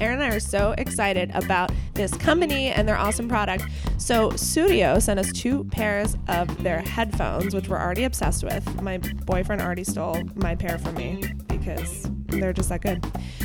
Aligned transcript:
Aaron 0.00 0.20
and 0.20 0.32
I 0.32 0.36
are 0.36 0.40
so 0.40 0.74
excited 0.76 1.30
about 1.34 1.70
this 1.94 2.12
company 2.14 2.68
and 2.68 2.88
their 2.88 2.96
awesome 2.96 3.28
product. 3.28 3.64
So, 3.96 4.30
Sudio 4.30 5.00
sent 5.00 5.20
us 5.20 5.32
two 5.32 5.64
pairs 5.64 6.16
of 6.28 6.62
their 6.62 6.80
headphones, 6.80 7.54
which 7.54 7.68
we're 7.68 7.80
already 7.80 8.04
obsessed 8.04 8.44
with. 8.44 8.82
My 8.82 8.98
boyfriend 8.98 9.62
already 9.62 9.84
stole 9.84 10.20
my 10.34 10.54
pair 10.54 10.78
from 10.78 10.94
me 10.94 11.22
because 11.48 12.08
they're 12.26 12.52
just 12.52 12.68
that 12.68 12.82
good. 12.82 13.02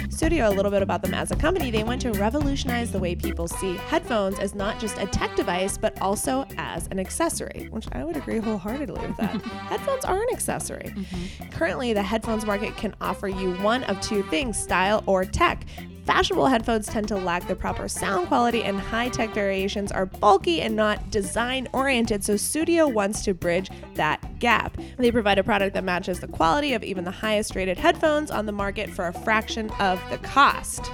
Sudio, 0.09 0.47
a 0.47 0.53
little 0.53 0.71
bit 0.71 0.81
about 0.81 1.01
them 1.01 1.13
as 1.13 1.31
a 1.31 1.35
company, 1.35 1.71
they 1.71 1.83
want 1.83 2.01
to 2.01 2.11
revolutionize 2.11 2.91
the 2.91 2.99
way 2.99 3.15
people 3.15 3.47
see 3.47 3.75
headphones 3.75 4.39
as 4.39 4.55
not 4.55 4.79
just 4.79 4.97
a 4.97 5.05
tech 5.05 5.35
device, 5.35 5.77
but 5.77 5.99
also 6.01 6.45
as 6.57 6.87
an 6.87 6.99
accessory, 6.99 7.67
which 7.71 7.87
I 7.93 8.03
would 8.03 8.17
agree 8.17 8.39
wholeheartedly 8.39 9.07
with 9.07 9.17
that. 9.17 9.41
headphones 9.69 10.03
are 10.05 10.21
an 10.21 10.27
accessory. 10.33 10.93
Mm-hmm. 10.95 11.49
Currently, 11.51 11.93
the 11.93 12.03
headphones 12.03 12.45
market 12.45 12.75
can 12.75 12.95
offer 12.99 13.27
you 13.27 13.53
one 13.57 13.83
of 13.85 14.01
two 14.01 14.23
things 14.23 14.57
style 14.57 15.03
or 15.05 15.23
tech. 15.23 15.65
Fashionable 16.05 16.47
headphones 16.47 16.87
tend 16.87 17.07
to 17.09 17.17
lack 17.17 17.47
the 17.47 17.55
proper 17.55 17.87
sound 17.87 18.27
quality, 18.27 18.63
and 18.63 18.79
high 18.79 19.09
tech 19.09 19.33
variations 19.33 19.91
are 19.91 20.05
bulky 20.05 20.61
and 20.61 20.75
not 20.75 21.11
design 21.11 21.67
oriented. 21.73 22.23
So, 22.23 22.33
Sudio 22.33 22.91
wants 22.91 23.23
to 23.25 23.33
bridge 23.33 23.69
that 23.95 24.39
gap. 24.39 24.77
They 24.97 25.11
provide 25.11 25.37
a 25.37 25.43
product 25.43 25.75
that 25.75 25.83
matches 25.83 26.19
the 26.19 26.27
quality 26.27 26.73
of 26.73 26.83
even 26.83 27.03
the 27.03 27.11
highest 27.11 27.55
rated 27.55 27.77
headphones 27.77 28.31
on 28.31 28.45
the 28.45 28.51
market 28.51 28.89
for 28.89 29.07
a 29.07 29.13
fraction 29.13 29.69
of 29.79 30.01
the 30.09 30.17
cost. 30.17 30.91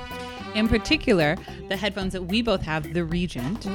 In 0.55 0.67
particular, 0.69 1.35
the 1.67 1.75
headphones 1.75 2.13
that 2.13 2.23
we 2.23 2.41
both 2.41 2.61
have, 2.61 2.93
the 2.93 3.03
Regent, 3.03 3.67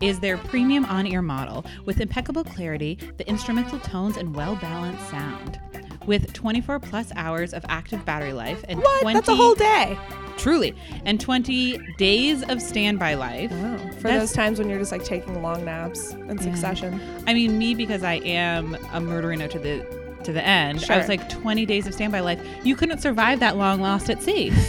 is 0.00 0.20
their 0.20 0.36
premium 0.36 0.84
on 0.84 1.06
ear 1.06 1.22
model 1.22 1.64
with 1.86 1.98
impeccable 2.00 2.44
clarity, 2.44 2.98
the 3.16 3.26
instrumental 3.28 3.78
tones, 3.80 4.16
and 4.18 4.34
well 4.34 4.54
balanced 4.56 5.08
sound. 5.10 5.58
With 6.06 6.32
24 6.34 6.78
plus 6.78 7.10
hours 7.16 7.52
of 7.54 7.64
active 7.68 8.04
battery 8.04 8.32
life 8.34 8.62
and 8.68 8.78
What? 8.80 9.00
20 9.02 9.14
That's 9.14 9.28
a 9.28 9.34
whole 9.34 9.54
day. 9.54 9.98
truly 10.36 10.74
and 11.04 11.18
20 11.18 11.78
days 11.96 12.42
of 12.44 12.60
standby 12.62 13.14
life. 13.14 13.50
Oh, 13.52 13.78
for 13.96 14.02
That's- 14.02 14.20
those 14.20 14.32
times 14.32 14.58
when 14.60 14.68
you're 14.68 14.78
just 14.78 14.92
like 14.92 15.04
taking 15.04 15.42
long 15.42 15.64
naps 15.64 16.12
in 16.12 16.38
succession. 16.38 17.00
I 17.26 17.34
mean, 17.34 17.58
me 17.58 17.74
because 17.74 18.04
I 18.04 18.14
am 18.16 18.74
a 18.74 19.00
murderino 19.00 19.50
to 19.50 19.58
the 19.58 20.06
to 20.24 20.32
the 20.32 20.44
end. 20.44 20.84
I 20.90 20.98
was 20.98 21.08
like 21.08 21.28
20 21.28 21.64
days 21.66 21.86
of 21.86 21.94
standby 21.94 22.18
life. 22.20 22.40
You 22.64 22.74
couldn't 22.74 22.98
survive 23.00 23.38
that 23.40 23.56
long 23.56 23.80
lost 23.80 24.10
at 24.10 24.22
sea. 24.22 24.52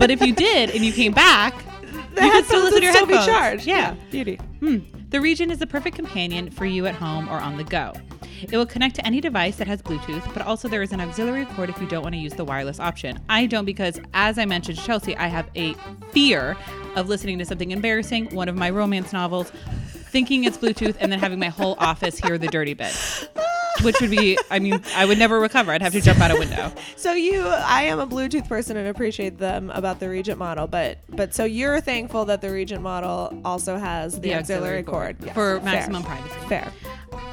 but 0.00 0.10
if 0.10 0.20
you 0.20 0.34
did 0.34 0.70
and 0.70 0.84
you 0.84 0.92
came 0.92 1.12
back, 1.12 1.54
The 2.14 2.24
you 2.24 2.30
could 2.32 2.44
still 2.46 2.62
listen 2.64 2.78
to 2.78 2.84
your 2.84 2.92
still 2.92 3.06
be 3.06 3.14
headphones. 3.14 3.38
charged. 3.38 3.66
Yeah. 3.66 3.94
Beauty. 4.10 4.36
Hmm. 4.58 4.78
The 5.10 5.20
Regent 5.20 5.52
is 5.52 5.58
the 5.58 5.66
perfect 5.66 5.94
companion 5.96 6.50
for 6.50 6.64
you 6.66 6.86
at 6.86 6.94
home 6.96 7.28
or 7.28 7.38
on 7.38 7.56
the 7.56 7.64
go. 7.64 7.92
It 8.42 8.56
will 8.56 8.64
connect 8.66 8.94
to 8.96 9.06
any 9.06 9.20
device 9.20 9.56
that 9.56 9.66
has 9.66 9.82
Bluetooth, 9.82 10.32
but 10.32 10.42
also 10.46 10.66
there 10.66 10.82
is 10.82 10.92
an 10.92 11.00
auxiliary 11.00 11.44
cord 11.46 11.68
if 11.68 11.78
you 11.80 11.86
don't 11.86 12.02
want 12.02 12.14
to 12.14 12.18
use 12.18 12.32
the 12.32 12.44
wireless 12.44 12.80
option. 12.80 13.18
I 13.28 13.44
don't 13.46 13.64
because, 13.66 14.00
as 14.14 14.38
I 14.38 14.46
mentioned 14.46 14.78
to 14.78 14.84
Chelsea, 14.84 15.14
I 15.16 15.26
have 15.26 15.50
a 15.54 15.74
fear 16.12 16.56
of 16.96 17.08
listening 17.08 17.38
to 17.38 17.44
something 17.44 17.70
embarrassing, 17.70 18.34
one 18.34 18.48
of 18.48 18.56
my 18.56 18.70
romance 18.70 19.12
novels, 19.12 19.50
thinking 20.10 20.44
it's 20.44 20.56
Bluetooth, 20.56 20.96
and 21.00 21.12
then 21.12 21.18
having 21.18 21.38
my 21.38 21.48
whole 21.48 21.74
office 21.78 22.18
hear 22.18 22.38
the 22.38 22.48
dirty 22.48 22.72
bit. 22.74 23.28
Which 23.82 24.00
would 24.00 24.10
be, 24.10 24.38
I 24.50 24.58
mean, 24.58 24.82
I 24.94 25.04
would 25.06 25.18
never 25.18 25.40
recover. 25.40 25.72
I'd 25.72 25.80
have 25.82 25.92
to 25.92 26.00
jump 26.00 26.20
out 26.20 26.30
a 26.30 26.36
window. 26.38 26.72
So 26.96 27.12
you, 27.12 27.46
I 27.46 27.82
am 27.84 27.98
a 27.98 28.06
Bluetooth 28.06 28.46
person 28.46 28.76
and 28.76 28.86
appreciate 28.88 29.38
them 29.38 29.70
about 29.70 30.00
the 30.00 30.08
Regent 30.08 30.38
model, 30.38 30.66
but 30.66 30.98
but 31.08 31.34
so 31.34 31.44
you're 31.44 31.80
thankful 31.80 32.26
that 32.26 32.42
the 32.42 32.50
Regent 32.50 32.82
model 32.82 33.40
also 33.44 33.78
has 33.78 34.20
the, 34.20 34.34
auxiliary, 34.34 34.82
cord, 34.82 35.16
Yes, 35.20 35.34
for 35.34 35.56
fair. 35.56 35.64
maximum 35.64 36.02
privacy. 36.02 36.46
Fair. 36.48 36.72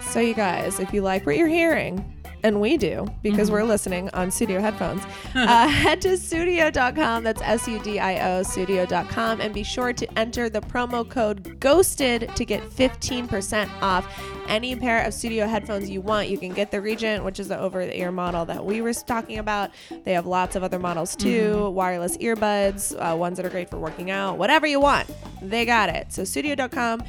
So 0.09 0.19
you 0.21 0.33
guys, 0.33 0.79
if 0.79 0.93
you 0.93 1.01
like 1.01 1.25
what 1.25 1.35
you're 1.37 1.47
hearing, 1.49 2.16
and 2.43 2.61
we 2.61 2.77
do 2.77 3.07
because 3.21 3.51
we're 3.51 3.63
listening 3.63 4.09
on 4.13 4.29
Sudio 4.29 4.59
headphones, 4.59 5.03
uh, 5.35 5.67
head 5.67 6.01
to 6.01 6.09
sudio.com. 6.09 7.23
That's 7.23 7.41
S 7.41 7.67
U 7.67 7.79
D 7.79 7.99
I 7.99 8.37
O, 8.37 8.41
sudio.com. 8.41 9.41
And 9.41 9.53
be 9.53 9.63
sure 9.63 9.93
to 9.93 10.19
enter 10.19 10.49
the 10.49 10.61
promo 10.61 11.07
code 11.07 11.59
GHOSTED 11.59 12.35
to 12.35 12.45
get 12.45 12.63
15% 12.63 13.69
off 13.81 14.07
any 14.47 14.75
pair 14.75 15.03
of 15.03 15.13
Sudio 15.13 15.47
headphones 15.47 15.89
you 15.89 16.01
want. 16.01 16.29
You 16.29 16.37
can 16.37 16.53
get 16.53 16.71
the 16.71 16.81
Regent, 16.81 17.23
which 17.23 17.39
is 17.39 17.49
the 17.49 17.59
over 17.59 17.85
the 17.85 17.97
ear 17.99 18.11
model 18.11 18.45
that 18.45 18.65
we 18.65 18.81
were 18.81 18.93
talking 18.93 19.39
about. 19.39 19.71
They 20.03 20.13
have 20.13 20.25
lots 20.25 20.55
of 20.55 20.63
other 20.63 20.79
models 20.79 21.15
too 21.15 21.69
wireless 21.71 22.17
earbuds, 22.17 22.95
uh, 22.95 23.15
ones 23.15 23.37
that 23.37 23.45
are 23.45 23.49
great 23.49 23.69
for 23.69 23.77
working 23.77 24.09
out, 24.09 24.37
whatever 24.37 24.65
you 24.65 24.79
want. 24.79 25.09
They 25.41 25.65
got 25.65 25.89
it. 25.89 26.13
So 26.13 26.23
sudio.com 26.23 27.03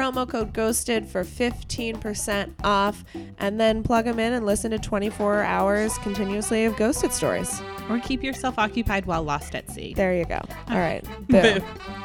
promo 0.00 0.26
code 0.26 0.54
ghosted 0.54 1.06
for 1.06 1.24
15% 1.24 2.54
off 2.64 3.04
and 3.36 3.60
then 3.60 3.82
plug 3.82 4.06
them 4.06 4.18
in 4.18 4.32
and 4.32 4.46
listen 4.46 4.70
to 4.70 4.78
24 4.78 5.42
hours 5.42 5.98
continuously 5.98 6.64
of 6.64 6.74
ghosted 6.76 7.12
stories. 7.12 7.60
Or 7.90 7.98
keep 7.98 8.22
yourself 8.22 8.58
occupied 8.58 9.04
while 9.04 9.22
lost 9.22 9.54
at 9.54 9.68
sea. 9.68 9.92
there 9.92 10.14
you 10.14 10.24
go. 10.24 10.40
All 10.68 10.78
right. 10.78 11.04
Boom 11.28 11.62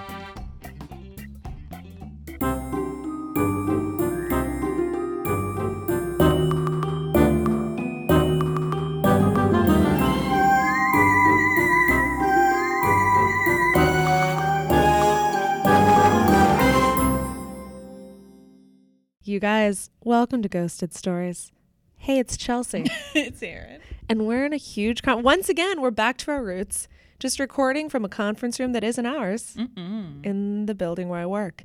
you 19.27 19.39
guys 19.39 19.89
welcome 20.03 20.41
to 20.41 20.49
ghosted 20.49 20.93
stories 20.93 21.51
hey 21.97 22.19
it's 22.19 22.37
chelsea 22.37 22.85
it's 23.15 23.41
Aaron. 23.41 23.81
and 24.09 24.27
we're 24.27 24.45
in 24.45 24.53
a 24.53 24.57
huge 24.57 25.01
con- 25.01 25.23
once 25.23 25.49
again 25.49 25.81
we're 25.81 25.91
back 25.91 26.17
to 26.17 26.31
our 26.31 26.43
roots 26.43 26.87
just 27.19 27.39
recording 27.39 27.89
from 27.89 28.05
a 28.05 28.09
conference 28.09 28.59
room 28.59 28.73
that 28.73 28.83
isn't 28.83 29.05
ours 29.05 29.55
Mm-mm. 29.57 30.23
in 30.25 30.65
the 30.67 30.75
building 30.75 31.09
where 31.09 31.19
i 31.21 31.25
work 31.25 31.63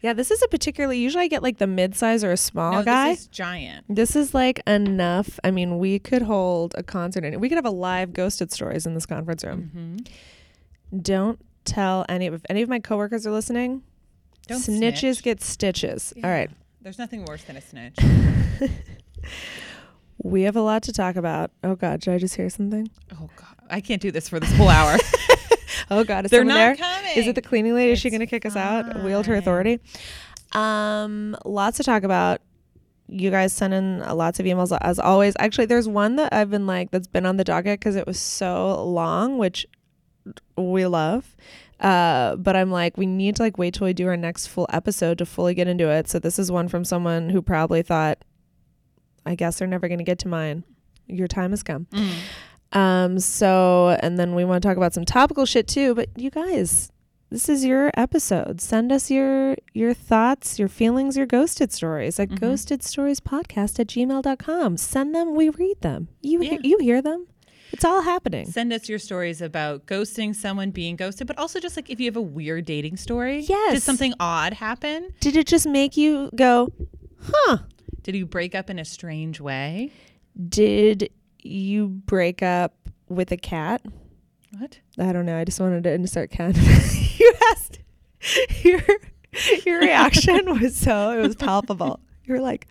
yeah 0.00 0.12
this 0.12 0.30
is 0.30 0.42
a 0.42 0.48
particularly 0.48 0.98
usually 0.98 1.24
i 1.24 1.28
get 1.28 1.42
like 1.42 1.58
the 1.58 1.66
mid-size 1.66 2.24
or 2.24 2.32
a 2.32 2.36
small 2.36 2.72
No, 2.72 2.82
guy 2.84 3.10
this 3.10 3.20
is 3.20 3.26
giant. 3.28 3.84
this 3.88 4.16
is 4.16 4.32
like 4.34 4.62
enough 4.66 5.38
i 5.44 5.50
mean 5.50 5.78
we 5.78 5.98
could 5.98 6.22
hold 6.22 6.74
a 6.78 6.82
concert 6.82 7.24
in 7.24 7.34
it 7.34 7.40
we 7.40 7.48
could 7.48 7.56
have 7.58 7.66
a 7.66 7.70
live 7.70 8.12
ghosted 8.12 8.50
stories 8.52 8.86
in 8.86 8.94
this 8.94 9.06
conference 9.06 9.44
room 9.44 9.70
Mm-hmm. 9.76 10.98
don't 11.00 11.38
tell 11.64 12.04
any 12.08 12.26
of 12.26 12.34
if 12.34 12.42
any 12.48 12.62
of 12.62 12.68
my 12.68 12.78
coworkers 12.80 13.26
are 13.26 13.30
listening 13.32 13.82
Don't 14.48 14.58
snitches 14.60 14.98
snitch. 15.16 15.22
get 15.22 15.40
stitches 15.42 16.12
all 16.24 16.30
right 16.30 16.50
There's 16.82 16.98
nothing 16.98 17.24
worse 17.24 17.44
than 17.44 17.56
a 17.56 17.60
snitch. 17.60 17.96
we 20.22 20.42
have 20.42 20.56
a 20.56 20.60
lot 20.60 20.82
to 20.82 20.92
talk 20.92 21.16
about 21.16 21.50
oh 21.64 21.74
god 21.74 22.00
did 22.00 22.12
i 22.12 22.18
just 22.18 22.34
hear 22.36 22.48
something 22.50 22.88
oh 23.12 23.28
God, 23.36 23.56
I 23.70 23.80
can't 23.80 24.00
do 24.02 24.10
this 24.12 24.28
for 24.28 24.38
this 24.38 24.52
whole 24.56 24.68
hour. 24.68 24.96
oh 25.90 26.04
god 26.04 26.24
is 26.24 26.30
They're 26.30 26.40
someone 26.40 26.56
there? 26.56 26.76
coming. 26.76 27.10
Is 27.16 27.26
it 27.26 27.34
the 27.34 27.42
cleaning 27.42 27.74
lady? 27.74 27.92
Is 27.92 27.98
she 28.00 28.10
going 28.10 28.20
to 28.20 28.26
kick 28.26 28.44
us 28.44 28.56
out? 28.56 29.02
Wield 29.02 29.26
her 29.26 29.34
authority. 29.36 29.80
Um, 30.52 31.36
lots 31.44 31.78
to 31.78 31.82
talk 31.84 32.02
about. 32.02 32.40
You 33.08 33.30
guys 33.30 33.52
send 33.52 33.74
in 33.74 34.02
uh, 34.02 34.14
lots 34.14 34.40
of 34.40 34.46
emails 34.46 34.76
as 34.80 34.98
always. 34.98 35.34
Actually, 35.38 35.66
there's 35.66 35.88
one 35.88 36.16
that 36.16 36.32
I've 36.32 36.50
been 36.50 36.66
like 36.66 36.90
that's 36.90 37.08
been 37.08 37.26
on 37.26 37.36
the 37.36 37.44
docket 37.44 37.78
because 37.78 37.96
it 37.96 38.06
was 38.06 38.18
so 38.18 38.82
long, 38.84 39.38
which 39.38 39.66
we 40.56 40.86
love. 40.86 41.36
Uh, 41.82 42.36
but 42.36 42.54
I'm 42.56 42.70
like, 42.70 42.96
we 42.96 43.06
need 43.06 43.36
to 43.36 43.42
like 43.42 43.58
wait 43.58 43.74
till 43.74 43.86
we 43.86 43.92
do 43.92 44.06
our 44.06 44.16
next 44.16 44.46
full 44.46 44.66
episode 44.72 45.18
to 45.18 45.26
fully 45.26 45.52
get 45.52 45.66
into 45.68 45.90
it. 45.90 46.08
So 46.08 46.18
this 46.18 46.38
is 46.38 46.50
one 46.50 46.68
from 46.68 46.84
someone 46.84 47.28
who 47.30 47.42
probably 47.42 47.82
thought, 47.82 48.24
I 49.26 49.34
guess 49.34 49.58
they're 49.58 49.68
never 49.68 49.88
going 49.88 49.98
to 49.98 50.04
get 50.04 50.20
to 50.20 50.28
mine. 50.28 50.62
Your 51.08 51.26
time 51.28 51.50
has 51.50 51.62
come. 51.64 51.86
Mm. 51.92 52.78
Um, 52.78 53.18
so, 53.18 53.96
and 54.00 54.18
then 54.18 54.34
we 54.34 54.44
want 54.44 54.62
to 54.62 54.68
talk 54.68 54.76
about 54.76 54.94
some 54.94 55.04
topical 55.04 55.44
shit 55.44 55.66
too. 55.68 55.94
But 55.94 56.08
you 56.16 56.30
guys, 56.30 56.90
this 57.30 57.48
is 57.48 57.64
your 57.64 57.90
episode. 57.94 58.60
Send 58.60 58.92
us 58.92 59.10
your 59.10 59.56
your 59.74 59.92
thoughts, 59.92 60.58
your 60.58 60.68
feelings, 60.68 61.16
your 61.16 61.26
ghosted 61.26 61.72
stories 61.72 62.20
at 62.20 62.28
Mhm. 62.30 62.40
ghosted 62.40 62.82
stories 62.82 63.20
podcast 63.20 63.80
at 63.80 63.88
gmail.com. 63.88 64.76
Send 64.76 65.14
them, 65.14 65.34
we 65.34 65.48
read 65.50 65.80
them. 65.80 66.08
You 66.22 66.42
Yeah. 66.42 66.58
you 66.62 66.78
hear 66.78 67.02
them. 67.02 67.26
It's 67.72 67.84
all 67.84 68.02
happening. 68.02 68.46
Send 68.46 68.72
us 68.72 68.88
your 68.88 68.98
stories 68.98 69.40
about 69.40 69.86
ghosting 69.86 70.34
someone, 70.34 70.70
being 70.70 70.96
ghosted, 70.96 71.26
but 71.26 71.38
also 71.38 71.58
just 71.58 71.76
like 71.76 71.88
if 71.90 71.98
you 71.98 72.06
have 72.06 72.16
a 72.16 72.22
weird 72.22 72.66
dating 72.66 72.98
story. 72.98 73.40
Yes. 73.40 73.74
Did 73.74 73.82
something 73.82 74.14
odd 74.20 74.52
happen? 74.52 75.10
Did 75.20 75.36
it 75.36 75.46
just 75.46 75.66
make 75.66 75.96
you 75.96 76.30
go, 76.34 76.72
huh? 77.22 77.58
Did 78.02 78.14
you 78.14 78.26
break 78.26 78.54
up 78.54 78.68
in 78.68 78.78
a 78.78 78.84
strange 78.84 79.40
way? 79.40 79.90
Did 80.48 81.10
you 81.42 81.88
break 81.88 82.42
up 82.42 82.74
with 83.08 83.32
a 83.32 83.36
cat? 83.36 83.82
What? 84.58 84.78
I 84.98 85.12
don't 85.12 85.24
know. 85.24 85.38
I 85.38 85.44
just 85.44 85.60
wanted 85.60 85.84
to 85.84 85.92
insert 85.92 86.30
cat. 86.30 86.56
you 87.18 87.34
asked 87.50 87.78
your 88.62 88.80
your 89.64 89.80
reaction 89.80 90.60
was 90.60 90.76
so 90.76 91.10
it 91.18 91.22
was 91.22 91.36
palpable. 91.36 92.00
You 92.24 92.34
were 92.34 92.40
like, 92.40 92.66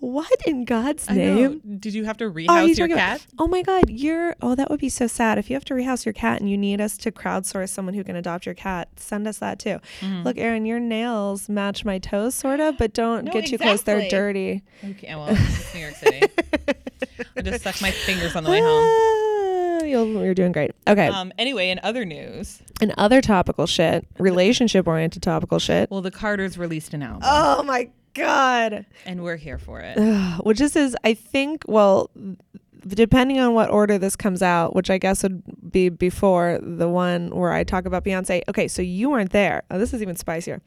"What 0.00 0.40
in 0.46 0.64
God's 0.64 1.08
name?" 1.08 1.60
Did 1.78 1.94
you 1.94 2.04
have 2.04 2.16
to 2.18 2.28
rehouse 2.28 2.66
your 2.78 2.88
talking 2.88 2.92
about- 2.92 3.18
cat? 3.20 3.26
Oh 3.38 3.46
my 3.46 3.62
God, 3.62 3.88
you're. 3.88 4.34
Oh, 4.42 4.54
that 4.54 4.70
would 4.70 4.80
be 4.80 4.88
so 4.88 5.06
sad. 5.06 5.38
If 5.38 5.48
you 5.50 5.54
have 5.54 5.64
to 5.66 5.74
rehouse 5.74 6.04
your 6.04 6.12
cat 6.12 6.40
and 6.40 6.50
you 6.50 6.56
need 6.58 6.80
us 6.80 6.96
to 6.98 7.12
crowdsource 7.12 7.68
someone 7.68 7.94
who 7.94 8.02
can 8.04 8.16
adopt 8.16 8.46
your 8.46 8.54
cat, 8.54 8.88
send 8.96 9.28
us 9.28 9.38
that 9.38 9.58
too. 9.58 9.78
Mhm. 10.00 10.24
Look, 10.24 10.38
Aaron, 10.38 10.64
your 10.66 10.80
nails 10.80 11.48
match 11.48 11.84
my 11.84 11.98
toes, 11.98 12.34
sort 12.34 12.60
of, 12.60 12.76
but 12.78 12.92
don't 12.92 13.26
No, 13.26 13.32
get 13.32 13.46
too 13.46 13.58
close. 13.58 13.82
They're 13.82 14.08
dirty. 14.08 14.62
Okay, 14.84 15.14
well, 15.14 15.28
it's 15.30 15.74
New 15.74 15.80
York 15.80 15.94
City. 15.94 16.22
I 17.36 17.42
just 17.42 17.62
suck 17.62 17.80
my 17.82 17.90
fingers 17.90 18.34
on 18.36 18.44
the 18.44 18.50
way 18.50 18.60
home. 18.60 19.06
You'll, 19.86 20.22
you're 20.24 20.34
doing 20.34 20.52
great. 20.52 20.72
Okay. 20.86 21.06
Um, 21.08 21.32
anyway, 21.38 21.70
in 21.70 21.80
other 21.82 22.04
news, 22.04 22.60
and 22.82 22.92
other 22.98 23.20
topical 23.20 23.66
shit, 23.66 24.06
relationship 24.18 24.86
oriented 24.86 25.22
topical 25.22 25.58
shit. 25.58 25.90
well, 25.90 26.02
the 26.02 26.10
Carters 26.10 26.58
released 26.58 26.92
an 26.94 27.02
album, 27.02 27.22
Oh 27.24 27.62
my 27.62 27.88
god. 28.14 28.86
and 29.06 29.22
we're 29.22 29.36
here 29.36 29.58
for 29.58 29.80
it. 29.80 29.96
Ugh, 29.98 30.40
which 30.44 30.58
this 30.58 30.76
is, 30.76 30.96
I 31.04 31.14
think, 31.14 31.64
well, 31.68 32.10
depending 32.86 33.38
on 33.40 33.54
what 33.54 33.70
order 33.70 33.98
this 33.98 34.16
comes 34.16 34.42
out, 34.42 34.74
which 34.74 34.90
I 34.90 34.98
guess 34.98 35.22
would 35.22 35.42
be 35.70 35.88
before 35.90 36.58
the 36.62 36.88
one 36.88 37.30
where 37.30 37.52
I 37.52 37.62
talk 37.64 37.84
about 37.84 38.04
Beyonce. 38.04 38.42
Okay, 38.48 38.68
so 38.68 38.82
you 38.82 39.10
weren't 39.10 39.30
there. 39.32 39.62
Oh, 39.70 39.78
this 39.78 39.92
is 39.92 40.00
even 40.02 40.16
spicier. 40.16 40.60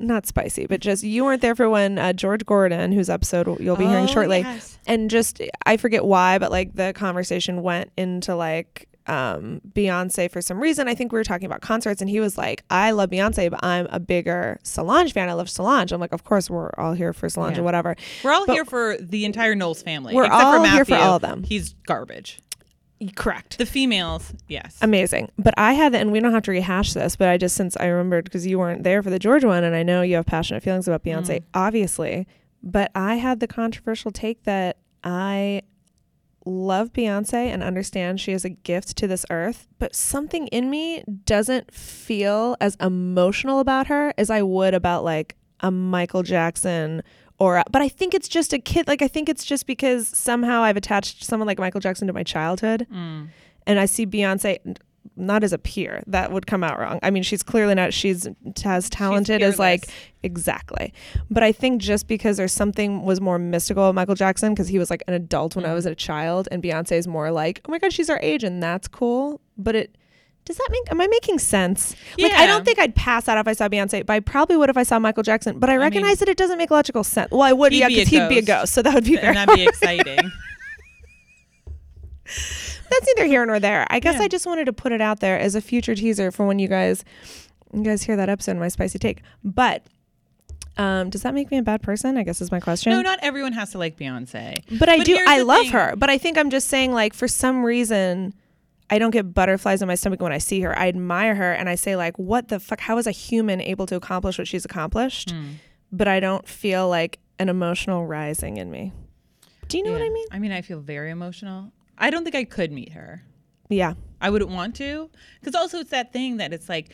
Not 0.00 0.26
spicy, 0.26 0.66
but 0.66 0.80
just 0.80 1.04
you 1.04 1.24
weren't 1.24 1.40
there 1.40 1.54
for 1.54 1.70
when 1.70 1.98
uh, 1.98 2.12
George 2.12 2.44
Gordon, 2.44 2.90
whose 2.90 3.08
episode 3.08 3.60
you'll 3.60 3.76
be 3.76 3.86
hearing 3.86 4.04
Oh, 4.04 4.08
shortly, 4.08 4.40
yes. 4.40 4.76
and 4.88 5.08
just 5.08 5.40
I 5.66 5.76
forget 5.76 6.04
why, 6.04 6.38
but 6.38 6.50
like 6.50 6.74
the 6.74 6.92
conversation 6.94 7.62
went 7.62 7.92
into 7.96 8.34
like 8.34 8.88
um 9.06 9.60
Beyonce 9.72 10.30
for 10.30 10.40
some 10.40 10.58
reason. 10.60 10.88
I 10.88 10.94
think 10.94 11.12
we 11.12 11.18
were 11.18 11.24
talking 11.24 11.46
about 11.46 11.60
concerts 11.60 12.00
and 12.00 12.08
he 12.08 12.20
was 12.20 12.38
like, 12.38 12.64
I 12.70 12.90
love 12.92 13.10
Beyonce, 13.10 13.50
but 13.50 13.60
I'm 13.62 13.86
a 13.90 14.00
bigger 14.00 14.58
Solange 14.62 15.12
fan. 15.12 15.28
I 15.28 15.34
love 15.34 15.50
Solange. 15.50 15.92
I'm 15.92 16.00
like, 16.00 16.12
of 16.12 16.24
course 16.24 16.48
we're 16.48 16.70
all 16.78 16.94
here 16.94 17.12
for 17.12 17.28
Solange 17.28 17.56
Yeah. 17.56 17.60
or 17.60 17.64
whatever. 17.64 17.96
We're 18.22 18.32
all 18.32 18.46
But- 18.46 18.54
here 18.54 18.64
for 18.64 18.96
the 18.98 19.24
entire 19.24 19.54
Knowles 19.54 19.82
family. 19.82 20.14
We're 20.14 20.24
except 20.24 20.40
for 20.42 20.46
all 20.46 20.62
Matthew. 20.62 20.74
here 20.76 20.84
for 20.86 20.94
all 20.96 21.16
of 21.16 21.22
them. 21.22 21.42
He's 21.42 21.74
garbage. 21.86 22.40
Correct. 23.16 23.58
The 23.58 23.66
females, 23.66 24.32
yes. 24.48 24.78
Amazing. 24.80 25.30
But 25.36 25.52
I 25.58 25.74
had, 25.74 25.94
and 25.94 26.10
we 26.10 26.20
don't 26.20 26.32
have 26.32 26.44
to 26.44 26.52
rehash 26.52 26.94
this, 26.94 27.16
but 27.16 27.28
I 27.28 27.36
just, 27.36 27.54
since 27.56 27.76
I 27.76 27.86
remembered 27.86 28.24
because 28.24 28.46
you 28.46 28.58
weren't 28.58 28.82
there 28.84 29.02
for 29.02 29.10
the 29.10 29.18
George 29.18 29.44
one, 29.44 29.62
and 29.64 29.74
I 29.76 29.82
know 29.82 30.00
you 30.00 30.14
have 30.16 30.24
passionate 30.24 30.62
feelings 30.62 30.88
about 30.88 31.02
Beyonce, 31.04 31.40
Mm. 31.40 31.44
obviously, 31.52 32.26
but 32.62 32.90
I 32.94 33.16
had 33.16 33.40
the 33.40 33.46
controversial 33.48 34.10
take 34.10 34.44
that 34.44 34.78
I 35.02 35.62
love 36.44 36.92
Beyonce 36.92 37.32
and 37.34 37.62
understand 37.62 38.20
she 38.20 38.32
is 38.32 38.44
a 38.44 38.50
gift 38.50 38.96
to 38.98 39.06
this 39.06 39.24
earth, 39.30 39.66
but 39.78 39.94
something 39.94 40.46
in 40.48 40.68
me 40.70 41.02
doesn't 41.24 41.72
feel 41.72 42.56
as 42.60 42.76
emotional 42.80 43.60
about 43.60 43.86
her 43.86 44.12
as 44.18 44.30
I 44.30 44.42
would 44.42 44.74
about 44.74 45.04
like 45.04 45.36
a 45.60 45.70
Michael 45.70 46.22
Jackson 46.22 47.02
or 47.38 47.56
a, 47.56 47.64
but 47.70 47.80
I 47.82 47.88
think 47.88 48.14
it's 48.14 48.28
just 48.28 48.52
a 48.52 48.58
kid 48.58 48.86
like 48.86 49.02
I 49.02 49.08
think 49.08 49.28
it's 49.28 49.44
just 49.44 49.66
because 49.66 50.06
somehow 50.08 50.62
I've 50.62 50.76
attached 50.76 51.24
someone 51.24 51.46
like 51.46 51.58
Michael 51.58 51.80
Jackson 51.80 52.06
to 52.06 52.12
my 52.12 52.22
childhood 52.22 52.86
Mm. 52.92 53.28
and 53.66 53.80
I 53.80 53.86
see 53.86 54.06
Beyonce 54.06 54.58
not 55.16 55.44
as 55.44 55.52
a 55.52 55.58
peer. 55.58 56.02
That 56.06 56.32
would 56.32 56.46
come 56.46 56.64
out 56.64 56.78
wrong. 56.78 56.98
I 57.02 57.10
mean, 57.10 57.22
she's 57.22 57.42
clearly 57.42 57.74
not. 57.74 57.92
She's 57.92 58.26
as 58.64 58.88
talented 58.90 59.42
as 59.42 59.58
like 59.58 59.86
exactly. 60.22 60.92
But 61.30 61.42
I 61.42 61.52
think 61.52 61.80
just 61.82 62.06
because 62.08 62.36
there's 62.36 62.52
something 62.52 63.02
was 63.04 63.20
more 63.20 63.38
mystical 63.38 63.86
with 63.86 63.94
Michael 63.94 64.14
Jackson 64.14 64.54
because 64.54 64.68
he 64.68 64.78
was 64.78 64.90
like 64.90 65.02
an 65.06 65.14
adult 65.14 65.54
when 65.56 65.64
I 65.64 65.68
Mhm. 65.68 65.74
was 65.74 65.86
a 65.86 65.94
child, 65.94 66.48
and 66.50 66.62
Beyonce 66.62 66.92
is 66.92 67.06
more 67.06 67.30
like, 67.30 67.60
oh 67.66 67.70
my 67.70 67.78
god, 67.78 67.92
she's 67.92 68.08
our 68.10 68.18
age, 68.22 68.42
and 68.44 68.62
that's 68.62 68.88
cool. 68.88 69.40
But 69.56 69.74
it. 69.76 69.96
Does 70.46 70.58
that 70.58 70.68
make? 70.70 70.82
Am 70.90 71.00
I 71.00 71.06
making 71.06 71.38
sense? 71.38 71.96
Yeah. 72.18 72.26
Like, 72.28 72.36
I 72.36 72.46
don't 72.46 72.66
think 72.66 72.78
I'd 72.78 72.94
pass 72.94 73.28
out 73.28 73.38
if 73.38 73.48
I 73.48 73.54
saw 73.54 73.66
Beyonce, 73.66 74.04
but 74.04 74.12
I 74.12 74.20
probably 74.20 74.58
would 74.58 74.68
if 74.68 74.76
I 74.76 74.82
saw 74.82 74.98
Michael 74.98 75.22
Jackson. 75.22 75.58
But 75.58 75.70
I 75.70 75.74
mean- 75.74 75.80
recognize 75.80 76.18
that 76.18 76.28
it 76.28 76.36
doesn't 76.36 76.58
make 76.58 76.70
logical 76.70 77.02
sense. 77.02 77.30
Well, 77.30 77.40
I 77.40 77.54
would, 77.54 77.72
yeah, 77.72 77.88
because 77.88 78.08
he'd 78.08 78.28
be 78.28 78.36
a 78.38 78.42
ghost. 78.42 78.74
so 78.74 78.82
that 78.82 78.92
would 78.92 79.04
be 79.04 79.18
and 79.18 79.36
that'd 79.36 79.54
be 79.54 79.62
exciting. 79.64 80.18
that's 83.00 83.14
neither 83.16 83.26
here 83.28 83.44
nor 83.46 83.60
there. 83.60 83.86
I 83.90 84.00
guess 84.00 84.16
Yeah. 84.16 84.22
I 84.22 84.28
just 84.28 84.46
wanted 84.46 84.64
to 84.66 84.72
put 84.72 84.92
it 84.92 85.00
out 85.00 85.20
there 85.20 85.38
as 85.38 85.54
a 85.54 85.60
future 85.60 85.94
teaser 85.94 86.30
for 86.30 86.46
when 86.46 86.58
you 86.58 86.68
guys 86.68 87.04
you 87.72 87.82
guys 87.82 88.02
hear 88.02 88.16
that 88.16 88.28
episode, 88.28 88.56
my 88.56 88.68
spicy 88.68 88.98
take. 88.98 89.22
But 89.42 89.84
um, 90.76 91.10
does 91.10 91.22
that 91.22 91.34
make 91.34 91.50
me 91.50 91.58
a 91.58 91.62
bad 91.62 91.82
person? 91.82 92.16
I 92.16 92.22
guess 92.24 92.40
is 92.40 92.50
my 92.50 92.60
question. 92.60 92.92
no, 92.92 93.02
not 93.02 93.18
everyone 93.22 93.52
has 93.52 93.70
to 93.72 93.78
like 93.78 93.96
Beyonce. 93.96 94.56
but 94.78 94.88
I 94.88 94.98
but 94.98 95.06
do. 95.06 95.18
I 95.26 95.42
love 95.42 95.62
thing. 95.62 95.72
her. 95.72 95.94
But 95.96 96.10
I 96.10 96.18
think 96.18 96.36
I'm 96.36 96.50
just 96.50 96.68
saying, 96.68 96.92
like, 96.92 97.14
for 97.14 97.28
some 97.28 97.64
reason, 97.64 98.34
I 98.90 98.98
don't 98.98 99.10
get 99.12 99.32
butterflies 99.32 99.82
in 99.82 99.88
my 99.88 99.94
stomach 99.94 100.20
when 100.20 100.32
I 100.32 100.38
see 100.38 100.60
her. 100.62 100.76
I 100.76 100.88
admire 100.88 101.34
her, 101.34 101.52
and 101.52 101.68
I 101.68 101.76
say, 101.76 101.96
like, 101.96 102.18
what 102.18 102.48
the 102.48 102.58
fuck? 102.58 102.80
How 102.80 102.98
is 102.98 103.06
a 103.06 103.12
human 103.12 103.60
able 103.60 103.86
to 103.86 103.96
accomplish 103.96 104.38
what 104.38 104.48
she's 104.48 104.64
accomplished? 104.64 105.32
Mm. 105.34 105.54
But 105.92 106.08
I 106.08 106.18
don't 106.18 106.46
feel 106.48 106.88
like 106.88 107.20
an 107.38 107.48
emotional 107.48 108.06
rising 108.06 108.56
in 108.56 108.70
me. 108.70 108.92
Do 109.68 109.78
you 109.78 109.84
know 109.84 109.92
what 109.92 110.02
I 110.02 110.08
mean? 110.08 110.26
I 110.32 110.38
mean, 110.38 110.52
I 110.52 110.60
feel 110.60 110.80
very 110.80 111.10
emotional. 111.10 111.72
I 111.98 112.10
don't 112.10 112.24
think 112.24 112.36
I 112.36 112.44
could 112.44 112.72
meet 112.72 112.92
her. 112.92 113.22
Yeah. 113.68 113.94
I 114.20 114.30
wouldn't 114.30 114.50
want 114.50 114.76
to. 114.76 115.10
Because 115.40 115.54
also, 115.54 115.78
it's 115.78 115.90
that 115.90 116.12
thing 116.12 116.38
that 116.38 116.52
it's 116.52 116.68
like, 116.68 116.92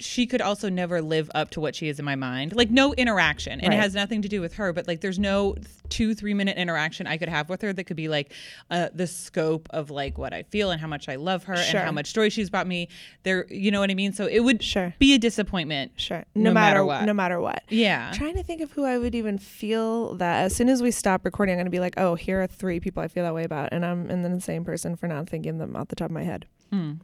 she 0.00 0.26
could 0.26 0.40
also 0.40 0.68
never 0.68 1.00
live 1.02 1.30
up 1.34 1.50
to 1.50 1.60
what 1.60 1.76
she 1.76 1.88
is 1.88 1.98
in 1.98 2.04
my 2.04 2.16
mind. 2.16 2.56
Like, 2.56 2.70
no 2.70 2.94
interaction. 2.94 3.60
And 3.60 3.68
Right. 3.68 3.74
it 3.78 3.80
has 3.80 3.94
nothing 3.94 4.22
to 4.22 4.28
do 4.28 4.40
with 4.40 4.54
her, 4.54 4.72
but 4.72 4.88
like, 4.88 5.00
there's 5.00 5.18
no 5.18 5.56
two, 5.88 6.14
three 6.14 6.34
minute 6.34 6.56
interaction 6.56 7.06
I 7.06 7.16
could 7.16 7.28
have 7.28 7.48
with 7.48 7.62
her 7.62 7.72
that 7.72 7.84
could 7.84 7.96
be 7.96 8.08
like 8.08 8.32
uh, 8.70 8.88
the 8.94 9.06
scope 9.06 9.68
of 9.70 9.90
like 9.90 10.16
what 10.18 10.32
I 10.32 10.44
feel 10.44 10.70
and 10.70 10.80
how 10.80 10.86
much 10.86 11.08
I 11.08 11.16
love 11.16 11.44
her 11.44 11.56
Sure. 11.56 11.80
and 11.80 11.86
how 11.86 11.92
much 11.92 12.14
joy 12.14 12.28
she's 12.28 12.48
brought 12.48 12.66
me. 12.66 12.88
There, 13.24 13.46
you 13.52 13.70
know 13.70 13.80
what 13.80 13.90
I 13.90 13.94
mean? 13.94 14.12
So 14.12 14.26
it 14.26 14.40
would 14.40 14.62
Sure. 14.62 14.94
be 14.98 15.14
a 15.14 15.18
disappointment. 15.18 15.92
Sure. 15.96 16.24
No 16.34 16.44
No, 16.50 16.54
matter, 16.54 16.74
matter 16.76 16.84
what. 16.84 17.04
No 17.04 17.12
matter 17.12 17.40
what. 17.40 17.62
Yeah. 17.68 18.12
trying 18.14 18.36
to 18.36 18.42
think 18.42 18.60
of 18.60 18.70
who 18.72 18.84
I 18.84 18.98
would 18.98 19.14
even 19.14 19.36
feel 19.38 20.14
that 20.14 20.44
as 20.44 20.54
soon 20.54 20.68
as 20.68 20.80
we 20.80 20.90
stop 20.92 21.24
recording, 21.24 21.54
I'm 21.54 21.58
going 21.58 21.64
to 21.66 21.70
be 21.70 21.80
like, 21.80 21.94
oh, 21.98 22.14
here 22.14 22.40
are 22.40 22.46
three 22.46 22.78
people 22.80 23.02
I 23.02 23.08
feel 23.08 23.24
that 23.24 23.34
way 23.34 23.44
about. 23.44 23.70
And 23.72 23.84
I'm 23.84 24.08
and 24.08 24.24
then 24.24 24.32
the 24.34 24.40
same 24.40 24.64
person 24.64 24.96
for 24.96 25.08
not 25.08 25.28
thinking 25.28 25.58
them 25.58 25.74
off 25.76 25.88
the 25.88 25.96
top 25.96 26.06
of 26.10 26.14
my 26.14 26.22
head. 26.22 26.46
Mm. 26.72 27.00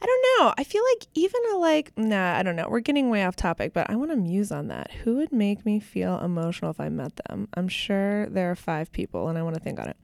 I 0.00 0.06
don't 0.06 0.24
know. 0.46 0.54
I 0.56 0.64
feel 0.64 0.82
like 0.94 1.06
even 1.14 1.40
a 1.52 1.56
like, 1.56 1.92
nah, 1.96 2.36
I 2.36 2.42
don't 2.42 2.56
know. 2.56 2.68
We're 2.68 2.80
getting 2.80 3.10
way 3.10 3.24
off 3.24 3.36
topic, 3.36 3.72
but 3.72 3.88
I 3.90 3.96
want 3.96 4.10
to 4.10 4.16
muse 4.16 4.52
on 4.52 4.68
that. 4.68 4.90
Who 5.02 5.16
would 5.16 5.32
make 5.32 5.64
me 5.64 5.80
feel 5.80 6.18
emotional 6.20 6.70
if 6.70 6.78
I 6.78 6.88
met 6.88 7.16
them? 7.26 7.48
I'm 7.54 7.68
sure 7.68 8.26
there 8.26 8.50
are 8.50 8.54
five 8.54 8.92
people 8.92 9.28
and 9.28 9.38
I 9.38 9.42
want 9.42 9.54
to 9.56 9.60
think 9.60 9.80
on 9.80 9.88
it. 9.88 9.96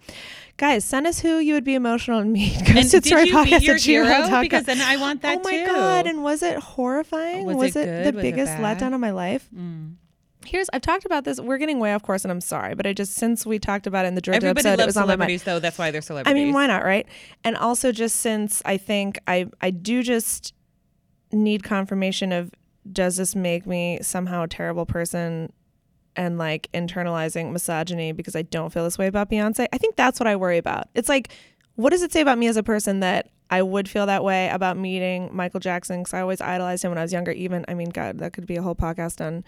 Guys, 0.57 0.85
send 0.85 1.07
us 1.07 1.21
who 1.21 1.39
you 1.39 1.55
would 1.55 1.65
be 1.65 1.75
emotional 1.75 2.19
and 2.19 2.33
meet. 2.33 2.57
And 2.75 2.91
Ghost 2.91 2.91
did 3.05 3.07
you 3.29 3.45
meet 3.45 3.63
your 3.63 3.77
hero? 3.77 4.41
Because 4.41 4.65
then 4.65 4.81
I 4.81 4.97
want 4.97 5.23
that 5.23 5.39
oh 5.39 5.43
my 5.45 5.51
too. 5.59 5.67
god! 5.67 6.07
And 6.07 6.25
was 6.25 6.43
it 6.43 6.57
horrifying? 6.59 7.47
Was 7.47 7.77
it 7.77 7.85
good? 7.85 8.07
the 8.07 8.17
Was 8.17 8.23
biggest 8.23 8.53
bad? 8.57 8.79
letdown 8.81 8.95
of 8.95 9.01
my 9.01 9.11
life? 9.11 9.49
Mm. 9.55 9.95
Here's 10.47 10.69
I've 10.73 10.83
talked 10.83 11.05
about 11.05 11.25
this. 11.25 11.41
We're 11.41 11.59
getting 11.59 11.79
way 11.79 11.93
off 11.95 12.03
course, 12.03 12.25
and 12.25 12.33
I'm 12.33 12.41
sorry, 12.41 12.75
but 12.75 12.87
I 12.87 12.93
just 12.93 13.15
since 13.15 13.47
we 13.47 13.59
talked 13.59 13.87
about 13.87 14.05
it 14.05 14.09
in 14.09 14.15
the 14.15 14.21
Georgia 14.21 14.37
Everybody 14.37 14.69
episode, 14.69 14.83
it 14.83 14.87
was 14.87 14.97
on 14.97 15.03
my 15.03 15.17
mind. 15.17 15.19
celebrities, 15.19 15.43
though. 15.45 15.59
That's 15.59 15.79
why 15.79 15.91
they're 15.91 16.03
celebrities. 16.03 16.31
I 16.31 16.35
mean, 16.35 16.53
why 16.53 16.67
not, 16.67 16.85
right? 16.85 17.07
And 17.45 17.57
also, 17.57 17.93
just 17.93 18.17
since 18.17 18.63
I 18.65 18.77
think 18.77 19.19
I 19.27 19.47
I 19.61 19.71
do 19.71 20.03
just 20.03 20.55
need 21.33 21.63
confirmation 21.65 22.33
of 22.33 22.53
does 22.91 23.17
this 23.17 23.35
make 23.35 23.67
me 23.67 23.99
somehow 24.03 24.45
a 24.45 24.49
terrible 24.49 24.87
person 24.87 25.53
and 26.17 26.39
like 26.39 26.69
internalizing 26.73 27.53
misogyny 27.53 28.13
because 28.13 28.37
I 28.37 28.43
don't 28.43 28.73
feel 28.73 28.85
this 28.85 28.99
way 28.99 29.07
about 29.07 29.31
Beyonce. 29.31 29.67
I 29.73 29.79
think 29.79 29.97
that's 29.97 30.21
what 30.21 30.27
I 30.27 30.37
worry 30.37 30.59
about. 30.59 30.89
It's 30.95 31.09
like, 31.09 31.33
what 31.77 31.91
does 31.91 32.03
it 32.03 32.13
say 32.13 32.21
about 32.21 32.39
me 32.39 32.47
as 32.47 32.57
a 32.57 32.63
person 32.63 33.01
that 33.01 33.31
I 33.51 33.63
would 33.63 33.89
feel 33.89 34.07
that 34.07 34.23
way 34.23 34.49
about 34.49 34.77
meeting 34.77 35.31
Michael 35.33 35.61
Jackson? 35.61 36.01
Because 36.01 36.15
I 36.15 36.21
always 36.21 36.41
idolized 36.41 36.85
him 36.85 36.91
when 36.91 36.99
I 36.99 37.03
was 37.03 37.13
younger. 37.13 37.33
Even, 37.33 37.65
I 37.69 37.75
mean, 37.75 37.91
God, 37.91 38.19
that 38.19 38.33
could 38.33 38.47
be 38.47 38.57
a 38.57 38.63
whole 38.63 38.77
podcast 38.77 39.25
on 39.25 39.45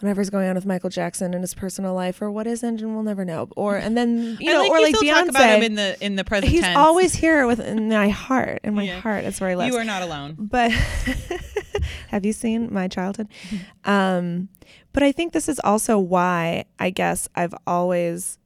whatever's 0.00 0.30
going 0.30 0.48
on 0.48 0.54
with 0.54 0.64
Michael 0.66 0.90
Jackson 0.90 1.34
in 1.34 1.40
his 1.40 1.54
personal 1.54 1.92
life 1.94 2.22
or 2.22 2.30
what 2.30 2.46
isn't, 2.46 2.80
and 2.80 2.94
we'll 2.94 3.02
never 3.02 3.24
know. 3.24 3.48
Or 3.56 3.76
and 3.76 3.96
then 3.96 4.36
you 4.40 4.50
I 4.50 4.54
know, 4.54 4.60
like 4.60 4.70
or 4.70 4.80
like 4.80 4.94
Beyonce. 4.96 5.08
talk 5.10 5.28
about 5.28 5.50
him 5.50 5.62
in 5.62 5.74
the 5.74 5.96
in 6.04 6.16
the 6.16 6.24
present 6.24 6.52
He's 6.52 6.60
tense. 6.62 6.76
always 6.76 7.14
here 7.14 7.46
with 7.46 7.60
in 7.60 7.88
my 7.88 8.08
heart. 8.08 8.60
In 8.64 8.74
my 8.74 8.84
Yeah. 8.84 9.00
heart, 9.00 9.24
it's 9.24 9.40
where 9.40 9.50
he 9.50 9.56
lives. 9.56 9.74
You 9.74 9.80
are 9.80 9.84
not 9.84 10.02
alone. 10.02 10.36
But 10.38 10.70
have 12.08 12.24
you 12.24 12.32
seen 12.32 12.72
my 12.72 12.88
childhood? 12.88 13.28
Mm-hmm. 13.50 13.90
Um, 13.90 14.48
but 14.92 15.02
I 15.02 15.12
think 15.12 15.32
this 15.32 15.48
is 15.48 15.60
also 15.64 15.98
why 15.98 16.64
I 16.78 16.90
guess 16.90 17.28
I've 17.34 17.54
always 17.66 18.38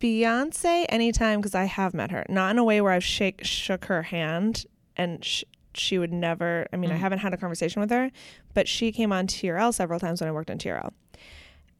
Beyonce 0.00 0.86
anytime 0.88 1.40
because 1.40 1.54
I 1.54 1.64
have 1.64 1.92
met 1.92 2.10
her, 2.12 2.24
not 2.28 2.50
in 2.52 2.58
a 2.58 2.64
way 2.64 2.80
where 2.80 2.92
I've 2.92 3.04
shake 3.04 3.44
shook 3.44 3.86
her 3.86 4.02
hand 4.02 4.64
and 4.96 5.24
sh- 5.24 5.42
she 5.78 5.98
would 5.98 6.12
never. 6.12 6.66
I 6.72 6.76
mean, 6.76 6.90
I 6.90 6.94
Mm. 6.96 6.98
haven't 7.00 7.18
had 7.20 7.32
a 7.34 7.36
conversation 7.36 7.80
with 7.80 7.90
her, 7.90 8.10
but 8.54 8.66
she 8.68 8.92
came 8.92 9.12
on 9.12 9.26
TRL 9.26 9.72
several 9.72 9.98
times 10.00 10.20
when 10.20 10.28
I 10.28 10.32
worked 10.32 10.50
on 10.50 10.58
TRL. 10.58 10.92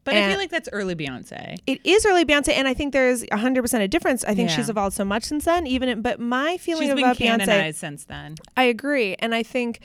But 0.05 0.15
I 0.15 0.29
feel 0.29 0.37
like 0.39 0.49
that's 0.49 0.69
early 0.71 0.95
Beyonce. 0.95 1.57
It 1.67 1.81
is 1.83 2.03
early 2.05 2.25
Beyonce, 2.25 2.53
and 2.53 2.67
I 2.67 2.73
think 2.73 2.93
there's 2.93 3.23
100% 3.25 3.83
a 3.83 3.87
difference. 3.87 4.23
I 4.23 4.33
think 4.33 4.49
Yeah. 4.49 4.55
she's 4.55 4.69
evolved 4.69 4.95
so 4.95 5.05
much 5.05 5.23
since 5.23 5.45
then. 5.45 5.67
Even, 5.67 5.89
it, 5.89 6.01
but 6.01 6.19
my 6.19 6.57
feeling 6.57 6.87
She's 6.87 6.95
been 6.95 7.03
about 7.03 7.17
Beyonce, 7.17 7.45
canonized 7.45 7.77
since 7.77 8.05
then. 8.05 8.35
I 8.57 8.63
agree, 8.63 9.15
and 9.19 9.35
I 9.35 9.43
think, 9.43 9.81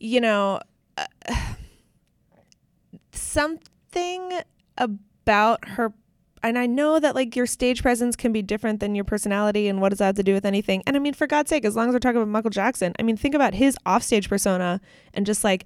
you 0.00 0.20
know, 0.22 0.60
uh, 0.96 1.04
something 3.12 4.32
about 4.76 5.68
her. 5.70 5.92
And 6.42 6.58
I 6.58 6.66
know 6.66 6.98
that 7.00 7.14
like 7.14 7.36
your 7.36 7.46
stage 7.46 7.82
presence 7.82 8.16
can 8.16 8.32
be 8.32 8.42
different 8.42 8.80
than 8.80 8.94
your 8.94 9.04
personality, 9.04 9.68
and 9.68 9.80
what 9.80 9.90
does 9.90 9.98
that 9.98 10.06
have 10.06 10.16
to 10.16 10.22
do 10.22 10.34
with 10.34 10.44
anything? 10.44 10.82
And 10.86 10.96
I 10.96 10.98
mean, 10.98 11.14
for 11.14 11.26
God's 11.26 11.50
sake, 11.50 11.64
as 11.64 11.76
long 11.76 11.88
as 11.88 11.92
we're 11.92 11.98
talking 11.98 12.20
about 12.20 12.30
Michael 12.30 12.50
Jackson, 12.50 12.94
I 12.98 13.02
mean, 13.02 13.16
think 13.16 13.34
about 13.34 13.54
his 13.54 13.76
offstage 13.86 14.28
persona 14.28 14.80
and 15.14 15.26
just 15.26 15.44
like, 15.44 15.64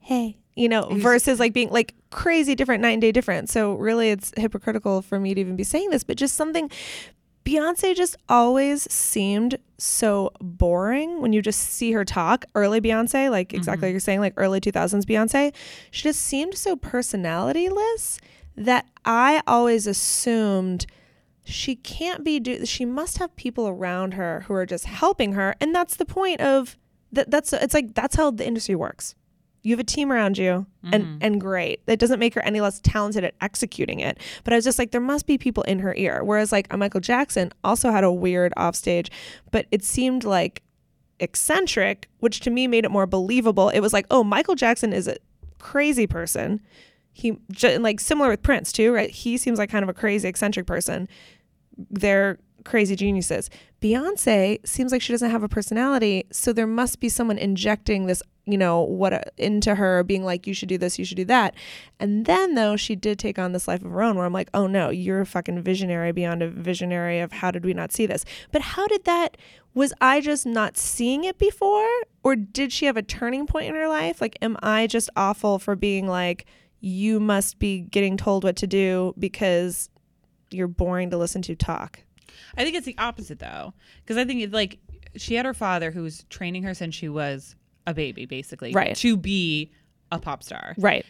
hey, 0.00 0.38
you 0.54 0.68
know, 0.68 0.88
versus 0.92 1.38
like 1.38 1.52
being 1.52 1.70
like 1.70 1.94
crazy 2.10 2.54
different, 2.54 2.80
night 2.80 2.92
and 2.92 3.02
day 3.02 3.12
different. 3.12 3.50
So 3.50 3.74
really, 3.74 4.10
it's 4.10 4.32
hypocritical 4.36 5.02
for 5.02 5.20
me 5.20 5.34
to 5.34 5.40
even 5.40 5.56
be 5.56 5.64
saying 5.64 5.90
this, 5.90 6.04
but 6.04 6.16
just 6.16 6.34
something. 6.34 6.70
Beyonce 7.44 7.94
just 7.94 8.16
always 8.28 8.90
seemed 8.92 9.56
so 9.78 10.32
boring 10.40 11.20
when 11.20 11.32
you 11.32 11.40
just 11.40 11.60
see 11.60 11.92
her 11.92 12.04
talk. 12.04 12.44
Early 12.56 12.80
Beyonce, 12.80 13.30
like 13.30 13.54
exactly 13.54 13.76
mm-hmm. 13.76 13.82
like 13.84 13.90
you're 13.92 14.00
saying, 14.00 14.18
like 14.18 14.34
early 14.36 14.60
2000s 14.60 15.04
Beyonce, 15.04 15.54
she 15.92 16.02
just 16.02 16.20
seemed 16.20 16.54
so 16.56 16.74
personalityless 16.74 18.18
that 18.56 18.86
I 19.04 19.42
always 19.46 19.86
assumed 19.86 20.86
she 21.44 21.76
can't 21.76 22.24
be 22.24 22.40
do 22.40 22.66
she 22.66 22.84
must 22.84 23.18
have 23.18 23.34
people 23.36 23.68
around 23.68 24.14
her 24.14 24.44
who 24.48 24.54
are 24.54 24.66
just 24.66 24.84
helping 24.84 25.32
her 25.34 25.54
and 25.60 25.72
that's 25.72 25.94
the 25.94 26.04
point 26.04 26.40
of 26.40 26.76
that 27.12 27.30
that's 27.30 27.52
it's 27.52 27.74
like 27.74 27.94
that's 27.94 28.16
how 28.16 28.30
the 28.30 28.46
industry 28.46 28.74
works. 28.74 29.14
You 29.62 29.72
have 29.72 29.80
a 29.80 29.84
team 29.84 30.12
around 30.12 30.38
you 30.38 30.66
and 30.84 31.04
mm-hmm. 31.04 31.18
and 31.20 31.40
great. 31.40 31.84
That 31.86 31.98
doesn't 31.98 32.20
make 32.20 32.34
her 32.34 32.44
any 32.44 32.60
less 32.60 32.80
talented 32.80 33.24
at 33.24 33.34
executing 33.40 34.00
it. 34.00 34.18
But 34.44 34.52
i 34.52 34.56
was 34.56 34.64
just 34.64 34.78
like 34.78 34.90
there 34.90 35.00
must 35.00 35.26
be 35.26 35.38
people 35.38 35.62
in 35.64 35.80
her 35.80 35.94
ear. 35.96 36.22
Whereas 36.24 36.52
like 36.52 36.72
a 36.72 36.76
michael 36.76 37.00
jackson 37.00 37.52
also 37.64 37.90
had 37.90 38.04
a 38.04 38.12
weird 38.12 38.52
offstage 38.56 39.10
but 39.50 39.66
it 39.70 39.84
seemed 39.84 40.24
like 40.24 40.62
eccentric 41.18 42.08
which 42.18 42.40
to 42.40 42.50
me 42.50 42.66
made 42.66 42.84
it 42.84 42.90
more 42.90 43.06
believable. 43.06 43.68
It 43.68 43.80
was 43.80 43.92
like 43.92 44.06
oh 44.10 44.24
michael 44.24 44.54
jackson 44.54 44.92
is 44.92 45.08
a 45.08 45.16
crazy 45.58 46.06
person 46.06 46.60
he 47.16 47.38
like 47.78 47.98
similar 47.98 48.28
with 48.28 48.42
prince 48.42 48.70
too 48.70 48.92
right 48.92 49.10
he 49.10 49.38
seems 49.38 49.58
like 49.58 49.70
kind 49.70 49.82
of 49.82 49.88
a 49.88 49.94
crazy 49.94 50.28
eccentric 50.28 50.66
person 50.66 51.08
they're 51.90 52.38
crazy 52.66 52.96
geniuses. 52.96 53.48
Beyonce 53.80 54.66
seems 54.66 54.92
like 54.92 55.00
she 55.00 55.12
doesn't 55.12 55.30
have 55.30 55.42
a 55.42 55.48
personality, 55.48 56.26
so 56.30 56.52
there 56.52 56.66
must 56.66 57.00
be 57.00 57.08
someone 57.08 57.38
injecting 57.38 58.06
this, 58.06 58.22
you 58.44 58.58
know, 58.58 58.80
what 58.82 59.32
into 59.38 59.76
her, 59.76 60.02
being 60.02 60.24
like, 60.24 60.46
"You 60.46 60.52
should 60.52 60.68
do 60.68 60.76
this, 60.76 60.98
you 60.98 61.04
should 61.04 61.16
do 61.16 61.24
that." 61.26 61.54
And 61.98 62.26
then 62.26 62.54
though 62.54 62.76
she 62.76 62.96
did 62.96 63.18
take 63.18 63.38
on 63.38 63.52
this 63.52 63.68
life 63.68 63.84
of 63.84 63.90
her 63.90 64.02
own, 64.02 64.16
where 64.16 64.26
I'm 64.26 64.32
like, 64.32 64.50
"Oh 64.52 64.66
no, 64.66 64.90
you're 64.90 65.20
a 65.20 65.26
fucking 65.26 65.62
visionary 65.62 66.12
beyond 66.12 66.42
a 66.42 66.48
visionary 66.48 67.20
of 67.20 67.32
how 67.32 67.50
did 67.50 67.64
we 67.64 67.72
not 67.72 67.92
see 67.92 68.06
this?" 68.06 68.24
But 68.52 68.62
how 68.62 68.86
did 68.88 69.04
that? 69.04 69.36
Was 69.74 69.92
I 70.00 70.20
just 70.20 70.46
not 70.46 70.76
seeing 70.76 71.24
it 71.24 71.38
before, 71.38 71.88
or 72.22 72.34
did 72.34 72.72
she 72.72 72.86
have 72.86 72.96
a 72.96 73.02
turning 73.02 73.46
point 73.46 73.68
in 73.68 73.74
her 73.74 73.88
life? 73.88 74.20
Like, 74.20 74.38
am 74.42 74.56
I 74.62 74.86
just 74.86 75.10
awful 75.16 75.58
for 75.58 75.76
being 75.76 76.06
like? 76.08 76.46
You 76.80 77.18
must 77.20 77.58
be 77.58 77.80
getting 77.80 78.16
told 78.16 78.44
what 78.44 78.56
to 78.56 78.66
do 78.66 79.14
because 79.18 79.88
you're 80.50 80.68
boring 80.68 81.10
to 81.10 81.16
listen 81.16 81.42
to 81.42 81.54
talk. 81.56 82.00
I 82.56 82.64
think 82.64 82.76
it's 82.76 82.86
the 82.86 82.96
opposite 82.98 83.38
though, 83.38 83.72
because 84.02 84.16
I 84.16 84.24
think 84.24 84.42
it's 84.42 84.52
like 84.52 84.78
she 85.16 85.34
had 85.34 85.46
her 85.46 85.54
father 85.54 85.90
who 85.90 86.02
was 86.02 86.24
training 86.30 86.62
her 86.64 86.74
since 86.74 86.94
she 86.94 87.08
was 87.08 87.56
a 87.86 87.94
baby, 87.94 88.26
basically, 88.26 88.72
Right. 88.72 88.94
to 88.96 89.16
be 89.16 89.70
a 90.12 90.18
pop 90.18 90.42
star. 90.42 90.74
Right. 90.78 91.04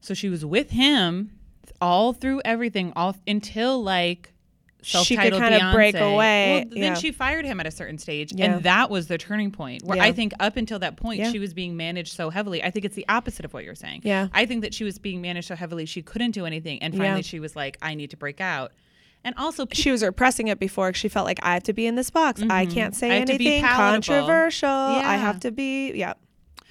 So 0.00 0.14
she 0.14 0.28
was 0.28 0.44
with 0.44 0.70
him 0.70 1.32
all 1.80 2.12
through 2.12 2.42
everything, 2.44 2.92
all 2.94 3.16
until 3.26 3.82
like 3.82 4.31
She 4.84 4.98
could 4.98 5.06
self-titled 5.32 5.42
kinda 5.42 5.72
break 5.72 5.94
away, 5.94 6.64
Well, 6.68 6.80
then 6.80 6.82
yeah. 6.82 6.94
she 6.94 7.12
fired 7.12 7.44
him 7.44 7.60
at 7.60 7.66
a 7.66 7.70
certain 7.70 7.98
stage, 7.98 8.32
Yeah. 8.34 8.46
and 8.54 8.64
that 8.64 8.90
was 8.90 9.06
the 9.06 9.16
turning 9.16 9.50
point. 9.52 9.84
Where 9.84 9.96
Yeah. 9.96 10.04
I 10.04 10.12
think 10.12 10.32
up 10.40 10.56
until 10.56 10.78
that 10.80 10.96
point, 10.96 11.20
Yeah. 11.20 11.30
she 11.30 11.38
was 11.38 11.54
being 11.54 11.76
managed 11.76 12.12
so 12.14 12.30
heavily. 12.30 12.62
I 12.64 12.70
think 12.70 12.84
it's 12.84 12.96
the 12.96 13.06
opposite 13.08 13.44
of 13.44 13.54
what 13.54 13.62
you're 13.64 13.74
saying. 13.76 14.00
Yeah. 14.04 14.26
I 14.32 14.44
think 14.44 14.62
that 14.62 14.74
she 14.74 14.82
was 14.84 14.98
being 14.98 15.20
managed 15.20 15.48
so 15.48 15.54
heavily 15.54 15.86
she 15.86 16.02
couldn't 16.02 16.32
do 16.32 16.46
anything, 16.46 16.82
and 16.82 16.92
finally 16.96 17.18
Yeah. 17.20 17.22
she 17.22 17.38
was 17.40 17.54
like, 17.54 17.78
"I 17.80 17.94
need 17.94 18.10
to 18.10 18.16
break 18.16 18.40
out." 18.40 18.72
And 19.24 19.36
also, 19.38 19.66
pe- 19.66 19.76
she 19.76 19.92
was 19.92 20.02
repressing 20.02 20.48
it 20.48 20.58
before. 20.58 20.92
she 20.94 21.08
felt 21.08 21.26
like 21.26 21.38
I 21.44 21.54
have 21.54 21.62
to 21.64 21.72
be 21.72 21.86
in 21.86 21.94
this 21.94 22.10
box. 22.10 22.42
I 22.50 22.66
can't 22.66 22.96
say 22.96 23.06
Mm-hmm. 23.06 23.12
I 23.12 23.18
have 23.20 23.28
to 23.28 23.38
be 23.38 23.46
anything 23.46 23.62
palatable. 23.62 23.92
controversial. 24.16 24.68
I 24.68 25.14
have 25.16 25.38
to 25.40 25.52
be, 25.52 25.92
yeah. 25.94 26.14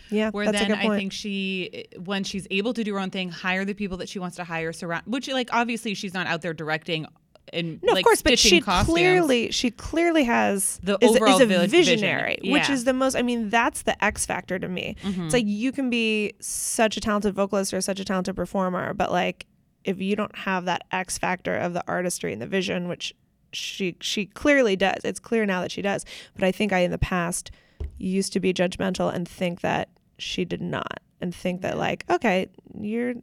Yeah, 0.09 0.29
Where 0.31 0.45
that's 0.45 0.57
then 0.59 0.71
a 0.71 0.75
good 0.75 0.81
point. 0.81 0.93
I 0.93 0.97
think 0.97 1.13
she, 1.13 1.85
when 2.03 2.25
she's 2.25 2.45
able 2.51 2.73
to 2.73 2.83
do 2.83 2.93
her 2.95 2.99
own 2.99 3.11
thing, 3.11 3.29
hire 3.29 3.63
the 3.63 3.73
people 3.73 3.95
that 3.99 4.09
she 4.09 4.19
wants 4.19 4.35
to 4.35 4.43
hire, 4.43 4.73
surround. 4.73 5.03
Which, 5.05 5.29
like, 5.29 5.49
obviously, 5.53 5.93
she's 5.93 6.13
not 6.13 6.27
out 6.27 6.41
there 6.41 6.53
directing 6.53 7.05
and 7.53 7.81
no, 7.83 7.93
like, 7.93 8.01
of 8.01 8.05
course, 8.05 8.21
but 8.21 8.39
she 8.39 8.61
costumes. 8.61 8.93
clearly, 8.93 9.51
she 9.51 9.71
clearly 9.71 10.23
has 10.23 10.79
The 10.83 10.97
is, 11.01 11.15
overall 11.15 11.35
is 11.35 11.41
a 11.41 11.45
vi- 11.45 11.67
visionary, 11.67 12.37
vision. 12.41 12.53
which 12.53 12.69
is 12.69 12.83
the 12.85 12.93
most. 12.93 13.15
I 13.15 13.21
mean, 13.21 13.49
that's 13.49 13.81
the 13.81 14.01
X 14.03 14.25
factor 14.25 14.57
to 14.59 14.67
me. 14.67 14.95
Mm-hmm. 15.03 15.23
It's 15.25 15.33
like 15.33 15.45
you 15.45 15.71
can 15.71 15.89
be 15.89 16.33
such 16.39 16.97
a 16.97 17.01
talented 17.01 17.33
vocalist 17.35 17.73
or 17.73 17.81
such 17.81 17.99
a 17.99 18.05
talented 18.05 18.35
performer, 18.35 18.93
but 18.93 19.11
like 19.11 19.45
if 19.83 19.99
you 19.99 20.15
don't 20.15 20.35
have 20.35 20.65
that 20.65 20.83
X 20.91 21.17
factor 21.17 21.55
of 21.57 21.73
the 21.73 21.83
artistry 21.87 22.31
and 22.33 22.41
the 22.41 22.47
vision, 22.47 22.87
which 22.87 23.13
she 23.53 23.97
she 23.99 24.25
clearly 24.27 24.75
does. 24.77 25.01
It's 25.03 25.19
clear 25.19 25.45
now 25.45 25.59
that 25.61 25.71
she 25.71 25.81
does. 25.81 26.05
But 26.35 26.43
I 26.45 26.51
think 26.51 26.71
I 26.71 26.79
in 26.79 26.91
the 26.91 26.97
past 26.97 27.51
used 27.97 28.31
to 28.33 28.39
be 28.39 28.53
judgmental 28.53 29.13
and 29.13 29.27
think 29.27 29.61
that 29.61 29.89
she 30.17 30.45
did 30.45 30.61
not, 30.61 31.01
and 31.19 31.33
think 31.35 31.61
that 31.61 31.77
like 31.77 32.05
okay, 32.09 32.47
you're 32.79 33.15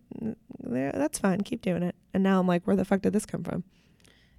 that's 0.60 1.18
fine, 1.18 1.40
keep 1.40 1.62
doing 1.62 1.82
it. 1.82 1.94
And 2.12 2.22
now 2.22 2.40
I'm 2.40 2.46
like, 2.46 2.66
where 2.66 2.76
the 2.76 2.84
fuck 2.84 3.00
did 3.00 3.12
this 3.14 3.24
come 3.24 3.42
from? 3.42 3.64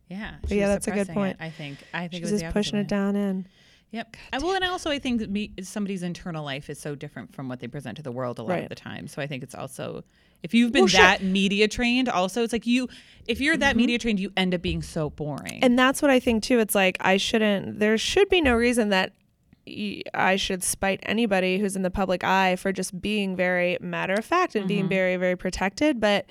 Yeah, 0.10 0.36
yeah, 0.48 0.68
that's 0.68 0.88
a 0.88 0.92
good 0.92 1.10
point. 1.10 1.38
it, 1.40 1.44
I 1.44 1.50
think. 1.50 1.78
I 1.94 2.08
think 2.08 2.24
She's 2.24 2.32
it 2.32 2.34
was 2.34 2.42
just 2.42 2.54
pushing 2.54 2.80
it 2.80 2.88
down 2.88 3.16
in. 3.16 3.48
Yep. 3.92 4.18
I, 4.34 4.38
well, 4.40 4.54
and 4.54 4.64
I 4.64 4.68
also 4.68 4.92
I 4.92 5.00
think 5.00 5.20
that 5.20 5.30
me, 5.30 5.52
somebody's 5.64 6.04
internal 6.04 6.44
life 6.44 6.70
is 6.70 6.80
so 6.80 6.96
different 6.96 7.34
from 7.34 7.50
what 7.50 7.60
they 7.60 7.68
present 7.68 7.98
to 7.98 8.04
the 8.04 8.12
world 8.12 8.38
a 8.38 8.44
lot 8.44 8.50
Right. 8.50 8.64
of 8.64 8.70
the 8.70 8.76
time. 8.76 9.08
So 9.08 9.22
I 9.22 9.28
think 9.28 9.44
it's 9.44 9.56
also 9.56 10.04
if 10.44 10.54
you've 10.54 10.72
been 10.72 10.82
Well, 10.82 10.88
sure. 10.88 11.02
that 11.02 11.24
media 11.24 11.68
trained, 11.68 12.08
also 12.08 12.44
it's 12.44 12.54
like 12.54 12.68
you 12.68 12.88
if 13.28 13.42
you're 13.42 13.58
that 13.58 13.72
mm-hmm. 13.72 13.78
media 13.78 13.98
trained, 13.98 14.20
you 14.20 14.32
end 14.38 14.54
up 14.54 14.62
being 14.62 14.82
so 14.82 15.10
boring. 15.10 15.64
And 15.64 15.78
that's 15.78 16.02
what 16.02 16.12
I 16.12 16.20
think 16.20 16.44
too. 16.44 16.60
It's 16.60 16.76
like 16.76 16.98
I 17.02 17.18
shouldn't. 17.18 17.80
There 17.80 17.98
should 17.98 18.30
be 18.30 18.42
no 18.42 18.54
reason 18.56 18.90
that 18.90 19.14
I 20.14 20.36
should 20.36 20.64
spite 20.64 21.00
anybody 21.04 21.60
who's 21.60 21.76
in 21.76 21.82
the 21.82 21.92
public 21.92 22.24
eye 22.24 22.56
for 22.56 22.72
just 22.72 23.00
being 23.02 23.36
very 23.36 23.78
matter 23.82 24.14
of 24.14 24.26
fact 24.26 24.56
and 24.56 24.68
being 24.68 24.82
mm-hmm. 24.82 24.90
very 24.90 25.16
very 25.18 25.36
protected. 25.36 26.00
But 26.00 26.28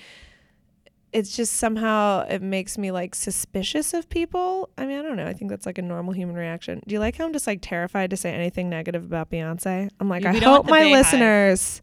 it's 1.13 1.35
just 1.37 1.55
somehow 1.55 2.27
it 2.29 2.43
makes 2.43 2.77
me 2.79 2.91
like 2.91 3.15
suspicious 3.15 3.95
of 3.95 4.09
people. 4.11 4.69
I 4.77 4.85
mean, 4.87 4.99
I 4.99 5.03
don't 5.03 5.17
know. 5.17 5.27
I 5.27 5.33
think 5.33 5.51
that's 5.51 5.65
like 5.67 5.79
a 5.79 5.83
normal 5.83 6.13
human 6.13 6.37
reaction. 6.37 6.83
Do 6.87 6.93
you 6.93 6.99
like 7.01 7.17
how 7.17 7.25
I'm 7.25 7.33
just 7.33 7.47
like 7.47 7.61
terrified 7.63 8.11
to 8.11 8.17
say 8.17 8.31
anything 8.33 8.69
negative 8.69 9.05
about 9.05 9.31
Beyonce? 9.31 9.89
I'm 10.01 10.09
like, 10.09 10.25
I 10.27 10.33
we 10.33 10.41
don't 10.41 10.51
want 10.51 10.67
hope 10.67 10.71
my 10.71 10.85
listeners 10.93 11.81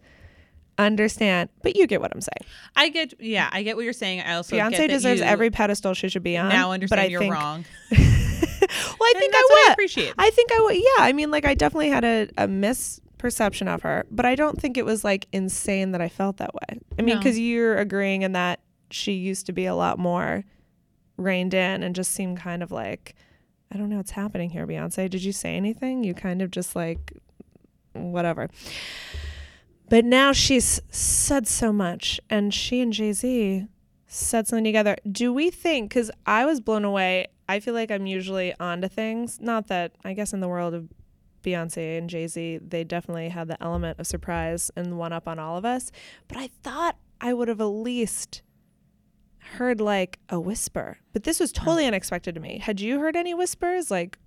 understand. 0.78 1.50
But 1.64 1.76
you 1.76 1.88
get 1.88 2.02
what 2.02 2.12
I'm 2.14 2.22
saying. 2.22 2.52
I 2.76 2.90
get 2.90 3.14
yeah, 3.20 3.50
I 3.52 3.64
get 3.64 3.76
what 3.76 3.84
you're 3.86 3.94
saying. 3.94 4.22
I 4.22 4.36
also 4.36 4.56
get 4.56 4.72
Beyonce 4.74 4.90
deserves 4.90 5.22
every 5.22 5.50
pedestal 5.50 5.94
she 5.94 6.10
should 6.10 6.24
be 6.24 6.38
on. 6.38 6.50
now 6.50 6.72
understand 6.72 7.00
but 7.00 7.04
I 7.06 7.08
you're 7.08 7.20
think, 7.22 7.34
wrong. 7.34 7.66
well, 7.92 8.00
I 8.00 9.14
And 9.16 9.20
think 9.20 9.34
I 9.36 9.50
would. 9.68 9.74
appreciate. 9.74 10.14
I 10.18 10.30
think 10.32 10.52
I 10.52 10.60
would. 10.62 10.76
Yeah, 10.76 11.04
I 11.06 11.14
mean, 11.14 11.32
like 11.32 11.46
I 11.46 11.54
definitely 11.54 11.90
had 11.90 12.04
a, 12.04 12.28
a 12.38 12.48
misperception 12.48 13.68
of 13.74 13.82
her, 13.84 14.06
but 14.12 14.26
I 14.26 14.36
don't 14.36 14.60
think 14.60 14.78
it 14.78 14.86
was 14.86 15.04
like 15.04 15.28
insane 15.32 15.92
that 15.92 16.02
I 16.02 16.10
felt 16.10 16.38
that 16.38 16.54
way. 16.54 16.80
I 17.00 17.02
mean, 17.02 17.16
No. 17.16 17.20
because 17.22 17.40
you're 17.40 17.78
agreeing 17.78 18.22
in 18.24 18.34
that 18.34 18.60
she 18.96 19.12
used 19.12 19.46
to 19.46 19.52
be 19.52 19.66
a 19.66 19.76
lot 19.76 20.00
more 20.00 20.46
reined 21.18 21.54
in 21.54 21.84
and 21.84 21.94
just 21.94 22.12
seemed 22.12 22.38
kind 22.38 22.64
of 22.64 22.72
like, 22.72 23.14
I 23.72 23.78
don't 23.78 23.90
know 23.90 23.98
what's 23.98 24.12
happening 24.12 24.50
here, 24.50 24.66
Beyonce. 24.66 25.10
Did 25.10 25.24
you 25.24 25.34
say 25.34 25.56
anything? 25.56 26.04
You 26.04 26.14
kind 26.14 26.42
of 26.42 26.50
just 26.50 26.76
like, 26.76 27.12
whatever. 27.94 28.50
But 29.90 30.06
now 30.06 30.32
she's 30.32 30.82
said 30.90 31.48
so 31.48 31.72
much, 31.72 32.20
and 32.30 32.54
she 32.54 32.82
and 32.82 32.92
Jay 32.92 33.12
Z 33.12 33.68
said 34.08 34.48
something 34.48 34.64
together. 34.64 34.96
Do 35.12 35.34
we 35.34 35.52
think? 35.52 35.90
Because 35.90 36.10
I 36.26 36.46
was 36.46 36.62
blown 36.62 36.86
away. 36.86 37.28
I 37.48 37.60
feel 37.60 37.74
like 37.74 37.92
I'm 37.92 38.08
usually 38.08 38.54
onto 38.60 38.88
things. 38.88 39.40
Not 39.42 39.68
that 39.68 39.92
I 40.04 40.14
guess 40.14 40.34
in 40.34 40.40
the 40.40 40.48
world 40.48 40.74
of 40.74 40.88
Beyonce 41.44 41.98
and 41.98 42.10
Jay 42.10 42.28
Z, 42.28 42.60
they 42.66 42.84
definitely 42.84 43.30
had 43.30 43.48
the 43.48 43.62
element 43.62 44.00
of 44.00 44.08
surprise 44.08 44.72
and 44.76 44.98
one 44.98 45.14
up 45.14 45.28
on 45.28 45.38
all 45.38 45.58
of 45.58 45.66
us. 45.66 45.92
But 46.28 46.38
I 46.38 46.48
thought 46.64 46.98
I 47.22 47.34
would 47.34 47.48
have 47.48 47.62
at 47.62 47.66
least 47.66 48.42
heard 49.46 49.80
like 49.82 50.20
a 50.30 50.40
whisper. 50.40 50.98
But 51.14 51.24
this 51.24 51.40
was 51.40 51.52
totally 51.52 51.86
unexpected 51.86 52.36
to 52.36 52.42
me. 52.42 52.60
Had 52.60 52.80
you 52.82 53.00
heard 53.00 53.16
any 53.16 53.34
whispers? 53.34 53.90
Like 53.92 54.18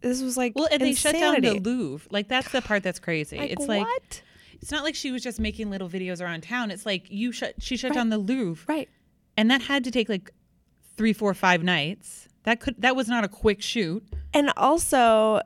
this 0.00 0.22
was 0.22 0.36
like 0.36 0.52
Well, 0.54 0.68
and 0.70 0.80
they 0.82 0.92
shut 0.94 1.14
down 1.14 1.40
the. 1.40 1.58
Louvre. 1.60 2.08
Like 2.10 2.28
that's 2.28 2.50
the 2.50 2.62
part 2.62 2.82
that's 2.82 2.98
crazy. 2.98 3.38
Like, 3.38 3.50
it's 3.50 3.66
like 3.66 3.86
what? 3.86 4.22
it's 4.60 4.70
not 4.70 4.84
like 4.84 4.94
she 4.94 5.10
was 5.10 5.22
just 5.22 5.38
making 5.40 5.70
little 5.70 5.88
videos 5.88 6.20
around 6.20 6.42
town. 6.42 6.70
It's 6.70 6.86
like 6.86 7.10
you 7.10 7.32
shut 7.32 7.54
she 7.58 7.76
shut 7.76 7.90
Right. 7.90 7.96
down 7.96 8.10
the 8.10 8.18
Louvre. 8.18 8.64
Right. 8.68 8.88
And 9.36 9.50
that 9.50 9.62
had 9.62 9.84
to 9.84 9.90
take 9.90 10.08
like 10.08 10.30
three, 10.96 11.12
four, 11.12 11.32
five 11.34 11.62
nights. 11.62 12.28
That 12.44 12.60
could 12.60 12.80
that 12.80 12.96
was 12.96 13.08
not 13.08 13.24
a 13.24 13.28
quick 13.28 13.60
shoot. 13.62 14.04
And 14.32 14.52
also, 14.56 15.40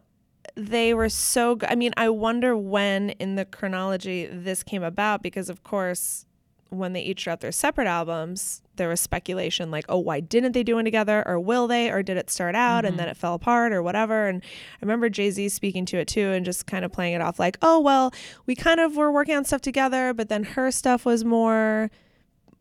they 0.57 0.95
were 0.95 1.09
so. 1.09 1.59
I 1.69 1.75
mean, 1.75 1.93
I 1.97 2.09
wonder 2.09 2.57
when 2.57 3.11
in 3.11 3.37
the 3.37 3.45
chronology 3.45 4.27
this 4.27 4.63
came 4.63 4.83
about 4.83 5.23
because, 5.23 5.49
of 5.49 5.63
course, 5.63 6.27
when 6.71 6.93
they 6.93 7.03
each 7.03 7.25
dropped 7.25 7.43
their 7.43 7.53
separate 7.53 7.87
albums, 7.87 8.63
there 8.77 8.89
was 8.89 9.01
speculation 9.01 9.71
like, 9.71 9.85
oh, 9.89 9.99
why 9.99 10.21
didn't 10.21 10.53
they 10.53 10.63
do 10.63 10.79
it 10.79 10.85
together? 10.85 11.23
Or 11.27 11.39
will 11.39 11.67
they? 11.67 11.91
Or 11.91 12.03
did 12.03 12.17
it 12.17 12.31
start 12.31 12.55
out 12.55 12.85
and 12.85 12.93
mm-hmm. 12.93 12.99
then 12.99 13.09
it 13.09 13.17
fell 13.17 13.35
apart 13.35 13.73
or 13.73 13.83
whatever? 13.83 14.29
And 14.29 14.43
I 14.43 14.79
remember 14.81 15.09
Jay 15.09 15.31
Z 15.31 15.49
speaking 15.51 15.85
to 15.87 15.99
it 15.99 16.09
too 16.09 16.31
and 16.31 16.45
just 16.45 16.67
kind 16.67 16.85
of 16.85 16.93
playing 16.93 17.15
it 17.15 17.21
off 17.21 17.39
like, 17.39 17.59
oh, 17.61 17.81
well, 17.81 18.13
we 18.47 18.55
kind 18.55 18.81
of 18.81 18.97
were 18.97 19.13
working 19.13 19.37
on 19.37 19.45
stuff 19.45 19.61
together, 19.61 20.15
but 20.15 20.29
then 20.29 20.45
her 20.45 20.71
stuff 20.71 21.05
was 21.05 21.25
more 21.25 21.91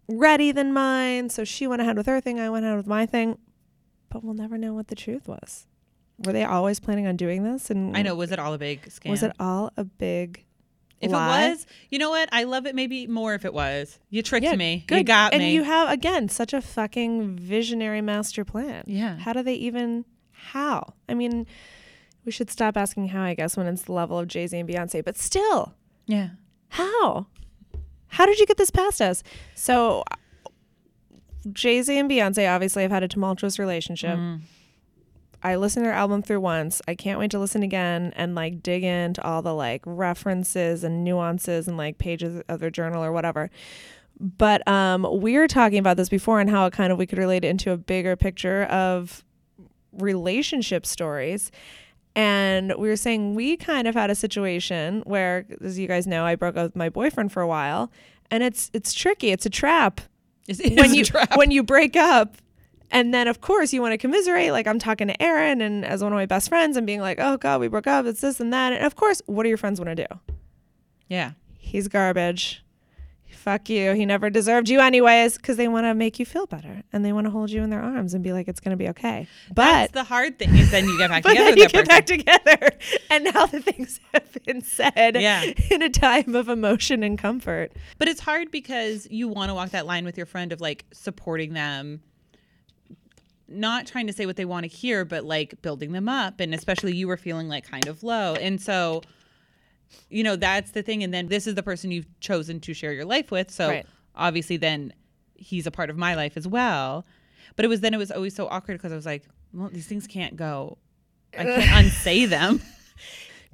ready 0.07 0.51
than 0.51 0.73
mine. 0.73 1.29
So 1.29 1.43
she 1.43 1.67
went 1.67 1.81
ahead 1.81 1.95
with 1.95 2.07
her 2.07 2.19
thing, 2.19 2.39
I 2.39 2.49
went 2.49 2.65
ahead 2.65 2.77
with 2.77 2.87
my 2.87 3.05
thing. 3.05 3.37
But 4.09 4.23
we'll 4.23 4.33
never 4.33 4.57
know 4.57 4.73
what 4.73 4.87
the 4.87 4.95
truth 4.95 5.27
was. 5.27 5.67
Were 6.25 6.33
they 6.33 6.43
always 6.43 6.79
planning 6.79 7.05
on 7.05 7.15
doing 7.15 7.43
this? 7.43 7.69
And 7.69 7.95
I 7.95 8.01
know. 8.01 8.15
Was 8.15 8.31
it 8.31 8.39
all 8.39 8.53
a 8.53 8.57
big 8.57 8.87
scam? 8.89 9.11
Was 9.11 9.23
it 9.23 9.31
all 9.39 9.71
a 9.77 9.83
big 9.85 10.43
If 11.01 11.11
lie? 11.11 11.45
it 11.45 11.49
was, 11.51 11.65
you 11.89 11.97
know 11.99 12.09
what? 12.09 12.27
I 12.31 12.43
love 12.43 12.65
it 12.65 12.75
maybe 12.75 13.07
more 13.07 13.33
if 13.33 13.45
it 13.45 13.53
was. 13.53 13.99
You 14.09 14.21
tricked 14.21 14.43
Yeah, 14.43 14.55
me. 14.55 14.83
Good. 14.87 14.97
You 14.97 15.03
got 15.03 15.33
and 15.33 15.41
me. 15.41 15.53
you 15.53 15.63
have 15.63 15.89
again 15.89 16.27
such 16.29 16.53
a 16.53 16.61
fucking 16.61 17.37
visionary 17.37 18.01
master 18.01 18.43
plan. 18.43 18.83
Yeah. 18.85 19.17
How 19.17 19.31
do 19.33 19.41
they 19.41 19.53
even? 19.55 20.05
How? 20.31 20.93
I 21.07 21.13
mean, 21.13 21.47
we 22.25 22.31
should 22.31 22.49
stop 22.51 22.75
asking 22.75 23.09
how. 23.09 23.23
I 23.23 23.33
guess 23.33 23.55
when 23.55 23.67
it's 23.67 23.83
the 23.83 23.93
level 23.93 24.19
of 24.19 24.27
Jay 24.27 24.45
Z 24.47 24.57
and 24.57 24.67
Beyonce, 24.67 25.03
but 25.03 25.17
still, 25.17 25.73
yeah. 26.05 26.29
how? 26.69 27.27
How 28.07 28.25
did 28.25 28.39
you 28.39 28.45
get 28.45 28.57
this 28.57 28.71
past 28.71 29.01
us? 29.01 29.23
So, 29.55 30.03
Jay 31.53 31.81
Z 31.81 31.97
and 31.97 32.09
Beyonce 32.09 32.49
obviously 32.53 32.81
have 32.83 32.91
had 32.91 33.03
a 33.03 33.07
tumultuous 33.07 33.57
relationship. 33.59 34.17
Mm. 34.17 34.41
I 35.41 35.55
listened 35.55 35.83
to 35.83 35.87
their 35.87 35.95
album 35.97 36.21
through 36.21 36.41
once. 36.41 36.81
I 36.87 36.95
can't 36.95 37.19
wait 37.19 37.31
to 37.31 37.39
listen 37.39 37.63
again 37.63 38.13
and 38.15 38.35
like 38.35 38.61
dig 38.61 38.83
into 38.83 39.23
all 39.23 39.41
the 39.41 39.53
like 39.53 39.81
references 39.85 40.83
and 40.83 41.03
nuances 41.03 41.67
and 41.67 41.77
like 41.77 41.97
pages 41.97 42.41
of 42.49 42.59
their 42.59 42.69
journal 42.69 43.03
or 43.03 43.11
whatever. 43.11 43.49
But 44.19 44.67
um, 44.67 45.07
we 45.21 45.37
were 45.37 45.47
talking 45.47 45.79
about 45.79 45.95
this 45.95 46.09
before 46.09 46.41
and 46.41 46.49
how 46.49 46.65
it 46.65 46.73
kind 46.73 46.91
of 46.91 46.97
we 46.97 47.05
could 47.05 47.17
relate 47.19 47.45
it 47.45 47.47
into 47.47 47.71
a 47.71 47.77
bigger 47.77 48.15
picture 48.17 48.63
of 48.65 49.23
relationship 49.93 50.85
stories. 50.85 51.51
And 52.15 52.73
we 52.77 52.89
were 52.89 52.95
saying 52.97 53.35
we 53.35 53.55
kind 53.55 53.87
of 53.87 53.95
had 53.95 54.09
a 54.09 54.15
situation 54.15 55.03
where, 55.05 55.45
as 55.63 55.79
you 55.79 55.87
guys 55.87 56.05
know, 56.05 56.25
I 56.25 56.35
broke 56.35 56.57
up 56.57 56.63
with 56.63 56.75
my 56.75 56.89
boyfriend 56.89 57.31
for 57.31 57.41
a 57.41 57.47
while, 57.47 57.91
and 58.29 58.43
it's 58.43 58.69
it's 58.73 58.93
tricky. 58.93 59.29
It's 59.29 59.45
a 59.45 59.49
trap 59.49 60.01
It's, 60.47 60.59
when 60.59 60.91
a 60.91 60.93
you 60.93 61.05
trap. 61.05 61.37
when 61.37 61.51
you 61.51 61.63
break 61.63 61.95
up 61.95 62.35
and 62.91 63.13
then 63.13 63.27
of 63.27 63.41
course 63.41 63.71
you 63.73 63.81
want 63.81 63.91
to 63.93 63.97
commiserate 63.97 64.51
like 64.51 64.67
i'm 64.67 64.79
talking 64.79 65.07
to 65.07 65.21
aaron 65.21 65.61
and 65.61 65.85
as 65.85 66.01
one 66.03 66.11
of 66.11 66.17
my 66.17 66.25
best 66.25 66.49
friends 66.49 66.75
and 66.77 66.85
being 66.87 67.01
like 67.01 67.17
oh 67.19 67.37
god 67.37 67.59
we 67.61 67.67
broke 67.67 67.87
up 67.87 68.05
it's 68.05 68.21
this 68.21 68.39
and 68.39 68.51
that. 68.53 68.73
And 68.73 68.85
of 68.85 68.95
course 68.95 69.21
what 69.25 69.43
do 69.43 69.49
your 69.49 69.57
friends 69.57 69.79
want 69.79 69.95
to 69.95 70.07
do? 70.07 70.19
Yeah. 71.07 71.31
he's 71.57 71.87
garbage. 71.87 72.63
Fuck 73.31 73.69
you. 73.69 73.93
He 73.93 74.05
never 74.05 74.29
deserved 74.29 74.67
you 74.69 74.79
anyways 74.81 75.37
because 75.37 75.55
they 75.55 75.67
want 75.69 75.85
to 75.85 75.93
make 75.93 76.19
you 76.19 76.25
feel 76.25 76.45
better 76.45 76.83
and 76.91 77.05
they 77.05 77.13
want 77.13 77.25
to 77.25 77.31
hold 77.31 77.49
you 77.49 77.63
in 77.63 77.69
their 77.69 77.81
arms 77.81 78.13
and 78.13 78.21
be 78.23 78.33
like 78.33 78.47
it's 78.49 78.59
going 78.59 78.71
to 78.71 78.77
be 78.77 78.89
okay. 78.89 79.27
That's 79.53 79.91
but 79.91 79.93
the 79.93 80.03
hard 80.03 80.37
thing 80.37 80.53
is 80.55 80.69
then 80.71 80.85
you 80.85 80.97
get 80.97 81.09
back 81.09 81.23
but 81.23 81.29
together 81.29 81.49
then 81.51 81.57
you 81.57 81.67
get 81.69 81.73
person. 81.73 81.85
back 81.87 82.05
together. 82.05 82.69
And 83.09 83.23
now 83.23 83.45
the 83.45 83.61
things 83.61 83.99
have 84.13 84.37
been 84.45 84.61
said 84.61 85.15
Yeah. 85.15 85.43
in 85.71 85.81
a 85.81 85.89
time 85.89 86.35
of 86.35 86.49
emotion 86.49 87.01
and 87.01 87.17
comfort. 87.17 87.71
But 87.97 88.07
it's 88.09 88.19
hard 88.19 88.51
because 88.51 89.07
you 89.09 89.27
want 89.29 89.49
to 89.49 89.53
walk 89.55 89.69
that 89.69 89.85
line 89.85 90.03
with 90.05 90.17
your 90.17 90.25
friend 90.25 90.51
of 90.51 90.59
like 90.59 90.85
supporting 90.91 91.53
them, 91.53 92.01
not 93.49 93.85
trying 93.87 94.07
to 94.07 94.13
say 94.13 94.25
what 94.25 94.35
they 94.35 94.45
want 94.45 94.63
to 94.63 94.67
hear, 94.69 95.05
but 95.05 95.23
like 95.25 95.61
building 95.61 95.91
them 95.91 96.07
up. 96.07 96.39
And 96.39 96.53
especially 96.53 96.95
you 96.95 97.07
were 97.07 97.17
feeling 97.17 97.47
like 97.49 97.69
kind 97.69 97.87
of 97.87 98.03
low. 98.03 98.35
And 98.35 98.61
so, 98.61 99.01
you 100.09 100.23
know, 100.23 100.35
that's 100.35 100.71
the 100.71 100.81
thing. 100.83 101.03
And 101.03 101.13
then 101.13 101.27
this 101.27 101.47
is 101.47 101.55
the 101.55 101.63
person 101.63 101.91
you've 101.91 102.07
chosen 102.19 102.59
to 102.61 102.73
share 102.73 102.93
your 102.93 103.05
life 103.05 103.31
with. 103.31 103.51
So 103.51 103.69
Right. 103.69 103.85
obviously 104.15 104.57
then 104.57 104.93
he's 105.35 105.65
a 105.67 105.71
part 105.71 105.89
of 105.89 105.97
my 105.97 106.15
life 106.15 106.37
as 106.37 106.47
well. 106.47 107.05
But 107.55 107.65
it 107.65 107.67
was 107.67 107.81
then 107.81 107.93
it 107.93 107.97
was 107.97 108.11
always 108.11 108.35
so 108.35 108.47
awkward 108.47 108.77
because 108.77 108.91
I 108.91 108.95
was 108.95 109.05
like, 109.05 109.23
well, 109.53 109.69
these 109.71 109.87
things 109.87 110.07
can't 110.07 110.35
go. 110.35 110.77
I 111.37 111.43
can't 111.43 111.71
unsay 111.85 112.25
them. 112.25 112.61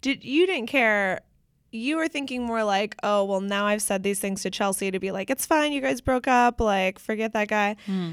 did 0.02 0.24
you 0.24 0.46
didn't 0.46 0.68
care 0.68 1.22
you 1.72 1.98
were 1.98 2.08
thinking 2.08 2.44
more 2.44 2.64
like 2.64 2.96
oh 3.04 3.24
well 3.25 3.42
now 3.42 3.66
i've 3.66 3.82
said 3.82 4.02
these 4.04 4.20
things 4.20 4.42
to 4.44 4.50
chelsea 4.50 4.92
to 4.92 5.00
be 5.00 5.12
like 5.12 5.30
it's 5.30 5.46
fine 5.46 5.74
you 5.74 5.82
guys 5.82 6.00
broke 6.00 6.28
up 6.28 6.62
like 6.62 7.00
forget 7.00 7.34
that 7.34 7.48
guy 7.50 7.75
hmm. 7.86 8.12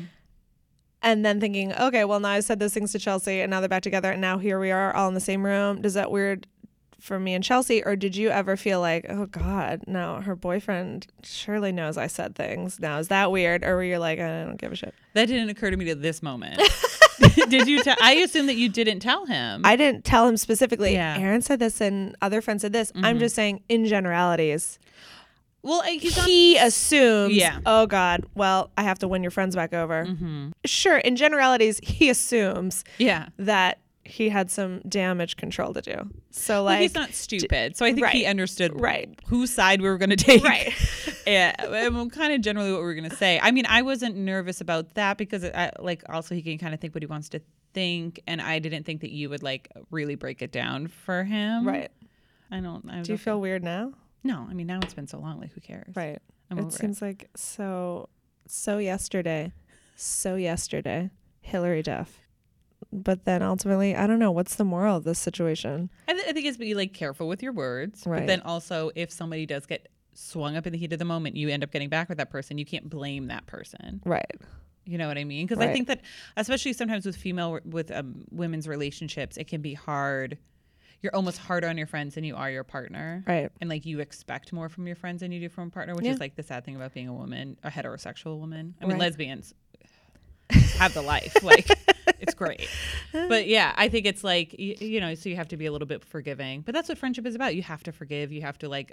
And 1.02 1.25
then 1.25 1.40
thinking 1.40 1.73
okay 1.75 2.04
well 2.04 2.21
now 2.21 2.30
i 2.30 2.40
said 2.40 2.59
those 2.59 2.73
things 2.75 2.92
to 2.92 2.99
chelsea 2.99 3.40
and 3.40 3.50
now 3.50 3.61
they're 3.61 3.68
back 3.68 3.82
together 3.82 4.12
and 4.12 4.21
now 4.21 4.38
here 4.38 4.59
we 4.59 4.71
are 4.71 4.94
all 4.94 5.09
in 5.09 5.14
the 5.14 5.21
same 5.21 5.44
room 5.44 5.80
does 5.80 5.94
that 5.94 6.11
weird 6.11 6.47
for 7.00 7.18
me 7.18 7.35
and 7.35 7.42
chelsea 7.42 7.82
or 7.85 7.97
did 7.97 8.14
you 8.14 8.30
ever 8.30 8.56
feel 8.56 8.80
like 8.80 9.04
oh 9.09 9.26
god 9.26 9.82
no 9.87 10.21
her 10.21 10.37
boyfriend 10.37 11.06
surely 11.25 11.73
knows 11.73 11.97
i 11.97 12.06
said 12.06 12.35
things 12.35 12.78
now 12.78 12.99
is 12.99 13.09
that 13.09 13.30
weird 13.32 13.64
or 13.64 13.75
were 13.75 13.82
you 13.85 13.99
like 13.99 14.21
i 14.21 14.44
don't 14.44 14.56
give 14.56 14.71
a 14.73 14.76
shit 14.76 14.94
That 15.14 15.26
didn't 15.26 15.49
occur 15.49 15.71
to 15.71 15.76
me 15.76 15.85
to 15.87 15.94
this 15.94 16.23
moment. 16.23 16.61
Did 17.49 17.68
you 17.68 17.82
tell? 17.82 17.97
I 18.00 18.14
assume 18.14 18.47
that 18.47 18.56
you 18.56 18.68
didn't 18.68 19.00
tell 19.00 19.26
him. 19.26 19.61
I 19.64 19.76
didn't 19.76 20.04
tell 20.04 20.26
him 20.26 20.37
specifically. 20.37 20.94
Yeah. 20.94 21.14
Mm-hmm. 21.14 21.25
Aaron 21.25 21.42
said 21.42 21.59
this 21.61 21.80
and 21.80 22.16
other 22.23 22.40
friends 22.40 22.62
said 22.62 22.73
this. 22.73 22.90
I'm 22.97 23.18
just 23.18 23.35
saying 23.35 23.62
in 23.68 23.85
generalities. 23.87 24.78
Well, 25.62 25.83
he 25.83 26.57
assumes, 26.59 27.35
Yeah. 27.35 27.61
oh 27.66 27.87
God, 27.87 28.25
well, 28.35 28.71
I 28.76 28.83
have 28.83 28.99
to 29.00 29.09
win 29.09 29.23
your 29.23 29.31
friends 29.31 29.54
back 29.57 29.73
over. 29.73 30.04
Mm-hmm. 30.07 30.50
Sure, 30.64 30.99
in 30.99 31.16
generalities, 31.16 31.81
he 31.83 32.09
assumes 32.11 32.85
Yeah. 32.99 33.28
that 33.38 33.78
he 34.04 34.28
had 34.28 34.50
some 34.50 34.81
damage 34.81 35.37
control 35.37 35.73
to 35.73 35.81
do. 35.81 36.11
So, 36.33 36.54
Well, 36.57 36.64
like, 36.64 36.81
he's 36.81 36.95
not 36.95 37.14
stupid, 37.14 37.76
so 37.76 37.87
I 37.87 37.92
think 37.92 38.07
he 38.09 38.26
understood 38.26 38.78
right. 38.81 39.09
whose 39.28 39.52
side 39.52 39.80
we 39.80 39.89
were 39.89 39.97
going 39.99 40.10
to 40.10 40.17
take. 40.17 40.43
Right. 40.45 40.75
yeah, 41.26 41.54
and 41.58 42.10
kind 42.13 42.32
of 42.32 42.41
generally 42.41 42.73
what 42.73 42.80
we 42.80 42.84
were 42.87 42.95
going 42.95 43.08
to 43.08 43.17
say. 43.17 43.39
I 43.41 43.52
mean, 43.52 43.65
I 43.69 43.82
wasn't 43.82 44.17
nervous 44.17 44.60
about 44.60 44.95
that 44.95 45.17
because, 45.19 45.45
I, 45.45 45.71
like, 45.78 46.02
also 46.08 46.34
he 46.34 46.43
can 46.43 46.58
kind 46.58 46.75
of 46.75 46.80
think 46.80 46.95
what 46.95 47.02
he 47.02 47.06
wants 47.06 47.28
to 47.30 47.41
think, 47.75 48.21
and 48.26 48.43
I 48.43 48.58
didn't 48.58 48.84
think 48.84 49.00
that 49.02 49.13
you 49.13 49.30
would 49.30 49.43
like 49.43 49.71
really 49.91 50.15
break 50.17 50.43
it 50.43 50.50
down 50.52 50.89
for 50.89 51.23
him. 51.25 51.67
right. 51.67 51.91
I 52.50 52.60
don't. 52.60 52.84
I 52.91 52.95
Do 52.97 52.99
you 52.99 53.04
don't- 53.04 53.19
feel 53.19 53.41
weird 53.41 53.63
now? 53.65 53.93
No, 54.25 54.47
I 54.49 54.54
mean 54.54 54.67
now 54.67 54.78
it's 54.82 54.95
been 54.95 55.06
so 55.06 55.19
long. 55.19 55.41
Like, 55.41 55.52
who 55.52 55.61
cares? 55.61 55.95
Right. 55.97 56.19
I'm 56.50 56.58
it 56.58 56.73
seems 56.73 57.00
like 57.00 57.30
so, 57.35 58.08
so 58.47 58.78
yesterday, 58.78 59.52
so 59.97 60.35
yesterday, 60.37 61.11
Hilary 61.41 61.82
Duff. 61.82 62.19
But 62.93 63.25
then 63.25 63.43
ultimately, 63.43 63.97
I 63.97 64.06
don't 64.06 64.19
know. 64.19 64.30
What's 64.32 64.56
the 64.56 64.65
moral 64.65 64.97
of 64.99 65.04
this 65.04 65.19
situation? 65.19 65.89
I, 66.08 66.13
th- 66.13 66.26
I 66.28 66.32
think 66.32 66.47
it's 66.47 66.58
be 66.58 66.75
like 66.75 66.93
careful 66.93 67.26
with 67.26 67.43
your 67.43 67.52
words, 67.52 68.02
Right. 68.06 68.21
but 68.21 68.26
then 68.26 68.41
also 68.43 68.91
if 68.95 69.11
somebody 69.11 69.47
does 69.47 69.65
get 69.67 69.89
swung 70.15 70.56
up 70.56 70.67
in 70.67 70.73
the 70.75 70.78
heat 70.78 70.93
of 70.93 70.99
the 70.99 71.04
moment, 71.06 71.37
you 71.37 71.49
end 71.49 71.65
up 71.65 71.71
getting 71.71 71.89
back 71.89 72.08
with 72.11 72.19
that 72.19 72.28
person. 72.30 72.58
You 72.58 72.67
can't 72.67 72.91
blame 72.91 73.28
that 73.28 73.47
person. 73.47 74.02
Right. 74.04 74.26
You 74.85 74.99
know 74.99 75.08
what 75.08 75.17
I 75.17 75.25
mean? 75.25 75.47
Because 75.47 75.63
I 75.63 75.73
think 75.73 75.87
that, 75.89 76.00
especially 76.37 76.73
sometimes 76.75 77.06
with 77.06 77.17
female 77.17 77.61
with 77.65 77.91
um, 77.93 78.25
women's 78.30 78.67
relationships, 78.69 79.37
it 79.37 79.47
can 79.47 79.63
be 79.63 79.75
hard. 79.75 80.37
You're 81.02 81.15
almost 81.15 81.38
harder 81.38 81.69
on 81.69 81.76
your 81.76 81.88
friends 81.88 82.15
than 82.15 82.23
you 82.25 82.36
are 82.36 82.49
your 82.50 82.62
partner, 82.65 83.25
Right. 83.26 83.50
and 83.60 83.69
like 83.69 83.84
you 83.84 83.99
expect 84.00 84.52
more 84.52 84.69
from 84.69 84.86
your 84.86 84.95
friends 84.97 85.21
than 85.21 85.32
you 85.32 85.41
do 85.41 85.49
from 85.49 85.69
a 85.69 85.71
partner, 85.71 85.95
which 85.97 86.04
Yeah. 86.04 86.12
is 86.12 86.21
like 86.21 86.36
the 86.36 86.45
sad 86.45 86.65
thing 86.65 86.76
about 86.76 86.95
being 86.95 87.08
a 87.08 87.12
woman, 87.12 87.56
a 87.65 87.71
heterosexual 87.71 88.38
woman. 88.38 88.75
I 88.80 88.84
mean, 88.84 88.93
Right. 88.93 89.00
lesbians 89.00 89.52
have 90.78 90.95
the 90.95 91.02
life, 91.02 91.34
like 91.43 91.69
it's 92.21 92.34
great. 92.34 92.69
But 93.12 93.49
yeah, 93.49 93.73
I 93.76 93.88
think 93.88 94.06
it's 94.06 94.23
like 94.23 94.58
you, 94.58 94.76
you 94.78 95.00
know, 95.00 95.15
so 95.15 95.28
you 95.28 95.36
have 95.36 95.49
to 95.49 95.56
be 95.56 95.67
a 95.67 95.73
little 95.73 95.88
bit 95.88 96.04
forgiving. 96.04 96.60
But 96.60 96.73
that's 96.75 96.88
what 96.88 96.99
friendship 96.99 97.26
is 97.26 97.34
about. 97.34 97.56
You 97.56 97.62
have 97.62 97.82
to 97.84 97.93
forgive. 97.93 98.30
You 98.30 98.43
have 98.43 98.58
to 98.58 98.69
like 98.69 98.93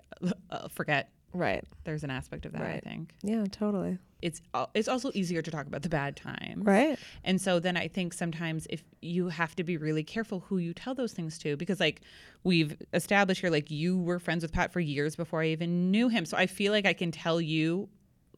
uh, 0.50 0.68
forget. 0.70 1.12
Right. 1.34 1.64
There's 1.84 2.04
an 2.04 2.10
aspect 2.12 2.46
of 2.46 2.54
that. 2.54 2.62
I 2.62 2.80
think 2.80 3.14
Yeah, 3.24 3.46
totally. 3.52 3.98
it's 4.22 4.42
it's 4.74 4.88
also 4.88 5.12
easier 5.14 5.42
to 5.42 5.52
talk 5.52 5.68
about 5.68 5.82
the 5.84 5.90
bad 5.90 6.16
times. 6.16 6.66
Right. 6.66 6.98
And 7.24 7.40
so 7.40 7.60
then 7.60 7.78
I 7.78 7.88
think 7.88 8.14
sometimes 8.14 8.68
if 8.70 8.84
you 9.02 9.30
have 9.30 9.56
to 9.56 9.64
be 9.64 9.78
really 9.78 10.04
careful 10.04 10.42
who 10.42 10.58
you 10.58 10.74
tell 10.74 10.96
those 10.96 11.14
things 11.14 11.38
to 11.40 11.56
because 11.56 11.80
like 11.80 12.02
we've 12.44 12.76
established 12.94 13.42
here 13.42 13.50
like 13.50 13.70
you 13.72 13.98
were 13.98 14.20
friends 14.20 14.44
with 14.44 14.52
Pat 14.52 14.74
for 14.74 14.80
years 14.80 15.16
before 15.16 15.42
I 15.42 15.48
even 15.48 15.92
knew 15.92 16.10
him. 16.10 16.26
So 16.26 16.36
I 16.38 16.48
feel 16.48 16.72
like 16.72 16.86
I 16.86 16.94
can 16.94 17.12
tell 17.12 17.40
you 17.40 17.90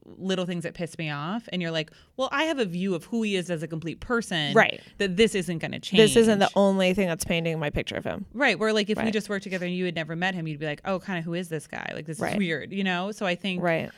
little 0.06 0.46
things 0.46 0.64
that 0.64 0.74
piss 0.74 0.98
me 0.98 1.10
off 1.10 1.48
and 1.54 1.62
you're 1.62 1.72
like, 1.72 1.92
"Well, 2.18 2.30
I 2.32 2.46
have 2.46 2.58
a 2.60 2.66
view 2.66 2.96
of 2.96 3.06
who 3.06 3.22
he 3.22 3.36
is 3.36 3.50
as 3.52 3.62
a 3.64 3.68
complete 3.68 4.00
person." 4.00 4.54
Right. 4.54 4.82
That 4.98 5.16
this 5.18 5.36
isn't 5.36 5.60
going 5.60 5.72
to 5.72 5.80
change. 5.80 5.98
This 6.00 6.16
isn't 6.16 6.40
the 6.40 6.50
only 6.56 6.94
thing 6.94 7.08
that's 7.08 7.24
painting 7.26 7.60
my 7.60 7.70
picture 7.70 7.96
of 7.96 8.04
him. 8.04 8.26
Right, 8.34 8.58
where 8.58 8.74
like 8.74 8.90
if 8.90 9.02
we 9.02 9.12
just 9.12 9.30
worked 9.30 9.44
together 9.44 9.66
and 9.66 9.76
you 9.76 9.86
had 9.86 9.96
never 9.96 10.16
met 10.16 10.34
him, 10.36 10.48
you'd 10.48 10.60
be 10.60 10.66
like, 10.66 10.82
"Oh, 10.86 11.00
kind 11.00 11.20
of 11.20 11.26
who 11.26 11.34
is 11.36 11.50
this 11.50 11.68
guy? 11.68 11.92
Like 11.94 12.06
this 12.06 12.20
Right. 12.20 12.34
is 12.34 12.38
weird," 12.38 12.74
you 12.74 12.84
know? 12.84 13.12
So 13.12 13.26
I 13.26 13.36
think 13.36 13.62
Right. 13.62 13.92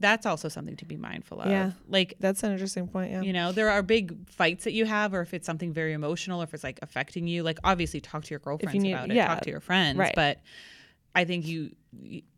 that's 0.00 0.26
also 0.26 0.48
something 0.48 0.76
to 0.76 0.84
be 0.84 0.96
mindful 0.96 1.40
of. 1.40 1.50
Yeah. 1.50 1.72
Like 1.88 2.14
That's 2.20 2.42
an 2.42 2.52
interesting 2.52 2.88
point. 2.88 3.10
Yeah. 3.12 3.20
you 3.22 3.32
know, 3.32 3.52
there 3.52 3.70
are 3.70 3.82
big 3.82 4.28
fights 4.30 4.64
that 4.64 4.72
you 4.72 4.84
have, 4.86 5.12
or 5.14 5.20
if 5.20 5.32
it's 5.34 5.46
something 5.46 5.72
very 5.72 5.92
emotional, 5.92 6.40
or 6.40 6.44
if 6.44 6.54
it's 6.54 6.64
like 6.64 6.78
affecting 6.82 7.26
you, 7.28 7.42
like 7.42 7.58
obviously 7.64 8.00
talk 8.00 8.24
to 8.24 8.30
your 8.30 8.40
girlfriends 8.40 8.82
need- 8.82 8.92
about 8.92 9.10
it, 9.10 9.14
yeah, 9.16 9.26
talk 9.28 9.42
to 9.42 9.50
your 9.50 9.60
friends. 9.60 9.98
right. 9.98 10.14
But 10.16 10.40
I 11.14 11.24
think 11.24 11.44
you, 11.46 11.72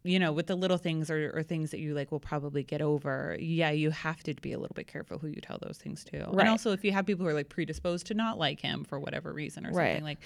you 0.02 0.18
know, 0.18 0.32
with 0.32 0.46
the 0.46 0.54
little 0.54 0.78
things 0.78 1.10
or, 1.10 1.30
or 1.34 1.42
things 1.42 1.70
that 1.72 1.80
you 1.80 1.94
like 1.94 2.10
will 2.10 2.20
probably 2.20 2.62
get 2.62 2.80
over, 2.80 3.36
yeah, 3.38 3.70
you 3.70 3.90
have 3.90 4.22
to 4.22 4.34
be 4.34 4.52
a 4.52 4.58
little 4.58 4.74
bit 4.74 4.86
careful 4.86 5.18
who 5.18 5.28
you 5.28 5.40
tell 5.42 5.58
those 5.60 5.76
things 5.76 6.04
to. 6.04 6.18
Right. 6.20 6.40
And 6.40 6.48
also, 6.48 6.72
if 6.72 6.82
you 6.84 6.92
have 6.92 7.04
people 7.04 7.24
who 7.24 7.30
are 7.30 7.34
like 7.34 7.50
predisposed 7.50 8.06
to 8.06 8.14
not 8.14 8.38
like 8.38 8.60
him 8.60 8.84
for 8.84 8.98
whatever 8.98 9.32
reason 9.32 9.66
or 9.66 9.72
Right. 9.72 9.88
something, 9.90 10.04
like 10.04 10.20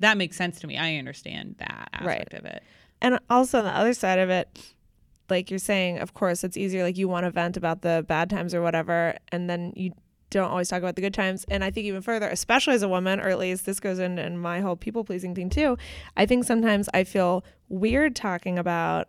that 0.00 0.18
makes 0.18 0.36
sense 0.36 0.60
to 0.60 0.66
me. 0.66 0.76
I 0.76 0.96
understand 0.96 1.56
that 1.58 1.88
aspect 1.92 2.34
of 2.34 2.44
it. 2.44 2.62
And 3.00 3.18
also 3.30 3.58
on 3.58 3.64
the 3.64 3.70
other 3.70 3.94
side 3.94 4.18
of 4.18 4.28
it, 4.28 4.48
like 5.30 5.50
you're 5.50 5.58
saying, 5.58 5.98
of 6.00 6.12
course, 6.12 6.44
it's 6.44 6.56
easier. 6.56 6.82
Like 6.82 6.98
you 6.98 7.08
want 7.08 7.24
to 7.24 7.30
vent 7.30 7.56
about 7.56 7.80
the 7.80 8.04
bad 8.06 8.28
times 8.28 8.54
or 8.54 8.60
whatever, 8.60 9.16
and 9.32 9.48
then 9.48 9.72
you 9.74 9.92
don't 10.34 10.50
always 10.50 10.68
talk 10.68 10.80
about 10.80 10.96
the 10.96 11.02
good 11.02 11.14
times. 11.14 11.44
And 11.48 11.64
I 11.64 11.70
think 11.70 11.86
even 11.86 12.02
further, 12.02 12.28
especially 12.28 12.74
as 12.74 12.82
a 12.82 12.88
woman, 12.88 13.20
or 13.20 13.28
at 13.28 13.38
least 13.38 13.64
this 13.64 13.80
goes 13.80 13.98
in, 13.98 14.18
in 14.18 14.38
my 14.38 14.60
whole 14.60 14.76
people 14.76 15.04
pleasing 15.04 15.34
thing 15.34 15.48
too. 15.48 15.78
I 16.16 16.26
think 16.26 16.44
sometimes 16.44 16.88
I 16.92 17.04
feel 17.04 17.44
weird 17.68 18.14
talking 18.14 18.58
about. 18.58 19.08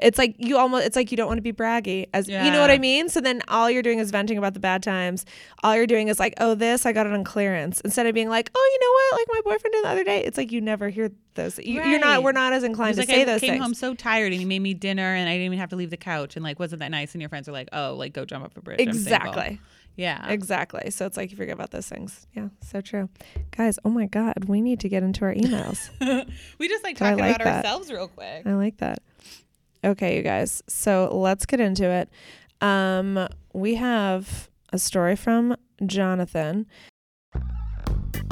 It's 0.00 0.16
like 0.16 0.34
you 0.38 0.56
almost. 0.56 0.86
It's 0.86 0.96
like 0.96 1.10
you 1.10 1.18
don't 1.18 1.26
want 1.26 1.36
to 1.36 1.42
be 1.42 1.52
braggy, 1.52 2.08
as 2.14 2.26
you 2.26 2.38
know 2.38 2.62
what 2.62 2.70
I 2.70 2.78
mean. 2.78 3.10
So 3.10 3.20
then 3.20 3.42
all 3.48 3.70
you're 3.70 3.82
doing 3.82 3.98
is 3.98 4.10
venting 4.10 4.38
about 4.38 4.54
the 4.54 4.60
bad 4.60 4.82
times. 4.82 5.26
All 5.62 5.76
you're 5.76 5.86
doing 5.86 6.08
is 6.08 6.18
like, 6.18 6.32
oh, 6.40 6.54
this 6.54 6.86
I 6.86 6.92
got 6.94 7.06
it 7.06 7.12
on 7.12 7.22
clearance, 7.22 7.82
instead 7.82 8.06
of 8.06 8.14
being 8.14 8.30
like, 8.30 8.50
oh, 8.54 8.70
you 8.72 8.78
know 8.80 8.92
what, 8.92 9.20
like 9.20 9.44
my 9.44 9.52
boyfriend 9.52 9.72
did 9.74 9.84
the 9.84 9.88
other 9.90 10.02
day. 10.02 10.24
It's 10.24 10.38
like 10.38 10.52
you 10.52 10.62
never 10.62 10.88
hear 10.88 11.10
those. 11.34 11.58
You, 11.58 11.82
You're 11.82 11.98
not. 11.98 12.22
We're 12.22 12.32
not 12.32 12.54
as 12.54 12.64
inclined 12.64 12.94
to 12.94 13.02
like, 13.02 13.10
say 13.10 13.22
I 13.22 13.24
those 13.26 13.40
came 13.42 13.50
things. 13.50 13.62
home 13.62 13.74
so 13.74 13.92
tired 13.92 14.32
and 14.32 14.40
he 14.40 14.46
made 14.46 14.60
me 14.60 14.72
dinner 14.72 15.02
and 15.14 15.28
I 15.28 15.32
didn't 15.32 15.46
even 15.46 15.58
have 15.58 15.68
to 15.68 15.76
leave 15.76 15.90
the 15.90 15.98
couch 15.98 16.34
and 16.34 16.42
like 16.42 16.58
wasn't 16.58 16.80
that 16.80 16.90
nice 16.90 17.12
and 17.12 17.20
your 17.20 17.28
friends 17.28 17.46
are 17.46 17.52
like 17.52 17.68
oh 17.74 17.94
like 17.94 18.14
go 18.14 18.24
jump 18.24 18.46
off 18.46 18.56
a 18.56 18.62
bridge. 18.62 18.80
Exactly. 18.80 19.60
Yeah 19.96 20.28
Exactly. 20.30 20.90
So 20.90 21.06
it's 21.06 21.16
like 21.16 21.30
you 21.30 21.36
forget 21.36 21.54
about 21.54 21.70
those 21.70 21.88
things. 21.88 22.26
Yeah, 22.34 22.48
so 22.60 22.80
true. 22.80 23.08
Guys, 23.56 23.78
oh 23.84 23.90
my 23.90 24.06
God, 24.06 24.46
we 24.46 24.60
need 24.60 24.80
to 24.80 24.88
get 24.88 25.02
into 25.02 25.24
our 25.24 25.34
emails. 25.34 25.90
we 26.58 26.68
just 26.68 26.84
like 26.84 26.96
talk 26.96 27.18
like 27.18 27.36
about 27.36 27.44
that. 27.44 27.64
ourselves 27.64 27.90
real 27.90 28.08
quick 28.08 28.42
I 28.46 28.54
like 28.54 28.78
that. 28.78 28.98
Okay, 29.84 30.16
you 30.16 30.22
guys. 30.22 30.62
So 30.68 31.10
let's 31.12 31.44
get 31.46 31.60
into 31.60 31.84
it. 31.84 32.08
Um, 32.60 33.28
we 33.52 33.74
have 33.74 34.48
a 34.72 34.78
story 34.78 35.14
from 35.16 35.56
Jonathan. 35.84 36.66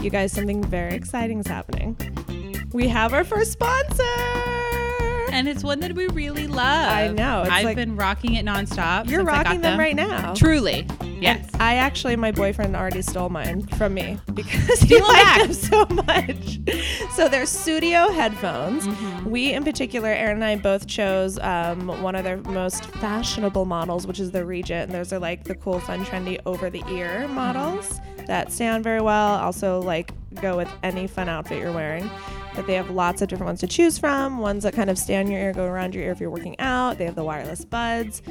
You 0.03 0.11
guys, 0.11 0.33
something 0.33 0.65
very 0.65 0.95
exciting 0.95 1.39
is 1.39 1.47
happening. 1.47 1.97
We 2.73 2.89
have 2.89 3.13
our 3.13 3.23
first 3.25 3.53
sponsor. 3.53 4.52
And 5.33 5.49
it's 5.49 5.65
one 5.65 5.81
that 5.81 5.95
we 5.95 6.07
really 6.09 6.47
love. 6.47 6.93
I 6.93 7.09
know, 7.09 7.43
it's 7.43 7.51
I've 7.51 7.65
like- 7.65 7.77
been 7.77 7.97
rocking 7.97 8.35
it 8.35 8.45
nonstop. 8.45 9.09
You're 9.09 9.21
since 9.21 9.29
I 9.31 9.33
got 9.33 9.47
rocking 9.47 9.61
them 9.63 9.79
right 9.79 9.97
now. 9.97 10.35
Truly. 10.35 10.87
Yes. 11.21 11.49
And 11.53 11.63
I 11.63 11.77
actually, 11.77 12.17
my 12.17 12.33
boyfriend 12.33 12.77
already 12.77 13.01
stole 13.03 13.29
mine 13.29 13.67
from 13.67 13.95
me 13.95 14.19
because 14.35 14.81
he 14.81 15.01
liked 15.01 15.39
them 15.41 15.53
so 15.53 15.87
much. 15.87 16.59
So 17.15 17.29
they're 17.29 17.45
Sudio 17.45 18.13
headphones. 18.13 18.87
Mm-hmm. 18.87 19.31
We, 19.31 19.53
in 19.53 19.65
particular, 19.65 20.09
Aaron 20.09 20.37
and 20.37 20.45
I 20.45 20.57
both 20.57 20.87
chose 20.87 21.39
um, 21.39 21.89
one 22.03 22.15
of 22.15 22.25
their 22.25 22.39
most 22.39 22.85
fashionable 22.87 23.65
models, 23.65 24.07
which 24.07 24.21
is 24.21 24.33
the 24.33 24.45
Regent. 24.45 24.91
And 24.91 24.93
those 24.93 25.13
are 25.13 25.19
like 25.19 25.45
the 25.45 25.55
cool, 25.55 25.79
fun, 25.81 26.05
trendy 26.05 26.41
over 26.45 26.69
the 26.71 26.83
ear 26.91 27.27
models 27.29 28.01
that 28.27 28.53
sound 28.53 28.85
very 28.85 29.01
well. 29.01 29.37
Also, 29.37 29.81
like 29.81 30.13
go 30.41 30.57
with 30.57 30.69
any 30.83 31.07
fun 31.07 31.29
outfit 31.29 31.59
you're 31.59 31.73
wearing. 31.73 32.11
But 32.55 32.67
they 32.67 32.75
have 32.75 32.91
lots 32.91 33.23
of 33.23 33.29
different 33.29 33.49
ones 33.49 33.61
to 33.61 33.67
choose 33.67 33.99
from. 33.99 34.39
Ones 34.39 34.63
that 34.65 34.75
kind 34.75 34.91
of 34.91 34.99
stay 34.99 35.17
on 35.17 35.31
your 35.31 35.41
ear, 35.41 35.53
go 35.53 35.65
around 35.65 35.95
your 35.95 36.05
ear 36.05 36.13
if 36.13 36.21
you're 36.21 36.31
working 36.31 36.59
out. 36.59 36.99
They 36.99 37.05
have 37.05 37.15
the 37.15 37.25
wireless 37.25 37.65
buds. 37.65 38.23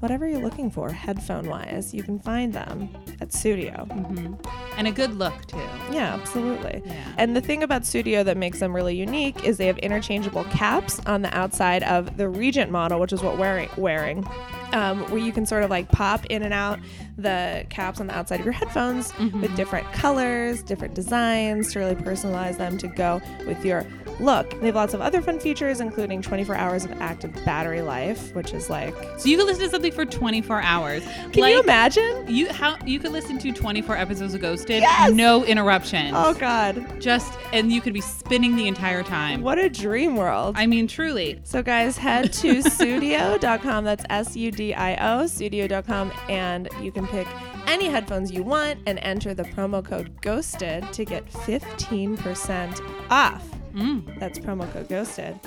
Whatever 0.00 0.28
you're 0.28 0.42
looking 0.42 0.70
for, 0.70 0.90
headphone 0.90 1.48
wise, 1.48 1.92
you 1.92 2.02
can 2.02 2.18
find 2.18 2.52
them 2.52 2.88
at 3.20 3.30
Sudio. 3.30 3.88
Mm-hmm. 3.88 4.34
And 4.76 4.86
a 4.86 4.92
good 4.92 5.14
look, 5.14 5.46
too. 5.46 5.56
Yeah, 5.90 6.14
absolutely. 6.14 6.82
Yeah. 6.84 7.14
And 7.16 7.36
the 7.36 7.40
thing 7.40 7.62
about 7.62 7.82
Sudio 7.82 8.24
that 8.24 8.36
makes 8.36 8.60
them 8.60 8.74
really 8.74 8.96
unique 8.96 9.44
is 9.44 9.56
they 9.56 9.66
have 9.66 9.78
interchangeable 9.78 10.44
caps 10.44 11.00
on 11.06 11.22
the 11.22 11.36
outside 11.36 11.82
of 11.82 12.16
the 12.16 12.28
Regent 12.28 12.70
model, 12.70 13.00
which 13.00 13.12
is 13.12 13.22
what 13.22 13.38
wearing 13.38 13.68
wearing, 13.76 14.24
um, 14.72 15.00
where 15.10 15.20
you 15.20 15.32
can 15.32 15.46
sort 15.46 15.62
of 15.62 15.70
like 15.70 15.90
pop 15.90 16.24
in 16.26 16.42
and 16.42 16.54
out 16.54 16.78
the 17.16 17.66
caps 17.70 18.00
on 18.00 18.06
the 18.06 18.16
outside 18.16 18.40
of 18.40 18.46
your 18.46 18.52
headphones 18.52 19.12
with 19.18 19.54
different 19.56 19.90
colors, 19.92 20.62
different 20.62 20.94
designs 20.94 21.72
to 21.72 21.78
really 21.78 21.94
personalize 21.94 22.56
them 22.58 22.78
to 22.78 22.88
go 22.88 23.20
with 23.46 23.64
your 23.64 23.86
look. 24.20 24.50
They 24.60 24.66
have 24.66 24.74
lots 24.74 24.94
of 24.94 25.00
other 25.00 25.20
fun 25.22 25.38
features, 25.40 25.80
including 25.80 26.22
24 26.22 26.54
hours 26.54 26.84
of 26.84 26.92
active 27.00 27.32
battery 27.44 27.82
life, 27.82 28.34
which 28.34 28.52
is 28.52 28.68
like, 28.70 28.94
So 29.18 29.28
you 29.28 29.36
could 29.36 29.46
listen 29.46 29.64
to 29.64 29.70
something 29.70 29.92
for 29.92 30.04
24 30.04 30.60
hours. 30.62 31.02
can 31.32 31.42
like, 31.42 31.54
you 31.54 31.60
imagine? 31.60 32.24
You 32.28 32.48
how 32.52 32.76
you 32.84 32.98
could 32.98 33.12
listen 33.12 33.38
to 33.38 33.52
24 33.52 33.96
episodes 33.96 34.34
of 34.34 34.40
Ghosted, 34.40 34.80
Yes! 34.82 35.12
no 35.12 35.44
interruptions. 35.44 36.12
Oh 36.16 36.34
God, 36.34 37.00
Just 37.00 37.32
and 37.52 37.72
you 37.72 37.80
could 37.80 37.94
be 37.94 38.00
spinning 38.00 38.56
the 38.56 38.66
entire 38.68 39.02
time. 39.02 39.42
what 39.42 39.58
a 39.58 39.68
dream 39.68 40.16
world! 40.16 40.54
I 40.58 40.66
mean, 40.66 40.86
truly. 40.88 41.40
So, 41.44 41.62
guys, 41.62 41.96
head 41.96 42.32
to 42.34 42.54
sudio.com. 42.62 43.84
That's 43.84 44.04
S 44.10 44.36
U 44.36 44.50
D 44.50 44.74
I 44.74 44.94
O, 44.96 45.24
sudio.com, 45.24 46.12
and 46.28 46.68
you 46.82 46.90
can 46.92 47.06
pick 47.06 47.26
any 47.66 47.86
headphones 47.86 48.30
you 48.32 48.42
want 48.42 48.78
and 48.86 48.98
enter 49.00 49.34
the 49.34 49.42
promo 49.44 49.84
code 49.84 50.10
GHOSTED 50.22 50.90
to 50.92 51.04
get 51.04 51.26
15% 51.30 53.10
off. 53.10 53.44
Mm. 53.72 54.18
That's 54.18 54.38
promo 54.38 54.70
code 54.72 54.88
GHOSTED 54.88 55.40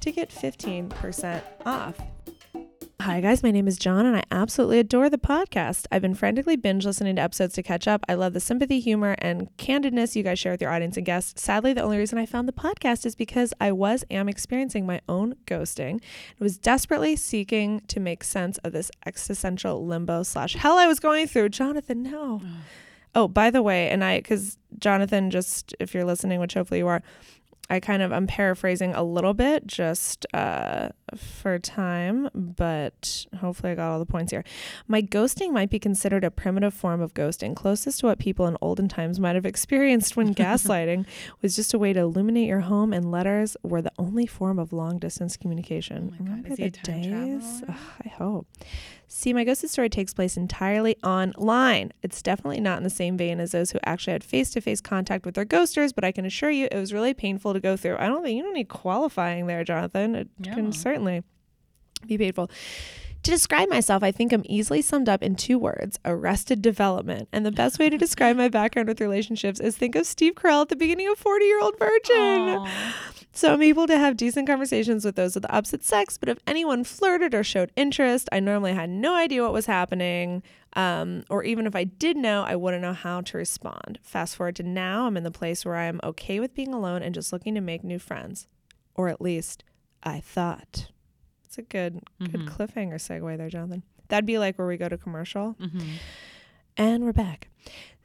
to 0.00 0.12
get 0.12 0.30
15% 0.30 1.42
off. 1.66 2.00
Hi, 3.00 3.20
guys. 3.20 3.44
My 3.44 3.52
name 3.52 3.68
is 3.68 3.78
John, 3.78 4.06
and 4.06 4.16
I 4.16 4.24
absolutely 4.32 4.80
adore 4.80 5.08
the 5.08 5.18
podcast. 5.18 5.86
I've 5.92 6.02
been 6.02 6.16
frantically 6.16 6.56
binge 6.56 6.84
listening 6.84 7.14
to 7.16 7.22
episodes 7.22 7.54
to 7.54 7.62
catch 7.62 7.86
up. 7.86 8.04
I 8.08 8.14
love 8.14 8.32
the 8.32 8.40
sympathy, 8.40 8.80
humor, 8.80 9.14
and 9.18 9.48
candidness 9.56 10.16
you 10.16 10.24
guys 10.24 10.40
share 10.40 10.52
with 10.52 10.60
your 10.60 10.72
audience 10.72 10.96
and 10.96 11.06
guests. 11.06 11.40
Sadly, 11.40 11.72
the 11.72 11.82
only 11.82 11.96
reason 11.96 12.18
I 12.18 12.26
found 12.26 12.48
the 12.48 12.52
podcast 12.52 13.06
is 13.06 13.14
because 13.14 13.54
I 13.60 13.70
was 13.70 14.04
am 14.10 14.28
experiencing 14.28 14.84
my 14.84 15.00
own 15.08 15.36
ghosting. 15.46 16.02
I 16.02 16.44
was 16.44 16.58
desperately 16.58 17.14
seeking 17.14 17.80
to 17.86 18.00
make 18.00 18.24
sense 18.24 18.58
of 18.58 18.72
this 18.72 18.90
existential 19.06 19.86
limbo 19.86 20.24
slash 20.24 20.54
hell 20.54 20.76
I 20.76 20.88
was 20.88 20.98
going 20.98 21.28
through. 21.28 21.50
Jonathan, 21.50 22.02
no. 22.02 22.42
Oh, 23.14 23.28
by 23.28 23.50
the 23.50 23.62
way, 23.62 23.88
and 23.90 24.04
I, 24.04 24.18
because 24.18 24.58
Jonathan, 24.78 25.30
just 25.30 25.74
if 25.80 25.94
you're 25.94 26.04
listening, 26.04 26.40
which 26.40 26.54
hopefully 26.54 26.78
you 26.78 26.88
are, 26.88 27.02
I 27.70 27.80
kind 27.80 28.02
of 28.02 28.12
I'm 28.12 28.26
paraphrasing 28.26 28.94
a 28.94 29.02
little 29.02 29.34
bit 29.34 29.66
just 29.66 30.26
uh, 30.32 30.88
for 31.16 31.58
time, 31.58 32.30
but 32.34 33.26
hopefully 33.40 33.72
I 33.72 33.74
got 33.74 33.90
all 33.90 33.98
the 33.98 34.06
points 34.06 34.32
here. 34.32 34.42
My 34.86 35.02
ghosting 35.02 35.52
might 35.52 35.68
be 35.68 35.78
considered 35.78 36.24
a 36.24 36.30
primitive 36.30 36.72
form 36.72 37.00
of 37.00 37.12
ghosting, 37.12 37.54
closest 37.54 38.00
to 38.00 38.06
what 38.06 38.18
people 38.18 38.46
in 38.46 38.56
olden 38.62 38.88
times 38.88 39.20
might 39.20 39.34
have 39.34 39.44
experienced 39.46 40.16
when 40.16 40.34
gaslighting 40.34 41.04
was 41.42 41.54
just 41.56 41.74
a 41.74 41.78
way 41.78 41.92
to 41.92 42.00
illuminate 42.00 42.48
your 42.48 42.60
home, 42.60 42.92
and 42.92 43.10
letters 43.10 43.56
were 43.62 43.82
the 43.82 43.92
only 43.98 44.26
form 44.26 44.58
of 44.58 44.72
long 44.72 44.98
distance 44.98 45.36
communication. 45.36 46.16
Oh 46.18 46.22
my 46.24 46.30
God, 46.30 46.44
Remember 46.44 46.56
the 46.56 46.70
days? 46.70 47.62
Ugh, 47.68 47.76
I 48.04 48.08
hope. 48.08 48.46
See, 49.10 49.32
my 49.32 49.42
ghosted 49.44 49.70
story 49.70 49.88
takes 49.88 50.12
place 50.12 50.36
entirely 50.36 50.96
online. 51.02 51.92
It's 52.02 52.20
definitely 52.20 52.60
not 52.60 52.76
in 52.76 52.84
the 52.84 52.90
same 52.90 53.16
vein 53.16 53.40
as 53.40 53.52
those 53.52 53.70
who 53.70 53.78
actually 53.84 54.12
had 54.12 54.22
face 54.22 54.50
to 54.50 54.60
face 54.60 54.82
contact 54.82 55.24
with 55.24 55.34
their 55.34 55.46
ghosters, 55.46 55.94
but 55.94 56.04
I 56.04 56.12
can 56.12 56.26
assure 56.26 56.50
you 56.50 56.68
it 56.70 56.76
was 56.76 56.92
really 56.92 57.14
painful 57.14 57.54
to 57.54 57.60
go 57.60 57.74
through. 57.74 57.96
I 57.98 58.06
don't 58.06 58.22
think 58.22 58.36
you 58.36 58.42
don't 58.42 58.52
need 58.52 58.68
qualifying 58.68 59.46
there, 59.46 59.64
Jonathan. 59.64 60.14
It 60.14 60.28
Yeah. 60.40 60.54
can 60.54 60.72
certainly 60.72 61.22
be 62.06 62.18
painful. 62.18 62.50
To 63.24 63.30
describe 63.30 63.68
myself, 63.68 64.02
I 64.02 64.10
think 64.10 64.32
I'm 64.32 64.44
easily 64.46 64.80
summed 64.80 65.08
up 65.08 65.22
in 65.22 65.34
two 65.34 65.58
words 65.58 65.98
arrested 66.04 66.62
development. 66.62 67.28
And 67.32 67.44
the 67.44 67.50
best 67.52 67.78
way 67.78 67.90
to 67.90 67.98
describe 67.98 68.36
my 68.36 68.48
background 68.48 68.88
with 68.88 69.00
relationships 69.00 69.60
is 69.60 69.76
think 69.76 69.94
of 69.96 70.06
Steve 70.06 70.34
Carell 70.34 70.62
at 70.62 70.68
the 70.68 70.76
beginning 70.76 71.08
of 71.08 71.18
40 71.18 71.44
Year 71.44 71.60
Old 71.60 71.78
Virgin. 71.78 72.16
Aw. 72.16 72.94
So 73.32 73.52
I'm 73.52 73.62
able 73.62 73.86
to 73.86 73.98
have 73.98 74.16
decent 74.16 74.48
conversations 74.48 75.04
with 75.04 75.14
those 75.14 75.36
of 75.36 75.42
the 75.42 75.54
opposite 75.54 75.84
sex, 75.84 76.18
but 76.18 76.28
if 76.28 76.38
anyone 76.46 76.82
flirted 76.82 77.34
or 77.34 77.44
showed 77.44 77.70
interest, 77.76 78.28
I 78.32 78.40
normally 78.40 78.72
had 78.72 78.90
no 78.90 79.14
idea 79.14 79.42
what 79.42 79.52
was 79.52 79.66
happening. 79.66 80.42
Um, 80.72 81.24
or 81.30 81.44
even 81.44 81.66
if 81.66 81.76
I 81.76 81.84
did 81.84 82.16
know, 82.16 82.42
I 82.42 82.56
wouldn't 82.56 82.82
know 82.82 82.94
how 82.94 83.20
to 83.20 83.36
respond. 83.36 84.00
Fast 84.02 84.34
forward 84.34 84.56
to 84.56 84.64
now, 84.64 85.06
I'm 85.06 85.16
in 85.16 85.22
the 85.22 85.30
place 85.30 85.64
where 85.64 85.76
I 85.76 85.84
am 85.84 86.00
okay 86.02 86.40
with 86.40 86.54
being 86.54 86.74
alone 86.74 87.02
and 87.02 87.14
just 87.14 87.32
looking 87.32 87.54
to 87.54 87.60
make 87.60 87.84
new 87.84 87.98
friends. 88.00 88.48
Or 88.94 89.08
at 89.08 89.20
least 89.20 89.62
I 90.02 90.18
thought. 90.18 90.88
It's 91.48 91.56
a 91.56 91.62
good 91.62 92.02
good 92.20 92.42
Mhm. 92.42 92.48
cliffhanger 92.48 92.96
segue 92.96 93.38
there, 93.38 93.48
Jonathan. 93.48 93.82
That'd 94.08 94.26
be 94.26 94.38
like 94.38 94.58
where 94.58 94.68
we 94.68 94.76
go 94.76 94.86
to 94.90 94.98
commercial. 94.98 95.54
Mhm. 95.58 95.92
And 96.76 97.04
we're 97.04 97.14
back. 97.14 97.48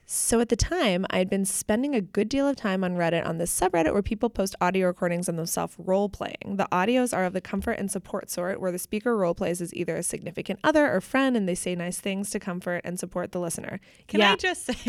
So 0.06 0.40
at 0.40 0.48
the 0.48 0.56
time, 0.56 1.06
I 1.10 1.18
had 1.18 1.30
been 1.30 1.44
spending 1.44 1.94
a 1.94 2.00
good 2.00 2.30
deal 2.30 2.48
of 2.48 2.56
time 2.56 2.86
on 2.86 2.96
Reddit 2.96 3.26
on 3.26 3.40
this 3.40 3.52
subreddit 3.58 3.92
where 3.92 4.02
people 4.02 4.30
post 4.30 4.56
audio 4.62 4.88
recordings 4.88 5.28
of 5.28 5.36
themselves 5.36 5.76
role 5.78 6.08
playing. 6.08 6.56
The 6.56 6.70
audios 6.72 7.14
are 7.14 7.26
of 7.26 7.34
the 7.34 7.42
comfort 7.42 7.74
and 7.74 7.92
support 7.92 8.30
sort, 8.30 8.62
where 8.62 8.72
the 8.72 8.80
speaker 8.80 9.18
role 9.18 9.34
plays 9.36 9.62
as 9.62 9.74
either 9.74 9.98
a 9.98 10.04
significant 10.04 10.62
other 10.64 10.90
or 10.94 11.02
friend, 11.02 11.36
and 11.36 11.46
they 11.50 11.56
say 11.56 11.76
nice 11.76 12.00
things 12.00 12.30
to 12.30 12.40
comfort 12.40 12.80
and 12.86 12.98
support 12.98 13.34
the 13.34 13.40
listener. 13.42 13.82
Can 14.08 14.22
yeah, 14.22 14.32
I 14.34 14.36
just 14.38 14.64
say 14.66 14.74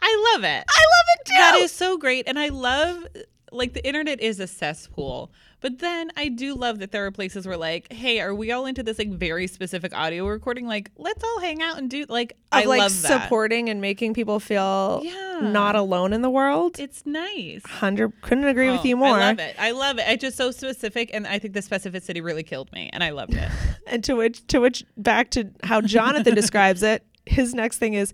I 0.00 0.32
love 0.34 0.44
it. 0.44 0.64
I 0.70 0.84
love 0.94 1.06
it 1.18 1.26
too. 1.26 1.34
That 1.36 1.56
is 1.60 1.72
so 1.72 1.98
great. 1.98 2.26
And 2.26 2.38
I 2.38 2.48
love 2.48 3.06
like 3.52 3.72
the 3.74 3.86
internet 3.86 4.20
is 4.20 4.40
a 4.40 4.46
cesspool. 4.46 5.30
But 5.60 5.78
then 5.78 6.10
I 6.16 6.28
do 6.28 6.54
love 6.54 6.78
that 6.80 6.92
there 6.92 7.06
are 7.06 7.10
places 7.10 7.46
where 7.46 7.56
like, 7.56 7.90
hey, 7.92 8.20
are 8.20 8.34
we 8.34 8.52
all 8.52 8.66
into 8.66 8.82
this 8.82 8.98
like 8.98 9.10
very 9.10 9.46
specific 9.46 9.96
audio 9.96 10.26
recording? 10.26 10.66
Like, 10.66 10.90
let's 10.98 11.22
all 11.24 11.40
hang 11.40 11.62
out 11.62 11.78
and 11.78 11.88
do 11.88 12.04
like 12.08 12.36
I 12.52 12.62
of 12.62 12.66
like 12.66 12.78
love 12.80 13.02
that. 13.02 13.22
supporting 13.22 13.70
and 13.70 13.80
making 13.80 14.12
people 14.14 14.40
feel 14.40 15.00
Yeah. 15.04 15.40
not 15.42 15.74
alone 15.76 16.12
in 16.12 16.20
the 16.22 16.28
world. 16.30 16.78
It's 16.78 17.06
nice. 17.06 17.62
Hundred 17.64 18.12
couldn't 18.22 18.44
agree 18.46 18.70
with 18.70 18.80
Oh, 18.80 18.84
you 18.84 18.96
more. 18.96 19.16
I 19.16 19.28
love 19.28 19.38
it. 19.38 19.56
I 19.58 19.70
love 19.70 19.98
it. 19.98 20.04
It's 20.08 20.20
just 20.20 20.36
so 20.36 20.50
specific, 20.50 21.10
and 21.14 21.26
I 21.26 21.38
think 21.38 21.54
the 21.54 21.60
specificity 21.60 22.22
really 22.22 22.42
killed 22.42 22.70
me, 22.72 22.90
and 22.92 23.02
I 23.02 23.10
loved 23.10 23.34
it. 23.34 23.48
And 23.86 24.02
to 24.04 24.14
which 24.14 24.46
to 24.48 24.60
which 24.60 24.84
back 24.96 25.30
to 25.32 25.50
how 25.62 25.80
Jonathan 25.82 26.34
describes 26.42 26.82
it, 26.82 27.04
his 27.26 27.54
next 27.54 27.78
thing 27.78 27.94
is 27.94 28.12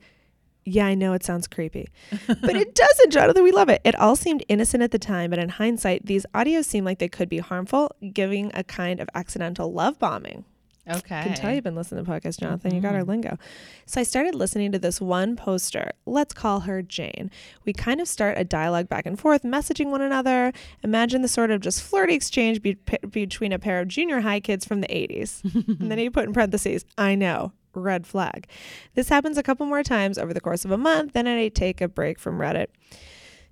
yeah, 0.64 0.86
I 0.86 0.94
know 0.94 1.12
it 1.12 1.24
sounds 1.24 1.46
creepy. 1.46 1.88
But 2.26 2.56
it 2.56 2.74
doesn't, 2.74 3.10
Jonathan. 3.12 3.42
We 3.42 3.52
love 3.52 3.68
it. 3.68 3.80
It 3.84 3.94
all 3.96 4.16
seemed 4.16 4.44
innocent 4.48 4.82
at 4.82 4.90
the 4.90 4.98
time, 4.98 5.30
but 5.30 5.38
in 5.38 5.48
hindsight, 5.48 6.06
these 6.06 6.26
audios 6.34 6.64
seem 6.64 6.84
like 6.84 6.98
they 6.98 7.08
could 7.08 7.28
be 7.28 7.38
harmful, 7.38 7.90
giving 8.12 8.50
a 8.54 8.64
kind 8.64 9.00
of 9.00 9.08
accidental 9.14 9.72
love 9.72 9.98
bombing. 9.98 10.44
Okay. 10.88 11.18
I 11.18 11.22
can 11.24 11.34
tell 11.34 11.52
you've 11.52 11.64
been 11.64 11.74
listening 11.74 12.04
to 12.04 12.10
the 12.10 12.18
podcast, 12.18 12.40
Jonathan. 12.40 12.74
You 12.74 12.80
got 12.80 12.94
our 12.94 13.00
mm-hmm. 13.00 13.10
lingo. 13.10 13.38
So 13.86 14.00
I 14.00 14.04
started 14.04 14.34
listening 14.34 14.72
to 14.72 14.78
this 14.78 15.00
one 15.00 15.36
poster. 15.36 15.92
Let's 16.06 16.34
call 16.34 16.60
her 16.60 16.82
Jane. 16.82 17.30
We 17.64 17.72
kind 17.72 18.00
of 18.00 18.08
start 18.08 18.38
a 18.38 18.44
dialogue 18.44 18.88
back 18.88 19.06
and 19.06 19.18
forth, 19.18 19.42
messaging 19.42 19.90
one 19.90 20.00
another. 20.00 20.52
Imagine 20.82 21.22
the 21.22 21.28
sort 21.28 21.50
of 21.50 21.60
just 21.60 21.82
flirty 21.82 22.14
exchange 22.14 22.62
be- 22.62 22.78
between 23.10 23.52
a 23.52 23.58
pair 23.58 23.80
of 23.80 23.88
junior 23.88 24.20
high 24.20 24.40
kids 24.40 24.64
from 24.64 24.80
the 24.80 24.88
80s. 24.88 25.44
and 25.80 25.90
then 25.90 25.98
you 25.98 26.10
put 26.10 26.24
in 26.24 26.32
parentheses, 26.32 26.84
I 26.96 27.14
know, 27.14 27.52
red 27.74 28.06
flag. 28.06 28.46
This 28.94 29.08
happens 29.08 29.38
a 29.38 29.42
couple 29.42 29.66
more 29.66 29.82
times 29.82 30.18
over 30.18 30.32
the 30.32 30.40
course 30.40 30.64
of 30.64 30.70
a 30.70 30.78
month. 30.78 31.12
Then 31.12 31.26
I 31.26 31.48
take 31.48 31.80
a 31.80 31.88
break 31.88 32.18
from 32.18 32.38
Reddit 32.38 32.66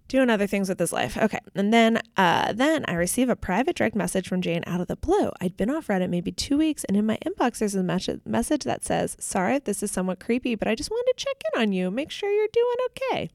doing 0.09 0.31
other 0.31 0.47
things 0.47 0.69
with 0.69 0.79
this 0.79 0.93
life. 0.93 1.17
Okay. 1.17 1.39
And 1.55 1.73
then 1.73 2.01
uh 2.17 2.53
then 2.53 2.85
I 2.89 2.95
receive 2.95 3.29
a 3.29 3.37
private 3.37 3.77
direct 3.77 3.95
message 3.95 4.27
from 4.29 4.41
Jane 4.41 4.65
out 4.67 4.81
of 4.81 4.89
the 4.89 4.97
blue. 4.97 5.31
I'd 5.41 5.57
been 5.57 5.71
off 5.71 5.89
Reddit 5.89 6.09
maybe 6.09 6.33
2 6.33 6.57
weeks 6.57 6.85
and 6.85 6.97
in 6.97 7.07
my 7.07 7.19
inbox 7.25 7.59
there's 7.59 7.75
a 7.75 7.83
mes- 7.83 8.09
message 8.25 8.65
that 8.65 8.85
says, 8.85 9.17
"Sorry 9.21 9.57
if 9.57 9.65
this 9.65 9.83
is 9.83 9.91
somewhat 9.91 10.19
creepy, 10.19 10.55
but 10.55 10.67
I 10.67 10.75
just 10.75 10.91
wanted 10.91 11.13
to 11.17 11.25
check 11.25 11.37
in 11.53 11.61
on 11.63 11.73
you, 11.73 11.91
make 11.91 12.11
sure 12.11 12.31
you're 12.31 12.49
doing 12.53 12.77
okay." 12.91 13.31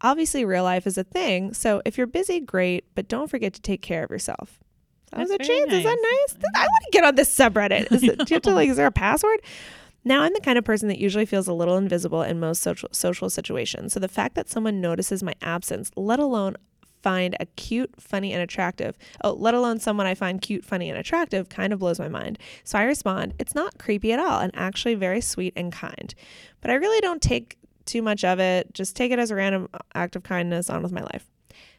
Obviously 0.00 0.44
real 0.44 0.64
life 0.64 0.86
is 0.86 0.98
a 0.98 1.04
thing, 1.04 1.52
so 1.54 1.82
if 1.84 1.96
you're 1.98 2.06
busy, 2.06 2.38
great, 2.38 2.84
but 2.94 3.08
don't 3.08 3.28
forget 3.30 3.54
to 3.54 3.60
take 3.60 3.80
care 3.82 4.04
of 4.04 4.10
yourself. 4.10 4.60
Thousand 5.10 5.38
That's 5.38 5.48
very 5.48 5.60
chains. 5.60 5.72
Is 5.72 5.84
that 5.84 5.98
nice. 6.02 6.20
nice? 6.20 6.32
Th- 6.34 6.52
I 6.56 6.60
want 6.60 6.84
to 6.84 6.90
get 6.92 7.04
on 7.04 7.14
this 7.14 7.36
subreddit. 7.36 7.92
Is 7.92 8.02
it, 8.02 8.18
do 8.24 8.24
you 8.28 8.34
have 8.34 8.42
to 8.42 8.50
like? 8.54 8.68
Is 8.68 8.76
there 8.76 8.86
a 8.86 8.92
password? 8.92 9.40
Now 10.04 10.22
I'm 10.22 10.34
the 10.34 10.40
kind 10.40 10.58
of 10.58 10.64
person 10.64 10.88
that 10.88 10.98
usually 10.98 11.24
feels 11.24 11.48
a 11.48 11.54
little 11.54 11.76
invisible 11.76 12.22
in 12.22 12.38
most 12.38 12.62
social 12.62 12.90
social 12.92 13.30
situations. 13.30 13.94
So 13.94 14.00
the 14.00 14.08
fact 14.08 14.34
that 14.34 14.50
someone 14.50 14.80
notices 14.80 15.22
my 15.22 15.34
absence, 15.40 15.90
let 15.96 16.18
alone 16.18 16.56
find 17.02 17.36
a 17.38 17.46
cute, 17.46 17.94
funny, 18.00 18.32
and 18.32 18.42
attractive, 18.42 18.96
oh, 19.22 19.32
let 19.32 19.52
alone 19.52 19.78
someone 19.78 20.06
I 20.06 20.14
find 20.14 20.40
cute, 20.40 20.64
funny, 20.64 20.88
and 20.88 20.98
attractive, 20.98 21.50
kind 21.50 21.72
of 21.72 21.78
blows 21.78 21.98
my 21.98 22.08
mind. 22.08 22.38
So 22.64 22.78
I 22.78 22.84
respond, 22.84 23.34
it's 23.38 23.54
not 23.54 23.78
creepy 23.78 24.12
at 24.12 24.18
all, 24.18 24.40
and 24.40 24.50
actually 24.54 24.94
very 24.94 25.20
sweet 25.20 25.52
and 25.54 25.70
kind. 25.70 26.14
But 26.62 26.70
I 26.70 26.74
really 26.74 27.02
don't 27.02 27.20
take 27.20 27.58
too 27.84 28.00
much 28.00 28.24
of 28.24 28.40
it. 28.40 28.72
Just 28.72 28.96
take 28.96 29.12
it 29.12 29.18
as 29.18 29.30
a 29.30 29.34
random 29.34 29.68
uh, 29.74 29.78
act 29.94 30.16
of 30.16 30.22
kindness 30.22 30.70
on 30.70 30.82
with 30.82 30.92
my 30.92 31.02
life. 31.02 31.30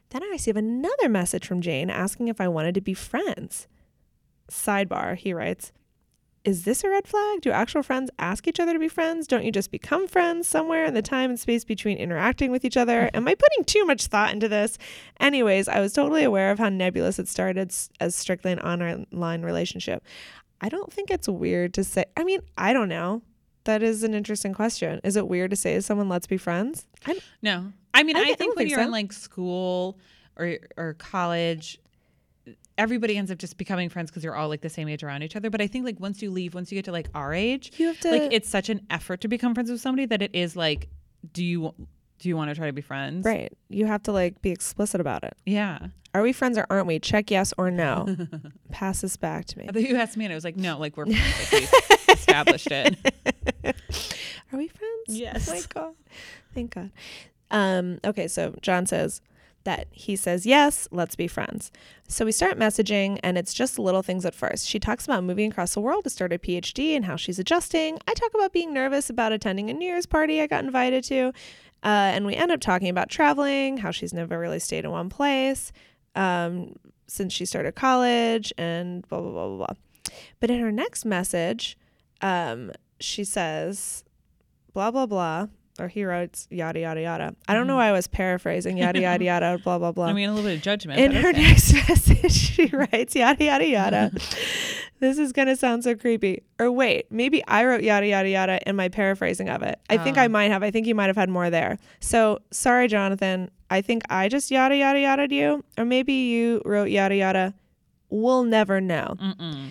Then 0.10 0.24
I 0.24 0.28
receive 0.28 0.56
another 0.56 1.10
message 1.10 1.48
from 1.48 1.62
Jane 1.62 1.90
asking 1.90 2.28
if 2.28 2.40
I 2.40 2.48
wanted 2.48 2.76
to 2.76 2.82
be 2.82 2.94
friends. 2.94 3.68
Sidebar, 4.50 5.16
he 5.16 5.34
writes, 5.34 5.72
Is 6.45 6.63
this 6.63 6.84
a 6.84 6.89
red 6.89 7.08
flag? 7.08 7.41
Do 7.41 7.49
actual 7.49 7.81
friends 7.81 8.12
ask 8.19 8.47
each 8.47 8.60
other 8.60 8.71
to 8.73 8.79
be 8.79 8.88
friends? 8.88 9.25
Don't 9.25 9.43
you 9.43 9.51
just 9.51 9.71
become 9.71 10.08
friends 10.08 10.47
somewhere 10.47 10.86
in 10.86 10.93
the 10.93 11.01
time 11.01 11.31
and 11.31 11.39
space 11.39 11.65
between 11.65 11.97
interacting 11.97 12.51
with 12.51 12.63
each 12.63 12.77
other? 12.77 13.01
Mm-hmm. 13.08 13.17
Am 13.17 13.27
I 13.27 13.34
putting 13.34 13.65
too 13.65 13.84
much 13.86 14.05
thought 14.05 14.31
into 14.31 14.47
this? 14.47 14.77
Anyways, 15.19 15.67
I 15.67 15.79
was 15.79 15.91
totally 15.91 16.23
aware 16.23 16.51
of 16.51 16.60
how 16.60 16.69
nebulous 16.69 17.17
it 17.17 17.27
started 17.27 17.73
as 17.99 18.15
strictly 18.15 18.51
an 18.51 18.60
online 18.60 19.41
relationship. 19.41 20.03
I 20.62 20.69
don't 20.69 20.93
think 20.93 21.10
it's 21.10 21.27
weird 21.27 21.73
to 21.73 21.84
say, 21.84 22.05
I 22.15 22.23
mean, 22.23 22.41
I 22.58 22.73
don't 22.73 22.89
know. 22.89 23.23
That 23.63 23.81
is 23.81 24.03
an 24.03 24.13
interesting 24.13 24.53
question. 24.53 25.01
Is 25.03 25.15
it 25.15 25.27
weird 25.27 25.49
to 25.49 25.55
say 25.55 25.73
to 25.73 25.81
someone, 25.81 26.08
let's 26.08 26.27
be 26.27 26.38
friends? 26.38 26.86
I, 27.08 27.19
No, 27.41 27.73
I 27.95 28.03
mean, 28.03 28.15
I 28.15 28.21
I, 28.21 28.23
think 28.36 28.55
when 28.55 28.58
think 28.58 28.69
you're 28.69 28.79
so. 28.79 28.86
in 28.86 28.91
like 28.91 29.12
school 29.12 29.97
or 30.38 30.58
or 30.77 30.93
college, 30.93 31.79
everybody 32.78 33.18
ends 33.18 33.32
up 33.32 33.38
just 33.38 33.58
becoming 33.58 33.90
friends 33.90 34.10
because 34.12 34.24
you're 34.24 34.36
all 34.36 34.50
like 34.50 34.62
the 34.62 34.70
same 34.70 34.88
age 34.88 35.04
around 35.04 35.24
each 35.24 35.36
other. 35.36 35.50
But 35.50 35.62
I 35.62 35.68
think 35.68 35.86
like 35.86 36.00
once 36.00 36.22
you 36.22 36.30
leave, 36.32 36.54
once 36.54 36.72
you 36.72 36.76
get 36.78 36.86
to 36.86 36.92
like 36.92 37.08
our 37.16 37.34
age, 37.34 37.72
you 37.78 37.88
have 37.88 38.00
to. 38.02 38.12
like 38.12 38.34
it's 38.34 38.50
such 38.50 38.70
an 38.70 38.82
effort 38.90 39.22
to 39.22 39.28
become 39.28 39.54
friends 39.54 39.72
with 39.72 39.82
somebody 39.82 40.06
that 40.08 40.22
it 40.22 40.32
is 40.34 40.56
like, 40.56 40.90
do 41.34 41.44
you 41.44 41.74
do 42.20 42.30
you 42.30 42.38
want 42.38 42.50
to 42.50 42.56
try 42.56 42.68
to 42.68 42.74
be 42.74 42.82
friends? 42.82 43.26
right. 43.26 43.52
You 43.70 43.86
have 43.86 44.04
to 44.04 44.12
like 44.12 44.42
be 44.42 44.52
explicit 44.52 45.02
about 45.02 45.24
it. 45.24 45.36
Yeah. 45.46 45.80
Are 46.14 46.22
we 46.22 46.32
friends 46.32 46.58
or 46.58 46.66
aren't 46.70 46.88
we? 46.88 46.98
Check 47.00 47.30
yes 47.30 47.54
or 47.58 47.70
no. 47.70 48.16
Pass 48.72 49.02
this 49.02 49.18
back 49.18 49.46
to 49.48 49.58
me. 49.58 49.66
I 49.68 49.74
thought 49.74 49.82
you 49.82 49.98
asked 49.98 50.16
me, 50.16 50.24
and 50.24 50.32
I 50.32 50.36
was 50.36 50.46
like, 50.46 50.56
no, 50.56 50.78
like 50.80 50.96
we're 50.96 51.06
friends. 51.08 51.52
Like, 51.52 51.70
we 52.08 52.14
established 52.14 52.68
it. 52.72 52.96
Are 53.66 54.58
we 54.58 54.70
friends? 54.70 55.04
Yes. 55.08 55.50
Oh 55.50 55.54
my 55.54 55.62
God. 55.68 55.94
Thank 56.54 56.74
God. 56.76 56.92
Um, 57.52 58.00
okay, 58.06 58.30
so 58.30 58.56
John 58.62 58.86
says 58.86 59.22
that 59.65 59.88
he 59.91 60.15
says, 60.15 60.45
Yes, 60.45 60.88
let's 60.91 61.15
be 61.15 61.28
friends. 61.28 61.71
So 62.08 62.23
we 62.23 62.32
start 62.32 62.58
messaging, 62.58 63.19
and 63.23 63.38
it's 63.38 63.54
just 63.54 63.78
little 63.78 64.01
things 64.01 64.25
at 64.25 64.34
first. 64.34 64.67
She 64.67 64.80
talks 64.80 65.06
about 65.06 65.23
moving 65.23 65.51
across 65.51 65.73
the 65.73 65.82
world 65.82 66.06
to 66.06 66.10
start 66.10 66.32
a 66.32 66.39
PhD 66.39 66.95
and 66.95 67.06
how 67.06 67.17
she's 67.17 67.39
adjusting. 67.39 67.99
I 68.08 68.13
talk 68.13 68.32
about 68.34 68.54
being 68.54 68.73
nervous 68.73 69.10
about 69.10 69.34
attending 69.34 69.69
a 69.69 69.73
New 69.73 69.86
Year's 69.86 70.06
party 70.06 70.41
I 70.41 70.47
got 70.47 70.63
invited 70.63 71.04
to. 71.06 71.34
Uh, 71.84 72.13
and 72.13 72.25
we 72.25 72.36
end 72.36 72.51
up 72.51 72.62
talking 72.62 72.89
about 72.89 73.10
traveling, 73.10 73.78
how 73.78 73.91
she's 73.91 74.13
never 74.13 74.39
really 74.39 74.60
stayed 74.60 74.86
in 74.86 74.91
one 74.91 75.10
place 75.10 75.71
um, 76.15 76.75
since 77.08 77.34
she 77.34 77.45
started 77.45 77.75
college, 77.75 78.54
and 78.58 79.08
blah, 79.08 79.19
blah, 79.19 79.32
blah, 79.32 79.47
blah, 79.47 79.58
blah. 79.58 80.13
But 80.39 80.49
in 80.49 80.60
her 80.62 80.71
next 80.71 81.06
message, 81.06 81.78
um, 82.21 82.71
she 82.99 83.23
says, 83.23 84.04
blah, 84.73 84.91
blah, 84.91 85.06
blah. 85.06 85.47
Or 85.78 85.90
he 85.90 86.06
writes 86.06 86.48
yada, 86.50 86.80
yada, 86.80 87.02
yada. 87.02 87.36
I 87.50 87.54
don't 87.54 87.68
know 87.68 87.76
why 87.76 87.88
I 87.90 87.92
was 87.92 88.08
paraphrasing 88.08 88.78
yada, 88.78 89.02
yada, 89.02 89.24
yada, 89.26 89.58
blah, 89.62 89.78
blah, 89.78 89.92
blah. 89.92 90.06
I 90.06 90.14
mean, 90.14 90.30
a 90.30 90.34
little 90.34 90.50
bit 90.50 90.56
of 90.58 90.62
judgment. 90.64 91.00
In 91.02 91.12
her 91.12 91.30
okay. 91.30 91.42
next 91.42 91.74
message, 91.90 92.32
she 92.32 92.68
writes 92.68 93.14
yada, 93.14 93.44
yada, 93.44 93.68
yada. 93.68 94.12
this 95.00 95.18
is 95.18 95.34
going 95.34 95.50
to 95.50 95.56
sound 95.58 95.84
so 95.84 95.94
creepy. 95.94 96.44
Or 96.60 96.72
wait, 96.72 97.12
maybe 97.12 97.44
I 97.46 97.66
wrote 97.66 97.84
yada, 97.84 98.08
yada, 98.08 98.30
yada 98.30 98.60
in 98.70 98.78
my 98.78 98.88
paraphrasing 98.88 99.50
of 99.50 99.64
it. 99.64 99.78
I 99.90 99.98
think 99.98 100.18
Oh. 100.18 100.22
I 100.22 100.30
might 100.30 100.50
have. 100.50 100.64
I 100.64 100.72
think 100.72 100.88
you 100.88 100.96
might 100.96 101.08
have 101.08 101.18
had 101.18 101.30
more 101.30 101.50
there. 101.50 101.78
So 102.00 102.40
sorry, 102.52 102.88
Jonathan. 102.88 103.52
I 103.70 103.82
think 103.82 104.04
I 104.10 104.30
just 104.30 104.52
yada, 104.52 104.78
yada, 104.78 105.00
yada 105.00 105.28
to 105.28 105.36
you. 105.36 105.66
Or 105.78 105.84
maybe 105.84 106.14
you 106.14 106.62
wrote 106.64 106.90
yada, 106.90 107.16
yada. 107.16 107.54
We'll 108.10 108.44
never 108.46 108.80
know. 108.80 109.16
Mm-mm. 109.20 109.68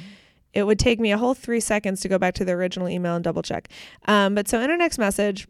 It 0.52 0.64
would 0.64 0.78
take 0.78 1.00
me 1.00 1.12
a 1.12 1.18
whole 1.18 1.34
three 1.34 1.60
seconds 1.60 2.00
to 2.02 2.08
go 2.08 2.18
back 2.18 2.34
to 2.34 2.44
the 2.44 2.52
original 2.52 2.88
email 2.88 3.14
and 3.14 3.24
double 3.24 3.42
check. 3.42 3.68
Um, 4.06 4.34
but 4.34 4.48
so 4.48 4.60
in 4.60 4.68
her 4.70 4.76
next 4.76 4.98
message, 4.98 5.48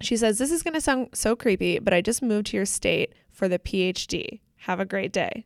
she 0.00 0.16
says, 0.16 0.38
This 0.38 0.50
is 0.50 0.62
going 0.62 0.74
to 0.74 0.80
sound 0.80 1.08
so 1.14 1.34
creepy, 1.36 1.78
but 1.78 1.92
I 1.94 2.00
just 2.00 2.22
moved 2.22 2.48
to 2.48 2.56
your 2.56 2.66
state 2.66 3.12
for 3.30 3.48
the 3.48 3.58
PhD. 3.58 4.40
Have 4.62 4.80
a 4.80 4.84
great 4.84 5.12
day. 5.12 5.44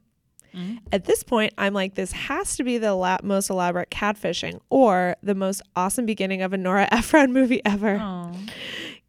Mhm. 0.54 0.80
At 0.92 1.04
this 1.06 1.22
point, 1.22 1.54
I'm 1.56 1.72
like, 1.72 1.94
this 1.94 2.12
has 2.12 2.56
to 2.56 2.64
be 2.64 2.76
the 2.76 2.94
la- 2.94 3.16
most 3.22 3.48
elaborate 3.48 3.90
catfishing 3.90 4.60
or 4.68 5.16
the 5.22 5.34
most 5.34 5.62
awesome 5.76 6.04
beginning 6.04 6.42
of 6.42 6.52
a 6.52 6.58
Nora 6.58 6.88
Ephron 6.92 7.32
movie 7.32 7.62
ever. 7.64 7.96
Aw. 8.00 8.32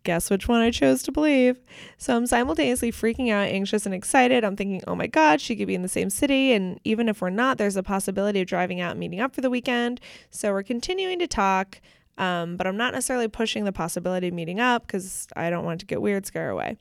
Guess 0.03 0.29
which 0.29 0.49
one 0.49 0.59
I 0.61 0.69
chose 0.69 1.01
to 1.03 1.13
believe. 1.13 1.61
So 1.97 2.15
I'm 2.15 2.27
simultaneously 2.27 2.91
freaking 2.91 3.29
out, 3.31 3.47
anxious, 3.47 3.85
and 3.85 3.95
excited. 3.95 4.43
I'm 4.43 4.57
thinking, 4.57 4.81
oh 4.85 4.95
my 4.95 5.07
God, 5.07 5.39
she 5.39 5.55
could 5.55 5.67
be 5.67 5.75
in 5.75 5.81
the 5.81 5.87
same 5.87 6.09
city. 6.09 6.51
And 6.51 6.77
even 6.83 7.07
if 7.07 7.21
we're 7.21 7.29
not, 7.29 7.57
there's 7.57 7.77
a 7.77 7.83
possibility 7.83 8.41
of 8.41 8.47
driving 8.47 8.81
out 8.81 8.91
and 8.91 8.99
meeting 8.99 9.21
up 9.21 9.33
for 9.33 9.39
the 9.39 9.49
weekend. 9.49 10.01
So 10.29 10.51
we're 10.51 10.63
continuing 10.63 11.19
to 11.19 11.27
talk, 11.27 11.79
um, 12.17 12.57
but 12.57 12.67
I'm 12.67 12.77
not 12.77 12.93
necessarily 12.93 13.27
pushing 13.27 13.65
the 13.65 13.71
possibility 13.71 14.27
of 14.27 14.33
meeting 14.33 14.59
up 14.59 14.85
because 14.85 15.27
I 15.35 15.49
don't 15.49 15.65
want 15.65 15.79
to 15.79 15.85
get 15.85 16.01
weird, 16.01 16.25
scare 16.25 16.49
away. 16.49 16.77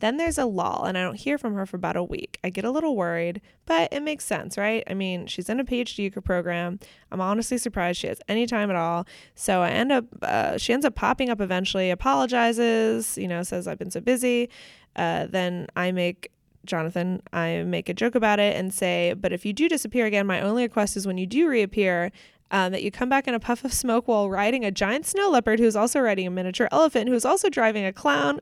Then 0.00 0.18
there's 0.18 0.36
a 0.36 0.44
lull, 0.44 0.84
and 0.84 0.98
I 0.98 1.02
don't 1.02 1.14
hear 1.14 1.38
from 1.38 1.54
her 1.54 1.64
for 1.64 1.76
about 1.76 1.96
a 1.96 2.04
week. 2.04 2.38
I 2.44 2.50
get 2.50 2.66
a 2.66 2.70
little 2.70 2.94
worried, 2.94 3.40
but 3.64 3.92
it 3.92 4.02
makes 4.02 4.24
sense, 4.24 4.58
right? 4.58 4.84
I 4.86 4.92
mean, 4.92 5.26
she's 5.26 5.48
in 5.48 5.58
a 5.58 5.64
PhD 5.64 6.22
program. 6.22 6.78
I'm 7.10 7.20
honestly 7.20 7.56
surprised 7.56 8.00
she 8.00 8.08
has 8.08 8.20
any 8.28 8.46
time 8.46 8.68
at 8.68 8.76
all. 8.76 9.06
So 9.34 9.62
I 9.62 9.70
end 9.70 9.90
up, 9.90 10.04
uh, 10.20 10.58
she 10.58 10.74
ends 10.74 10.84
up 10.84 10.94
popping 10.94 11.30
up 11.30 11.40
eventually, 11.40 11.90
apologizes, 11.90 13.16
you 13.16 13.26
know, 13.26 13.42
says 13.42 13.66
I've 13.66 13.78
been 13.78 13.90
so 13.90 14.00
busy. 14.00 14.50
Uh, 14.96 15.26
then 15.26 15.66
I 15.74 15.92
make 15.92 16.30
Jonathan, 16.64 17.22
I 17.32 17.62
make 17.62 17.88
a 17.88 17.94
joke 17.94 18.14
about 18.14 18.40
it 18.40 18.56
and 18.56 18.72
say, 18.72 19.14
but 19.14 19.32
if 19.32 19.44
you 19.44 19.52
do 19.52 19.68
disappear 19.68 20.06
again, 20.06 20.26
my 20.26 20.40
only 20.40 20.62
request 20.62 20.96
is 20.96 21.06
when 21.06 21.18
you 21.18 21.26
do 21.26 21.48
reappear, 21.48 22.10
um, 22.54 22.70
that 22.70 22.84
you 22.84 22.92
come 22.92 23.08
back 23.08 23.26
in 23.26 23.34
a 23.34 23.40
puff 23.40 23.64
of 23.64 23.72
smoke 23.72 24.06
while 24.06 24.30
riding 24.30 24.64
a 24.64 24.70
giant 24.70 25.06
snow 25.06 25.28
leopard 25.28 25.58
who's 25.58 25.74
also 25.74 25.98
riding 25.98 26.24
a 26.24 26.30
miniature 26.30 26.68
elephant 26.70 27.08
who's 27.08 27.24
also 27.24 27.50
driving 27.50 27.84
a 27.84 27.92
clown 27.92 28.38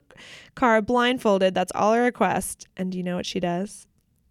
car 0.55 0.83
blindfolded. 0.83 1.55
That's 1.55 1.72
all 1.75 1.94
her 1.94 2.03
request. 2.03 2.68
And 2.77 2.92
do 2.92 2.98
you 2.98 3.05
know 3.05 3.16
what 3.16 3.25
she 3.25 3.40
does? 3.40 3.87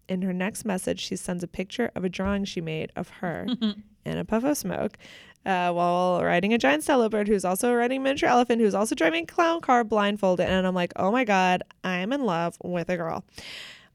In 0.08 0.22
her 0.22 0.32
next 0.32 0.64
message, 0.64 1.00
she 1.00 1.16
sends 1.16 1.42
a 1.42 1.48
picture 1.48 1.90
of 1.96 2.04
a 2.04 2.08
drawing 2.08 2.44
she 2.44 2.60
made 2.60 2.92
of 2.94 3.08
her 3.08 3.48
in 4.04 4.18
a 4.18 4.24
puff 4.24 4.44
of 4.44 4.56
smoke 4.56 4.98
uh, 5.44 5.72
while 5.72 6.22
riding 6.22 6.54
a 6.54 6.58
giant 6.58 6.84
snow 6.84 6.98
leopard 6.98 7.26
who's 7.26 7.44
also 7.44 7.74
riding 7.74 7.98
a 7.98 8.04
miniature 8.04 8.28
elephant 8.28 8.60
who's 8.60 8.76
also 8.76 8.94
driving 8.94 9.24
a 9.24 9.26
clown 9.26 9.60
car 9.60 9.82
blindfolded. 9.82 10.46
And 10.46 10.64
I'm 10.64 10.76
like, 10.76 10.92
oh 10.94 11.10
my 11.10 11.24
God, 11.24 11.64
I'm 11.82 12.12
in 12.12 12.24
love 12.24 12.56
with 12.62 12.88
a 12.88 12.96
girl 12.96 13.24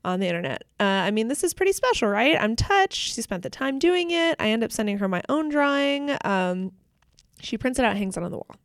on 0.08 0.22
the 0.22 0.28
internet. 0.28 0.64
Uh, 0.80 0.84
I 0.84 1.12
mean, 1.12 1.28
this 1.28 1.44
is 1.44 1.54
pretty 1.54 1.74
special, 1.74 2.08
right? 2.08 2.38
I'm 2.40 2.56
touched. 2.56 3.14
She 3.14 3.22
spent 3.22 3.44
the 3.44 3.50
time 3.50 3.78
doing 3.78 4.10
it. 4.12 4.38
I 4.40 4.50
end 4.50 4.64
up 4.64 4.72
sending 4.72 4.98
her 5.00 5.08
my 5.08 5.22
own 5.28 5.50
drawing. 5.50 6.16
Um, 6.24 6.72
she 7.42 7.58
prints 7.58 7.78
it 7.78 7.86
out, 7.86 7.98
hangs 7.98 8.16
it 8.16 8.24
on 8.24 8.32
the 8.32 8.38
wall. 8.38 8.56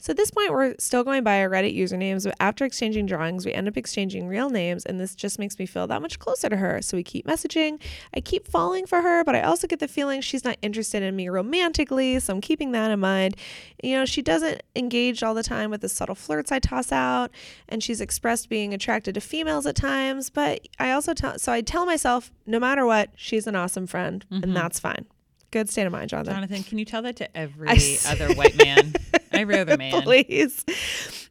So 0.00 0.12
at 0.12 0.16
this 0.16 0.30
point, 0.30 0.50
we're 0.52 0.74
still 0.78 1.04
going 1.04 1.22
by 1.24 1.42
our 1.42 1.50
Reddit 1.50 1.76
usernames, 1.76 2.24
but 2.24 2.34
after 2.40 2.64
exchanging 2.64 3.04
drawings, 3.04 3.44
we 3.44 3.52
end 3.52 3.68
up 3.68 3.76
exchanging 3.76 4.28
real 4.28 4.48
names, 4.48 4.86
and 4.86 4.98
this 4.98 5.14
just 5.14 5.38
makes 5.38 5.58
me 5.58 5.66
feel 5.66 5.86
that 5.88 6.00
much 6.00 6.18
closer 6.18 6.48
to 6.48 6.56
her. 6.56 6.80
So 6.80 6.96
we 6.96 7.02
keep 7.02 7.26
messaging. 7.26 7.78
I 8.14 8.22
keep 8.22 8.48
falling 8.48 8.86
for 8.86 9.02
her, 9.02 9.24
but 9.24 9.34
I 9.34 9.42
also 9.42 9.66
get 9.66 9.78
the 9.78 9.88
feeling 9.88 10.22
she's 10.22 10.42
not 10.42 10.56
interested 10.62 11.02
in 11.02 11.14
me 11.16 11.28
romantically, 11.28 12.18
so 12.18 12.32
I'm 12.32 12.40
keeping 12.40 12.72
that 12.72 12.90
in 12.90 12.98
mind. 12.98 13.36
You 13.82 13.96
know, 13.96 14.06
she 14.06 14.22
doesn't 14.22 14.62
engage 14.74 15.22
all 15.22 15.34
the 15.34 15.42
time 15.42 15.70
with 15.70 15.82
the 15.82 15.88
subtle 15.90 16.14
flirts 16.14 16.50
I 16.50 16.60
toss 16.60 16.92
out, 16.92 17.30
and 17.68 17.82
she's 17.82 18.00
expressed 18.00 18.48
being 18.48 18.72
attracted 18.72 19.14
to 19.16 19.20
females 19.20 19.66
at 19.66 19.76
times, 19.76 20.30
but 20.30 20.66
I 20.78 20.92
also 20.92 21.12
tell, 21.12 21.38
so 21.38 21.52
I 21.52 21.60
tell 21.60 21.84
myself, 21.84 22.32
no 22.46 22.58
matter 22.58 22.86
what, 22.86 23.10
she's 23.16 23.46
an 23.46 23.54
awesome 23.54 23.86
friend, 23.86 24.24
and 24.30 24.42
mm-hmm. 24.44 24.54
that's 24.54 24.80
fine. 24.80 25.04
Good 25.50 25.68
state 25.68 25.86
of 25.86 25.92
mind, 25.92 26.08
Jonathan. 26.08 26.34
Jonathan, 26.34 26.62
can 26.62 26.78
you 26.78 26.86
tell 26.86 27.02
that 27.02 27.16
to 27.16 27.36
every 27.36 27.98
other 28.06 28.32
white 28.34 28.56
man? 28.56 28.94
every 29.40 29.58
other 29.58 29.76
man. 29.78 30.02
please. 30.02 30.64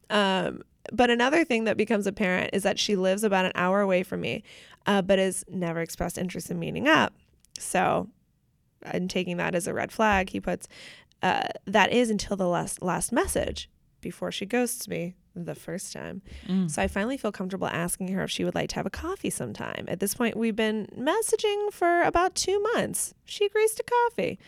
Um, 0.09 0.63
but 0.91 1.09
another 1.09 1.45
thing 1.45 1.65
that 1.65 1.77
becomes 1.77 2.07
apparent 2.07 2.51
is 2.53 2.63
that 2.63 2.79
she 2.79 2.95
lives 2.95 3.23
about 3.23 3.45
an 3.45 3.51
hour 3.55 3.81
away 3.81 4.03
from 4.03 4.21
me, 4.21 4.43
uh, 4.85 5.01
but 5.01 5.19
has 5.19 5.43
never 5.49 5.81
expressed 5.81 6.17
interest 6.17 6.49
in 6.49 6.59
meeting 6.59 6.87
up. 6.87 7.13
So 7.57 8.09
I'm 8.83 9.07
taking 9.07 9.37
that 9.37 9.55
as 9.55 9.67
a 9.67 9.73
red 9.73 9.91
flag. 9.91 10.29
He 10.29 10.39
puts, 10.39 10.67
uh, 11.21 11.47
that 11.65 11.91
is 11.91 12.09
until 12.09 12.37
the 12.37 12.47
last, 12.47 12.81
last 12.81 13.11
message 13.11 13.69
before 14.01 14.31
she 14.31 14.45
ghosts 14.45 14.87
me 14.87 15.15
the 15.35 15.55
first 15.55 15.93
time. 15.93 16.21
Mm. 16.47 16.69
So 16.69 16.81
I 16.81 16.87
finally 16.87 17.17
feel 17.17 17.31
comfortable 17.31 17.67
asking 17.67 18.09
her 18.09 18.23
if 18.23 18.31
she 18.31 18.43
would 18.43 18.55
like 18.55 18.69
to 18.69 18.75
have 18.75 18.85
a 18.85 18.91
coffee 18.91 19.29
sometime. 19.29 19.85
At 19.87 19.99
this 19.99 20.15
point, 20.15 20.35
we've 20.35 20.55
been 20.55 20.87
messaging 20.97 21.71
for 21.71 22.01
about 22.03 22.35
two 22.35 22.59
months. 22.73 23.13
She 23.25 23.45
agrees 23.45 23.73
to 23.75 23.83
coffee. 23.83 24.39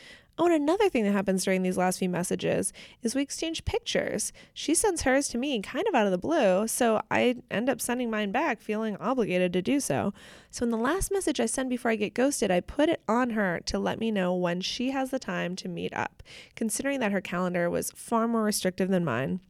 Oh, 0.41 0.45
and 0.45 0.55
another 0.55 0.89
thing 0.89 1.03
that 1.03 1.11
happens 1.11 1.43
during 1.43 1.61
these 1.61 1.77
last 1.77 1.99
few 1.99 2.09
messages 2.09 2.73
is 3.03 3.13
we 3.13 3.21
exchange 3.21 3.63
pictures. 3.63 4.33
She 4.55 4.73
sends 4.73 5.03
hers 5.03 5.27
to 5.27 5.37
me 5.37 5.61
kind 5.61 5.87
of 5.87 5.93
out 5.93 6.07
of 6.07 6.11
the 6.11 6.17
blue, 6.17 6.67
so 6.67 6.99
I 7.11 7.35
end 7.51 7.69
up 7.69 7.79
sending 7.79 8.09
mine 8.09 8.31
back 8.31 8.59
feeling 8.59 8.97
obligated 8.97 9.53
to 9.53 9.61
do 9.61 9.79
so. 9.79 10.15
So 10.49 10.63
in 10.63 10.71
the 10.71 10.77
last 10.77 11.11
message 11.11 11.39
I 11.39 11.45
send 11.45 11.69
before 11.69 11.91
I 11.91 11.95
get 11.95 12.15
ghosted, 12.15 12.49
I 12.49 12.59
put 12.59 12.89
it 12.89 13.03
on 13.07 13.29
her 13.29 13.59
to 13.67 13.77
let 13.77 13.99
me 13.99 14.09
know 14.09 14.33
when 14.33 14.61
she 14.61 14.89
has 14.89 15.11
the 15.11 15.19
time 15.19 15.55
to 15.57 15.69
meet 15.69 15.93
up, 15.93 16.23
considering 16.55 16.99
that 17.01 17.11
her 17.11 17.21
calendar 17.21 17.69
was 17.69 17.91
far 17.91 18.27
more 18.27 18.41
restrictive 18.41 18.89
than 18.89 19.05
mine. 19.05 19.41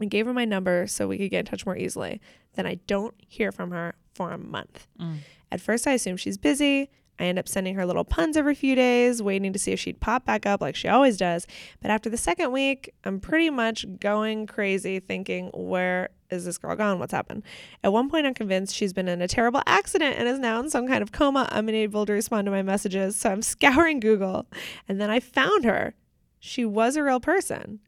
I 0.00 0.06
gave 0.06 0.26
her 0.26 0.34
my 0.34 0.44
number 0.44 0.88
so 0.88 1.06
we 1.06 1.18
could 1.18 1.30
get 1.30 1.40
in 1.40 1.46
touch 1.46 1.64
more 1.64 1.76
easily. 1.76 2.20
Then 2.54 2.66
I 2.66 2.80
don't 2.88 3.14
hear 3.28 3.52
from 3.52 3.70
her 3.70 3.94
for 4.14 4.32
a 4.32 4.38
month. 4.38 4.88
Mm. 5.00 5.18
At 5.52 5.60
first, 5.60 5.86
I 5.86 5.92
assume 5.92 6.16
she's 6.16 6.38
busy. 6.38 6.90
I 7.18 7.24
end 7.24 7.38
up 7.38 7.48
sending 7.48 7.74
her 7.74 7.84
little 7.84 8.04
puns 8.04 8.36
every 8.36 8.54
few 8.54 8.74
days, 8.74 9.22
waiting 9.22 9.52
to 9.52 9.58
see 9.58 9.72
if 9.72 9.80
she'd 9.80 10.00
pop 10.00 10.24
back 10.24 10.46
up 10.46 10.60
like 10.60 10.76
she 10.76 10.88
always 10.88 11.16
does. 11.16 11.46
But 11.80 11.90
after 11.90 12.08
the 12.08 12.16
second 12.16 12.52
week, 12.52 12.92
I'm 13.04 13.20
pretty 13.20 13.50
much 13.50 13.84
going 13.98 14.46
crazy 14.46 15.00
thinking, 15.00 15.50
where 15.52 16.10
is 16.30 16.44
this 16.44 16.58
girl 16.58 16.76
gone? 16.76 16.98
What's 16.98 17.12
happened? 17.12 17.42
At 17.82 17.92
one 17.92 18.08
point, 18.08 18.26
I'm 18.26 18.34
convinced 18.34 18.74
she's 18.74 18.92
been 18.92 19.08
in 19.08 19.22
a 19.22 19.28
terrible 19.28 19.62
accident 19.66 20.16
and 20.18 20.28
is 20.28 20.38
now 20.38 20.60
in 20.60 20.70
some 20.70 20.86
kind 20.86 21.02
of 21.02 21.12
coma, 21.12 21.48
I'm 21.50 21.68
unable 21.68 22.06
to 22.06 22.12
respond 22.12 22.46
to 22.46 22.50
my 22.50 22.62
messages. 22.62 23.16
So 23.16 23.30
I'm 23.30 23.42
scouring 23.42 24.00
Google. 24.00 24.46
And 24.88 25.00
then 25.00 25.10
I 25.10 25.20
found 25.20 25.64
her. 25.64 25.94
She 26.40 26.64
was 26.64 26.96
a 26.96 27.02
real 27.02 27.20
person. 27.20 27.80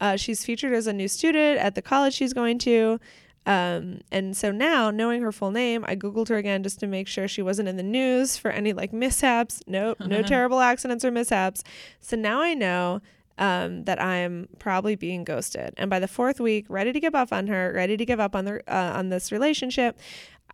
Uh, 0.00 0.16
she's 0.16 0.44
featured 0.44 0.72
as 0.72 0.86
a 0.86 0.92
new 0.92 1.06
student 1.08 1.58
at 1.58 1.74
the 1.74 1.82
college 1.82 2.14
she's 2.14 2.32
going 2.32 2.58
to. 2.58 2.98
Um, 3.44 4.00
and 4.12 4.36
so 4.36 4.52
now, 4.52 4.90
knowing 4.90 5.22
her 5.22 5.32
full 5.32 5.50
name, 5.50 5.84
I 5.86 5.96
Googled 5.96 6.28
her 6.28 6.36
again 6.36 6.62
just 6.62 6.78
to 6.80 6.86
make 6.86 7.08
sure 7.08 7.26
she 7.26 7.42
wasn't 7.42 7.68
in 7.68 7.76
the 7.76 7.82
news 7.82 8.36
for 8.36 8.50
any 8.50 8.72
like 8.72 8.92
mishaps. 8.92 9.62
Nope, 9.66 9.98
no 10.00 10.22
terrible 10.34 10.60
accidents 10.60 11.04
or 11.04 11.10
mishaps. 11.10 11.64
So 12.00 12.16
now 12.16 12.40
I 12.40 12.54
know 12.54 13.00
um, 13.38 13.84
that 13.84 14.00
I'm 14.00 14.48
probably 14.58 14.94
being 14.94 15.24
ghosted. 15.24 15.74
And 15.76 15.90
by 15.90 15.98
the 15.98 16.06
fourth 16.08 16.38
week, 16.38 16.66
ready 16.68 16.92
to 16.92 17.00
give 17.00 17.14
up 17.14 17.32
on 17.32 17.48
her, 17.48 17.72
ready 17.74 17.96
to 17.96 18.04
give 18.06 18.20
up 18.20 18.36
on 18.36 18.44
the 18.44 18.62
uh, 18.72 18.92
on 18.96 19.08
this 19.08 19.32
relationship. 19.32 19.98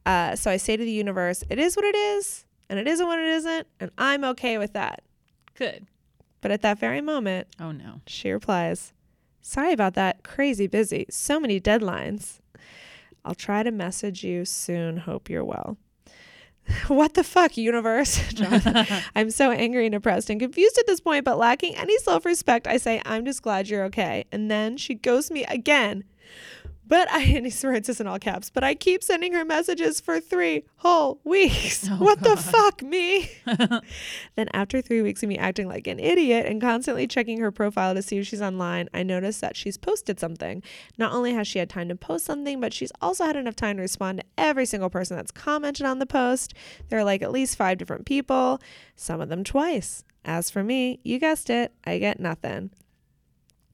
Uh, 0.06 0.34
so 0.34 0.50
I 0.50 0.56
say 0.56 0.76
to 0.76 0.84
the 0.84 0.90
universe, 0.90 1.44
it 1.50 1.58
is 1.58 1.76
what 1.76 1.84
it 1.84 1.94
is, 1.96 2.46
and 2.70 2.78
it 2.78 2.86
isn't 2.86 3.06
what 3.06 3.18
it 3.18 3.26
isn't, 3.28 3.66
and 3.80 3.90
I'm 3.98 4.24
okay 4.24 4.56
with 4.56 4.72
that. 4.72 5.02
Good. 5.54 5.86
But 6.40 6.52
at 6.52 6.62
that 6.62 6.78
very 6.78 7.00
moment, 7.02 7.48
Oh 7.60 7.72
no. 7.72 8.00
she 8.06 8.30
replies, 8.30 8.92
Sorry 9.42 9.72
about 9.72 9.94
that. 9.94 10.22
Crazy 10.22 10.66
busy. 10.66 11.04
So 11.10 11.40
many 11.40 11.60
deadlines. 11.60 12.38
I'll 13.28 13.34
try 13.34 13.62
to 13.62 13.70
message 13.70 14.24
you 14.24 14.46
soon. 14.46 14.96
Hope 14.96 15.28
you're 15.28 15.44
well. 15.44 15.76
what 16.88 17.12
the 17.12 17.22
fuck, 17.22 17.58
universe? 17.58 18.18
I'm 19.14 19.30
so 19.30 19.50
angry 19.50 19.84
and 19.84 19.92
depressed 19.92 20.30
and 20.30 20.40
confused 20.40 20.78
at 20.78 20.86
this 20.86 21.00
point, 21.00 21.26
but 21.26 21.36
lacking 21.36 21.76
any 21.76 21.98
self 21.98 22.24
respect, 22.24 22.66
I 22.66 22.78
say, 22.78 23.02
I'm 23.04 23.26
just 23.26 23.42
glad 23.42 23.68
you're 23.68 23.84
okay. 23.84 24.24
And 24.32 24.50
then 24.50 24.78
she 24.78 24.94
ghosts 24.94 25.30
me 25.30 25.44
again. 25.44 26.04
But 26.88 27.10
I, 27.12 27.22
and 27.36 27.46
he 27.46 27.66
writes 27.66 27.86
this 27.86 28.00
in 28.00 28.06
all 28.06 28.18
caps, 28.18 28.50
but 28.50 28.64
I 28.64 28.74
keep 28.74 29.04
sending 29.04 29.34
her 29.34 29.44
messages 29.44 30.00
for 30.00 30.18
three 30.18 30.64
whole 30.76 31.20
weeks. 31.24 31.88
Oh, 31.98 32.04
what 32.04 32.20
the 32.20 32.36
fuck, 32.36 32.82
me? 32.82 33.30
then, 34.36 34.48
after 34.52 34.80
three 34.80 35.02
weeks 35.02 35.22
of 35.22 35.28
me 35.28 35.36
acting 35.36 35.68
like 35.68 35.86
an 35.86 35.98
idiot 35.98 36.46
and 36.46 36.60
constantly 36.60 37.06
checking 37.06 37.40
her 37.40 37.50
profile 37.50 37.94
to 37.94 38.02
see 38.02 38.18
if 38.18 38.26
she's 38.26 38.42
online, 38.42 38.88
I 38.94 39.02
notice 39.02 39.40
that 39.40 39.56
she's 39.56 39.76
posted 39.76 40.20
something. 40.20 40.62
Not 40.96 41.12
only 41.12 41.32
has 41.32 41.48
she 41.48 41.58
had 41.58 41.70
time 41.70 41.88
to 41.88 41.96
post 41.96 42.24
something, 42.24 42.60
but 42.60 42.72
she's 42.72 42.92
also 43.00 43.24
had 43.24 43.36
enough 43.36 43.56
time 43.56 43.76
to 43.76 43.82
respond 43.82 44.20
to 44.20 44.26
every 44.36 44.66
single 44.66 44.90
person 44.90 45.16
that's 45.16 45.30
commented 45.30 45.86
on 45.86 45.98
the 45.98 46.06
post. 46.06 46.54
There 46.88 46.98
are 46.98 47.04
like 47.04 47.22
at 47.22 47.32
least 47.32 47.56
five 47.56 47.78
different 47.78 48.06
people, 48.06 48.60
some 48.94 49.20
of 49.20 49.28
them 49.28 49.44
twice. 49.44 50.04
As 50.24 50.50
for 50.50 50.62
me, 50.62 51.00
you 51.02 51.18
guessed 51.18 51.50
it, 51.50 51.72
I 51.84 51.98
get 51.98 52.20
nothing. 52.20 52.70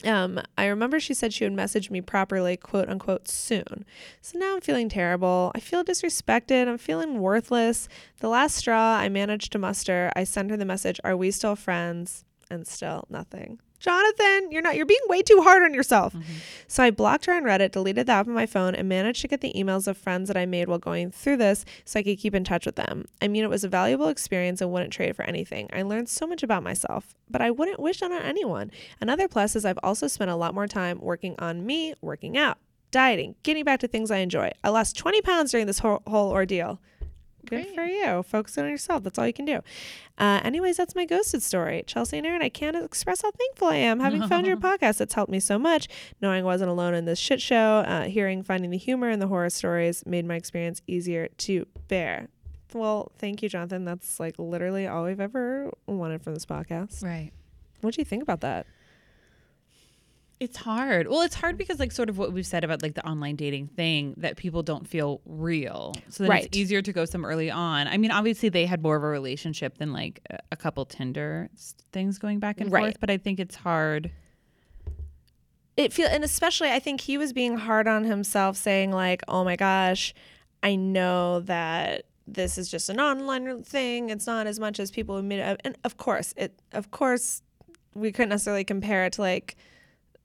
Um, 0.04 0.40
I 0.58 0.66
remember 0.66 1.00
she 1.00 1.14
said 1.14 1.32
she 1.32 1.44
would 1.44 1.52
message 1.52 1.90
me 1.90 2.00
properly, 2.00 2.56
quote 2.56 2.88
unquote, 2.88 3.28
soon. 3.28 3.84
So 4.20 4.38
now 4.38 4.54
I'm 4.54 4.60
feeling 4.60 4.88
terrible. 4.88 5.50
I 5.54 5.60
feel 5.60 5.84
disrespected. 5.84 6.68
I'm 6.68 6.78
feeling 6.78 7.20
worthless. 7.20 7.88
The 8.20 8.28
last 8.28 8.56
straw 8.56 8.96
I 8.96 9.08
managed 9.08 9.52
to 9.52 9.58
muster, 9.58 10.12
I 10.14 10.24
sent 10.24 10.50
her 10.50 10.56
the 10.56 10.64
message, 10.64 11.00
Are 11.04 11.16
we 11.16 11.30
still 11.30 11.56
friends? 11.56 12.24
And 12.50 12.66
still 12.66 13.06
nothing. 13.08 13.58
Jonathan, 13.84 14.50
you're 14.50 14.62
not, 14.62 14.76
you're 14.76 14.86
being 14.86 14.98
way 15.08 15.20
too 15.20 15.42
hard 15.42 15.62
on 15.62 15.74
yourself. 15.74 16.14
Mm-hmm. 16.14 16.32
So 16.68 16.82
I 16.82 16.90
blocked 16.90 17.26
her 17.26 17.34
on 17.34 17.42
Reddit, 17.42 17.72
deleted 17.72 18.06
the 18.06 18.12
app 18.12 18.26
on 18.26 18.32
my 18.32 18.46
phone, 18.46 18.74
and 18.74 18.88
managed 18.88 19.20
to 19.20 19.28
get 19.28 19.42
the 19.42 19.52
emails 19.54 19.86
of 19.86 19.98
friends 19.98 20.28
that 20.28 20.38
I 20.38 20.46
made 20.46 20.68
while 20.68 20.78
going 20.78 21.10
through 21.10 21.36
this 21.36 21.66
so 21.84 22.00
I 22.00 22.02
could 22.02 22.18
keep 22.18 22.34
in 22.34 22.44
touch 22.44 22.64
with 22.64 22.76
them. 22.76 23.04
I 23.20 23.28
mean, 23.28 23.44
it 23.44 23.50
was 23.50 23.62
a 23.62 23.68
valuable 23.68 24.08
experience 24.08 24.62
and 24.62 24.72
wouldn't 24.72 24.94
trade 24.94 25.10
it 25.10 25.16
for 25.16 25.26
anything. 25.26 25.68
I 25.70 25.82
learned 25.82 26.08
so 26.08 26.26
much 26.26 26.42
about 26.42 26.62
myself, 26.62 27.14
but 27.28 27.42
I 27.42 27.50
wouldn't 27.50 27.78
wish 27.78 28.00
on 28.00 28.10
anyone. 28.10 28.70
Another 29.02 29.28
plus 29.28 29.54
is 29.54 29.66
I've 29.66 29.78
also 29.82 30.06
spent 30.06 30.30
a 30.30 30.36
lot 30.36 30.54
more 30.54 30.66
time 30.66 30.98
working 31.02 31.34
on 31.38 31.66
me, 31.66 31.92
working 32.00 32.38
out, 32.38 32.56
dieting, 32.90 33.34
getting 33.42 33.64
back 33.64 33.80
to 33.80 33.88
things 33.88 34.10
I 34.10 34.18
enjoy. 34.18 34.50
I 34.62 34.70
lost 34.70 34.96
20 34.96 35.20
pounds 35.20 35.50
during 35.50 35.66
this 35.66 35.80
whole, 35.80 36.02
whole 36.06 36.30
ordeal. 36.30 36.80
Good 37.46 37.64
Great. 37.64 37.74
for 37.74 37.85
you. 37.85 38.22
Focus 38.22 38.57
on 38.59 38.68
yourself. 38.68 39.02
That's 39.02 39.18
all 39.18 39.26
you 39.26 39.33
can 39.33 39.44
do. 39.44 39.61
Uh, 40.18 40.40
anyways, 40.44 40.76
that's 40.76 40.94
my 40.94 41.04
ghosted 41.04 41.42
story. 41.42 41.83
Chelsea 41.87 42.18
and 42.18 42.26
Aaron, 42.26 42.42
I 42.42 42.48
can't 42.48 42.76
express 42.76 43.22
how 43.22 43.30
thankful 43.30 43.68
I 43.68 43.76
am 43.76 44.00
having 44.00 44.26
found 44.28 44.46
your 44.46 44.57
podcast. 44.68 45.00
It's 45.00 45.14
helped 45.14 45.30
me 45.33 45.40
so 45.40 45.59
much. 45.59 45.88
Knowing 46.20 46.40
I 46.42 46.44
wasn't 46.44 46.70
alone 46.70 46.94
in 46.94 47.04
this 47.04 47.18
shit 47.18 47.40
show, 47.40 47.85
uh, 47.87 48.04
hearing, 48.04 48.42
finding 48.42 48.70
the 48.70 48.78
humor 48.78 49.11
in 49.11 49.18
the 49.18 49.26
horror 49.28 49.50
stories 49.50 50.04
made 50.07 50.24
my 50.24 50.37
experience 50.37 50.83
easier 50.87 51.28
to 51.38 51.66
bear. 51.88 52.28
Well, 52.72 53.12
thank 53.18 53.42
you, 53.42 53.48
Jonathan. 53.48 53.85
That's 53.85 54.18
like 54.18 54.35
literally 54.38 54.87
all 54.87 55.04
we've 55.04 55.20
ever 55.20 55.70
wanted 55.87 56.22
from 56.22 56.35
this 56.35 56.46
podcast. 56.46 57.04
Right. 57.04 57.30
What 57.80 57.94
do 57.94 58.00
you 58.00 58.04
think 58.04 58.22
about 58.22 58.40
that? 58.40 58.66
It's 60.40 60.56
hard. 60.56 61.06
Well, 61.08 61.22
it's 61.22 61.36
hard 61.36 61.56
because 61.56 61.78
like 61.78 61.92
sort 61.92 62.08
of 62.10 62.18
what 62.18 62.32
we've 62.32 62.46
said 62.46 62.64
about 62.64 62.82
like 62.82 62.94
the 62.94 63.06
online 63.06 63.36
dating 63.36 63.68
thing 63.68 64.14
that 64.18 64.36
people 64.36 64.62
don't 64.62 64.86
feel 64.86 65.20
real. 65.24 65.94
So 66.08 66.24
then 66.24 66.30
Right. 66.30 66.44
it's 66.46 66.56
easier 66.58 66.82
to 66.82 66.92
go 66.92 67.04
some 67.04 67.24
early 67.24 67.50
on. 67.50 67.86
I 67.86 67.96
mean, 67.98 68.10
obviously 68.10 68.48
they 68.48 68.66
had 68.66 68.82
more 68.82 68.96
of 68.96 69.02
a 69.04 69.06
relationship 69.06 69.78
than 69.78 69.92
like 69.92 70.20
a- 70.50 70.56
couple 70.56 70.84
Tinder 70.86 71.50
things 71.92 72.18
going 72.18 72.40
back 72.40 72.60
and 72.60 72.70
Right. 72.72 72.82
forth, 72.84 73.00
but 73.00 73.10
I 73.10 73.16
think 73.16 73.38
it's 73.38 73.54
hard. 73.56 74.10
it 75.76 75.92
feel 75.92 76.06
and 76.06 76.22
especially 76.22 76.70
I 76.70 76.78
think 76.78 77.00
he 77.00 77.18
was 77.18 77.32
being 77.32 77.56
hard 77.56 77.88
on 77.88 78.04
himself 78.04 78.56
saying 78.56 78.92
like, 78.92 79.22
"Oh 79.26 79.42
my 79.42 79.56
gosh, 79.56 80.14
I 80.62 80.76
know 80.76 81.40
that 81.40 82.04
this 82.28 82.56
is 82.58 82.70
just 82.70 82.88
an 82.88 83.00
online 83.00 83.62
thing. 83.64 84.08
It's 84.10 84.26
not 84.26 84.46
as 84.46 84.60
much 84.60 84.78
as 84.78 84.90
people 84.92 85.16
admit." 85.16 85.40
it." 85.40 85.60
And 85.64 85.76
of 85.84 85.96
course, 85.96 86.32
it 86.36 86.60
of 86.72 86.90
course 86.92 87.42
we 87.94 88.12
couldn't 88.12 88.28
necessarily 88.30 88.62
compare 88.64 89.04
it 89.06 89.14
to 89.14 89.22
like 89.22 89.56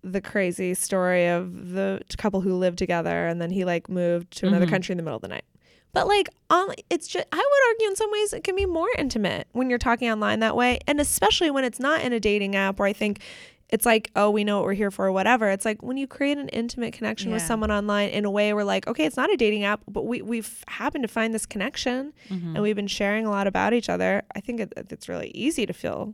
the 0.04 0.22
crazy 0.22 0.74
story 0.74 1.28
of 1.28 1.72
the 1.72 2.02
couple 2.18 2.42
who 2.42 2.54
lived 2.56 2.78
together 2.78 3.28
and 3.28 3.42
then 3.42 3.50
he 3.52 3.66
like 3.66 3.90
moved 3.90 4.32
to 4.38 4.48
another 4.48 4.66
Mhm. 4.66 4.70
country 4.70 4.94
in 4.94 4.98
the 4.98 5.04
middle 5.04 5.18
of 5.18 5.22
the 5.22 5.28
night. 5.28 5.44
But 5.92 6.08
like 6.08 6.30
on 6.50 6.74
it's 6.90 7.08
just 7.08 7.26
I 7.32 7.38
would 7.38 7.74
argue 7.74 7.88
in 7.90 7.96
some 7.96 8.12
ways 8.12 8.32
it 8.34 8.44
can 8.44 8.56
be 8.56 8.66
more 8.66 8.88
intimate 8.98 9.48
when 9.52 9.70
you're 9.70 9.80
talking 9.80 10.10
online 10.10 10.40
that 10.40 10.56
way 10.56 10.80
and 10.88 11.02
especially 11.02 11.52
when 11.52 11.64
it's 11.64 11.80
not 11.80 12.02
in 12.02 12.14
a 12.14 12.20
dating 12.20 12.56
app 12.56 12.80
where 12.80 12.88
I 12.88 12.94
think 12.94 13.22
it's 13.70 13.86
like 13.86 14.10
oh 14.16 14.30
we 14.30 14.44
know 14.44 14.58
what 14.58 14.66
we're 14.66 14.74
here 14.74 14.90
for 14.92 15.08
or 15.08 15.12
whatever. 15.12 15.50
It's 15.50 15.66
like 15.66 15.84
when 15.84 15.98
you 15.98 16.08
create 16.08 16.38
an 16.38 16.48
intimate 16.50 16.94
connection 16.94 17.32
with 17.32 17.42
someone 17.42 17.70
online 17.72 18.10
in 18.10 18.24
a 18.24 18.32
way 18.32 18.54
where 18.54 18.64
like 18.64 18.88
okay 18.88 19.06
it's 19.06 19.18
not 19.18 19.30
a 19.32 19.36
dating 19.36 19.64
app 19.64 19.82
but 19.88 20.06
we 20.06 20.22
we've 20.22 20.64
happened 20.68 21.04
to 21.04 21.08
find 21.10 21.34
this 21.34 21.46
connection 21.46 22.14
Mhm. 22.30 22.54
and 22.56 22.62
we've 22.62 22.76
been 22.76 22.88
sharing 22.88 23.26
a 23.26 23.30
lot 23.32 23.48
about 23.48 23.74
each 23.74 23.90
other. 23.90 24.22
I 24.36 24.40
think 24.40 24.60
it, 24.62 24.74
it's 24.78 25.10
really 25.10 25.32
easy 25.34 25.66
to 25.66 25.74
feel 25.74 26.14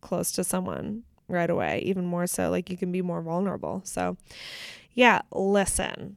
close 0.00 0.32
to 0.32 0.42
someone 0.42 1.04
right 1.28 1.48
away, 1.50 1.80
even 1.84 2.04
more 2.06 2.26
so 2.26 2.50
like 2.50 2.68
you 2.70 2.76
can 2.76 2.92
be 2.92 3.02
more 3.02 3.22
vulnerable. 3.22 3.80
So, 3.84 4.16
yeah, 4.92 5.22
listen. 5.32 6.16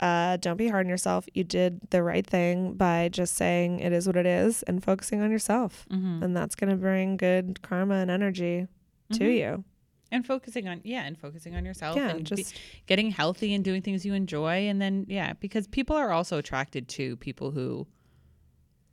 Uh, 0.00 0.38
don't 0.38 0.56
be 0.56 0.68
hard 0.68 0.86
on 0.86 0.90
yourself. 0.90 1.26
You 1.34 1.44
did 1.44 1.80
the 1.90 2.02
right 2.02 2.26
thing 2.26 2.72
by 2.72 3.10
just 3.10 3.34
saying 3.36 3.80
it 3.80 3.92
is 3.92 4.06
what 4.06 4.16
it 4.16 4.24
is 4.24 4.62
and 4.62 4.82
focusing 4.82 5.20
on 5.20 5.30
yourself. 5.30 5.84
Mhm. 5.90 6.22
And 6.22 6.34
that's 6.34 6.54
going 6.54 6.70
to 6.70 6.76
bring 6.76 7.18
good 7.18 7.60
karma 7.60 7.96
and 7.96 8.10
energy 8.10 8.66
to 9.12 9.24
Mhm. 9.24 9.36
you. 9.36 9.64
and 10.12 10.26
focusing 10.26 10.66
on 10.66 10.80
yeah, 10.82 11.04
and 11.04 11.16
focusing 11.16 11.54
on 11.54 11.64
yourself 11.64 11.96
Yeah, 11.96 12.08
and 12.10 12.26
just 12.26 12.58
getting 12.86 13.12
healthy 13.12 13.54
and 13.54 13.62
doing 13.64 13.80
things 13.80 14.04
you 14.04 14.12
enjoy 14.12 14.66
and 14.68 14.82
then 14.82 15.06
yeah, 15.08 15.34
because 15.34 15.68
people 15.68 15.94
are 15.94 16.10
also 16.10 16.36
attracted 16.36 16.88
to 16.88 17.16
people 17.18 17.52
who 17.52 17.86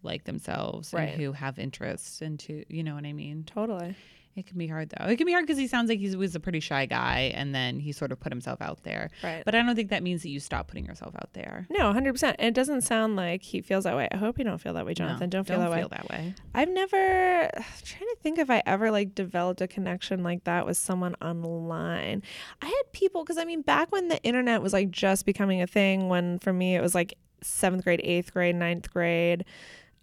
like 0.04 0.26
themselves 0.26 0.94
Right. 0.94 1.10
and 1.14 1.20
who 1.22 1.32
have 1.32 1.58
interests 1.58 2.22
and 2.22 2.40
to 2.42 2.64
you 2.70 2.84
know 2.84 2.94
what 2.94 3.04
I 3.06 3.14
mean. 3.14 3.46
totally. 3.46 3.96
It 4.38 4.46
can 4.46 4.60
be 4.60 4.68
hard 4.68 4.92
though. 4.92 5.06
It 5.08 5.18
can 5.18 5.26
be 5.26 5.32
hard 5.32 5.48
because 5.48 5.58
he 5.58 5.68
sounds 5.68 5.90
like 5.90 5.98
he 5.98 6.16
was 6.16 6.36
a 6.36 6.40
pretty 6.40 6.60
shy 6.60 6.86
guy, 6.86 7.32
and 7.34 7.56
then 7.56 7.80
he 7.80 7.92
sort 7.92 8.12
of 8.12 8.20
put 8.20 8.32
himself 8.32 8.62
out 8.62 8.84
there. 8.84 9.10
Right. 9.24 9.44
But 9.44 9.56
I 9.56 9.64
don't 9.64 9.76
think 9.76 9.90
that 9.90 10.04
means 10.04 10.22
that 10.22 10.30
you 10.30 10.40
stop 10.40 10.68
putting 10.68 10.86
yourself 10.86 11.16
out 11.16 11.34
there. 11.34 11.66
No, 11.72 11.92
100%. 11.92 12.36
And 12.38 12.48
it 12.48 12.54
doesn't 12.54 12.82
sound 12.82 13.16
like 13.16 13.42
he 13.42 13.62
feels 13.62 13.86
that 13.86 13.96
way. 13.96 14.08
I 14.12 14.18
hope 14.18 14.38
you 14.38 14.46
don't 14.46 14.60
feel 14.60 14.74
that 14.74 14.86
way, 14.86 14.94
Jonathan. 14.94 15.22
No, 15.22 15.28
don't 15.28 15.48
feel 15.48 15.60
that 15.60 15.72
way. 15.72 15.80
Feel 15.80 15.90
that 15.90 16.08
way. 16.10 16.36
I've 16.54 16.70
never 16.70 17.46
I'm 17.46 17.64
trying 17.84 18.10
to 18.10 18.18
think 18.22 18.38
if 18.38 18.52
I 18.52 18.62
ever 18.68 18.92
like 18.92 19.16
developed 19.16 19.62
a 19.62 19.68
connection 19.68 20.22
like 20.22 20.44
that 20.44 20.68
with 20.68 20.78
someone 20.78 21.16
online. 21.22 22.22
I 22.62 22.68
had 22.68 22.92
people 22.92 23.24
because 23.24 23.40
I 23.40 23.46
mean 23.46 23.64
back 23.64 23.92
when 23.92 24.08
the 24.08 24.22
internet 24.24 24.62
was 24.62 24.72
like 24.72 24.92
just 24.92 25.26
becoming 25.26 25.64
a 25.64 25.68
thing, 25.68 26.10
when 26.10 26.38
for 26.38 26.54
me 26.54 26.76
it 26.76 26.82
was 26.82 26.94
like 26.94 27.18
seventh 27.42 27.84
grade, 27.84 28.02
eighth 28.04 28.34
grade, 28.34 28.56
ninth 28.56 28.92
grade. 28.92 29.46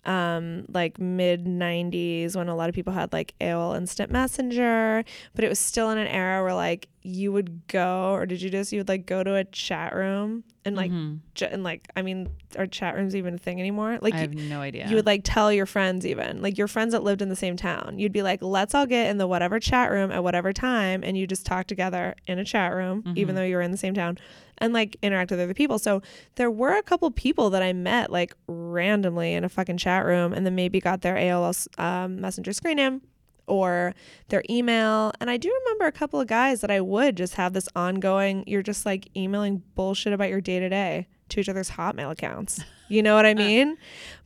Um, 0.07 0.67
like 0.73 0.99
mid 1.01 1.47
90s 1.47 2.37
when 2.37 2.49
a 2.49 2.55
lot 2.55 2.69
of 2.69 2.75
people 2.75 2.93
had 2.93 3.13
like 3.13 3.35
AOL 3.41 3.77
Instant 3.77 4.11
Messenger, 4.11 5.05
but 5.35 5.45
it 5.45 5.49
was 5.49 5.59
still 5.59 5.91
in 5.91 5.99
an 5.99 6.07
era 6.07 6.43
where 6.43 6.55
like 6.55 6.89
you 7.03 7.33
would 7.33 7.67
go, 7.69 8.13
or 8.13 8.25
did 8.27 8.41
you 8.41 8.49
just, 8.49 8.73
you 8.73 8.81
would 8.81 8.89
like 8.89 9.05
go 9.07 9.23
to 9.23 9.35
a 9.35 9.45
chat 9.45 9.95
room 9.95 10.43
and 10.65 10.75
like, 10.75 10.91
Mhm. 10.91 11.19
j- 11.35 11.49
and 11.53 11.63
like, 11.63 11.87
I 11.95 12.01
mean, 12.01 12.31
are 12.57 12.67
chat 12.67 12.95
rooms 12.95 13.15
even 13.15 13.35
a 13.35 13.39
thing 13.39 13.61
anymore? 13.61 13.99
Like, 14.01 14.15
I 14.15 14.23
you, 14.23 14.29
no 14.29 14.61
idea. 14.63 14.89
you 14.89 14.97
would 14.97 15.05
like 15.05 15.21
tell 15.23 15.53
your 15.53 15.67
friends 15.67 16.07
even 16.07 16.41
like 16.41 16.57
your 16.57 16.69
friends 16.69 16.93
that 16.93 17.03
lived 17.03 17.21
in 17.21 17.29
the 17.29 17.37
same 17.37 17.57
town 17.57 17.99
you'd 17.99 18.13
be 18.13 18.23
like 18.23 18.41
let's 18.43 18.75
all 18.75 18.87
get 18.87 19.11
in 19.11 19.19
the 19.19 19.27
whatever 19.27 19.59
chat 19.61 19.91
room 19.91 20.11
at 20.11 20.23
whatever 20.23 20.53
time 20.53 21.03
and 21.05 21.19
you 21.19 21.27
just 21.27 21.45
talk 21.45 21.67
together 21.67 22.15
in 22.27 22.39
a 22.39 22.45
chat 22.45 22.73
room 22.73 23.03
even 23.17 23.35
Mhm. 23.35 23.37
though 23.39 23.45
you 23.45 23.57
were 23.57 23.63
in 23.63 23.71
the 23.71 23.77
same 23.77 23.93
town 23.95 24.17
and 24.59 24.73
like 24.73 24.97
interact 25.03 25.31
with 25.31 25.41
other 25.41 25.55
people. 25.55 25.79
So 25.79 26.03
there 26.37 26.51
were 26.51 26.77
a 26.77 26.83
couple 26.83 27.11
people 27.11 27.51
that 27.51 27.63
i 27.63 27.73
met 27.73 28.11
like 28.11 28.35
randomly 28.47 29.33
in 29.35 29.45
a 29.45 29.49
fucking 29.49 29.79
chat 29.79 30.05
room 30.05 30.33
and 30.33 30.45
then 30.45 30.55
maybe 30.55 30.81
got 30.81 31.01
their 31.03 31.17
aol 31.17 31.67
um, 31.79 32.21
messenger 32.21 32.53
screen 32.53 32.77
name 32.77 33.03
or 33.47 33.95
their 34.29 34.43
email. 34.49 35.13
And 35.21 35.31
i 35.31 35.37
do 35.37 35.53
remember 35.65 35.87
a 35.87 35.93
couple 35.93 36.21
of 36.21 36.27
guys 36.27 36.61
that 36.61 36.71
i 36.71 36.81
would 36.81 37.17
just 37.17 37.35
have 37.35 37.53
this 37.53 37.69
ongoing 37.77 38.45
you're 38.47 38.63
just 38.63 38.87
like 38.87 39.09
emailing 39.17 39.63
bullshit 39.75 40.13
about 40.13 40.29
your 40.31 40.41
day-to-day 40.41 41.07
to 41.31 41.41
each 41.41 41.49
other's 41.49 41.71
hotmail 41.71 42.11
accounts. 42.11 42.61
You 42.89 43.03
know 43.03 43.15
what 43.15 43.27
i 43.27 43.35
mean? 43.47 43.77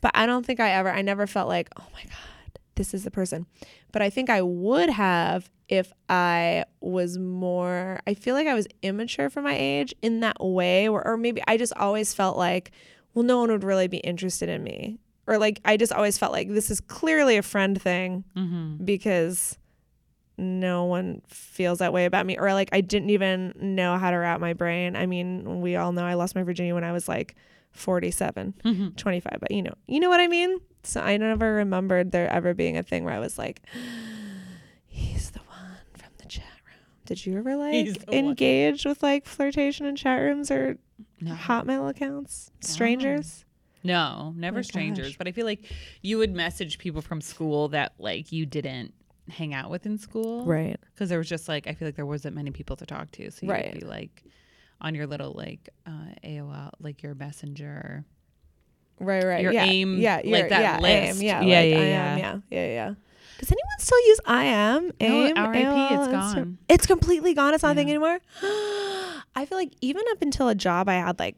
But 0.01 0.13
I 0.15 0.27
don't 0.27 0.45
think 0.45 0.61
I 0.61 0.71
ever, 0.71 0.91
I 0.91 1.03
never 1.03 1.27
felt 1.27 1.49
like, 1.49 1.69
oh 1.79 1.87
my 1.93 2.03
God, 2.03 2.38
this 2.79 2.95
is 2.95 3.05
the 3.05 3.11
person. 3.11 3.45
But 3.93 4.01
I 4.01 4.09
think 4.09 4.31
I 4.31 4.41
would 4.41 4.89
have 4.89 5.51
if 5.69 5.93
I 6.09 6.65
was 6.81 7.19
more, 7.19 8.01
I 8.07 8.15
feel 8.15 8.35
like 8.35 8.47
I 8.47 8.55
was 8.55 8.67
immature 8.81 9.29
for 9.29 9.43
my 9.43 9.55
age 9.55 9.95
in 10.01 10.21
that 10.21 10.43
way, 10.43 10.89
or, 10.89 11.07
or 11.07 11.19
maybe 11.19 11.43
I 11.47 11.59
just 11.59 11.75
always 11.75 12.15
felt 12.15 12.39
like, 12.39 12.71
well, 13.13 13.23
no 13.23 13.39
one 13.39 13.51
would 13.51 13.65
really 13.65 13.87
be 13.89 13.99
interested 13.99 14.49
in 14.49 14.65
me. 14.65 14.99
Or 15.27 15.37
like, 15.37 15.61
I 15.67 15.77
just 15.77 15.93
always 15.93 16.17
felt 16.17 16.33
like 16.33 16.49
this 16.49 16.71
is 16.71 16.81
clearly 16.81 17.37
a 17.37 17.43
friend 17.43 17.81
thing 17.81 18.25
Mhm. 18.35 18.83
because 18.87 19.59
no 20.39 20.85
one 20.85 21.21
feels 21.27 21.81
that 21.81 21.93
way 21.93 22.05
about 22.07 22.25
me. 22.25 22.39
Or 22.39 22.55
like, 22.55 22.71
I 22.73 22.81
didn't 22.81 23.11
even 23.11 23.53
know 23.61 23.99
how 23.99 24.11
to 24.11 24.17
wrap 24.17 24.41
my 24.41 24.55
brain. 24.55 24.97
I 24.97 25.05
mean, 25.05 25.61
we 25.61 25.77
all 25.77 25.93
know 25.93 26.05
I 26.07 26.15
lost 26.15 26.35
my 26.35 26.45
virginity 26.45 26.73
when 26.73 26.85
I 26.85 26.93
was 26.93 27.09
like 27.09 27.35
47. 27.79 28.55
Mhm. 28.65 28.97
25 28.97 29.39
but 29.41 29.51
you 29.51 29.63
know 29.63 29.75
you 29.87 30.01
know 30.01 30.09
what 30.09 30.21
i 30.21 30.27
mean 30.27 30.59
so 30.83 31.01
i 31.01 31.17
never 31.17 31.55
remembered 31.55 32.13
there 32.13 32.29
ever 32.31 32.55
being 32.55 32.77
a 32.77 32.83
thing 32.83 33.05
where 33.05 33.15
i 33.15 33.19
was 33.19 33.39
like 33.39 33.63
he's 34.87 35.31
the 35.31 35.41
one 35.41 35.77
from 35.95 36.11
the 36.19 36.27
chat 36.27 36.45
room 36.67 36.85
did 37.07 37.25
you 37.25 37.39
ever 37.39 37.57
like 37.57 37.87
the 38.07 38.13
one. 38.13 38.25
engage 38.27 38.85
with 38.85 39.03
like 39.03 39.27
flirtation 39.27 39.87
in 39.87 39.97
chat 39.97 40.21
rooms 40.21 40.51
or 40.51 40.79
No. 41.21 41.33
hotmail 41.35 41.89
accounts 41.89 42.51
strangers 42.61 43.45
No, 43.85 44.35
never 44.37 44.59
my 44.59 44.63
strangers. 44.63 45.09
gosh. 45.11 45.19
But 45.19 45.29
I 45.29 45.33
feel 45.33 45.47
like 45.47 45.71
you 46.03 46.19
would 46.19 46.35
message 46.35 46.79
people 46.79 47.01
from 47.01 47.21
school 47.21 47.69
that 47.69 47.93
like 47.99 48.33
you 48.33 48.45
didn't 48.45 48.93
hang 49.29 49.55
out 49.55 49.71
with 49.71 49.87
in 49.87 49.99
school, 49.99 50.45
right 50.47 50.77
Because 50.95 51.09
there 51.11 51.19
was 51.19 51.29
just 51.29 51.49
like 51.49 51.67
I 51.69 51.75
feel 51.75 51.87
like 51.87 51.95
there 51.97 52.05
wasn't 52.07 52.35
many 52.35 52.51
people 52.51 52.75
to 52.77 52.87
talk 52.87 53.11
to, 53.13 53.31
so 53.31 53.47
you'd 53.47 53.53
Right. 53.53 53.73
be 53.81 53.87
like 53.87 54.25
on 54.81 54.95
your 54.95 55.07
little 55.07 55.33
like 55.33 55.69
uh, 55.87 55.91
AOL, 56.25 56.71
like 56.81 57.03
your 57.03 57.15
messenger. 57.15 58.05
right 59.01 59.25
right 59.25 59.43
Your 59.43 59.53
yeah 59.53 59.65
AIM, 59.65 59.99
yeah 60.01 60.17
like 60.25 60.49
that 60.49 60.61
yeah, 60.61 60.79
list. 60.81 61.21
AIM, 61.21 61.27
yeah 61.27 61.41
Yeah, 61.43 61.61
like 61.61 61.71
yeah, 61.71 61.79
I 61.81 61.85
yeah. 61.85 62.13
am, 62.15 62.19
yeah 62.19 62.41
yeah 62.51 62.67
yeah 62.67 62.95
does 63.39 63.53
anyone 63.53 63.79
still 63.79 64.07
use 64.07 64.19
IM? 64.27 64.93
No, 65.01 65.27
AIM, 65.27 65.37
RIP, 65.37 65.55
it's 65.55 65.69
AOL, 65.69 66.09
Insta- 66.09 66.11
gone. 66.35 66.59
It's 66.69 66.87
completely 66.87 67.35
gone. 67.35 67.55
It's 67.55 67.63
not 67.63 67.71
a 67.73 67.75
thing 67.77 67.89
anymore. 67.89 68.19
I 69.37 69.47
feel 69.47 69.57
like 69.57 69.73
even 69.81 70.03
up 70.11 70.21
until 70.23 70.49
a 70.49 70.57
job 70.57 70.89
I 70.89 70.95
had 70.95 71.21
like 71.21 71.37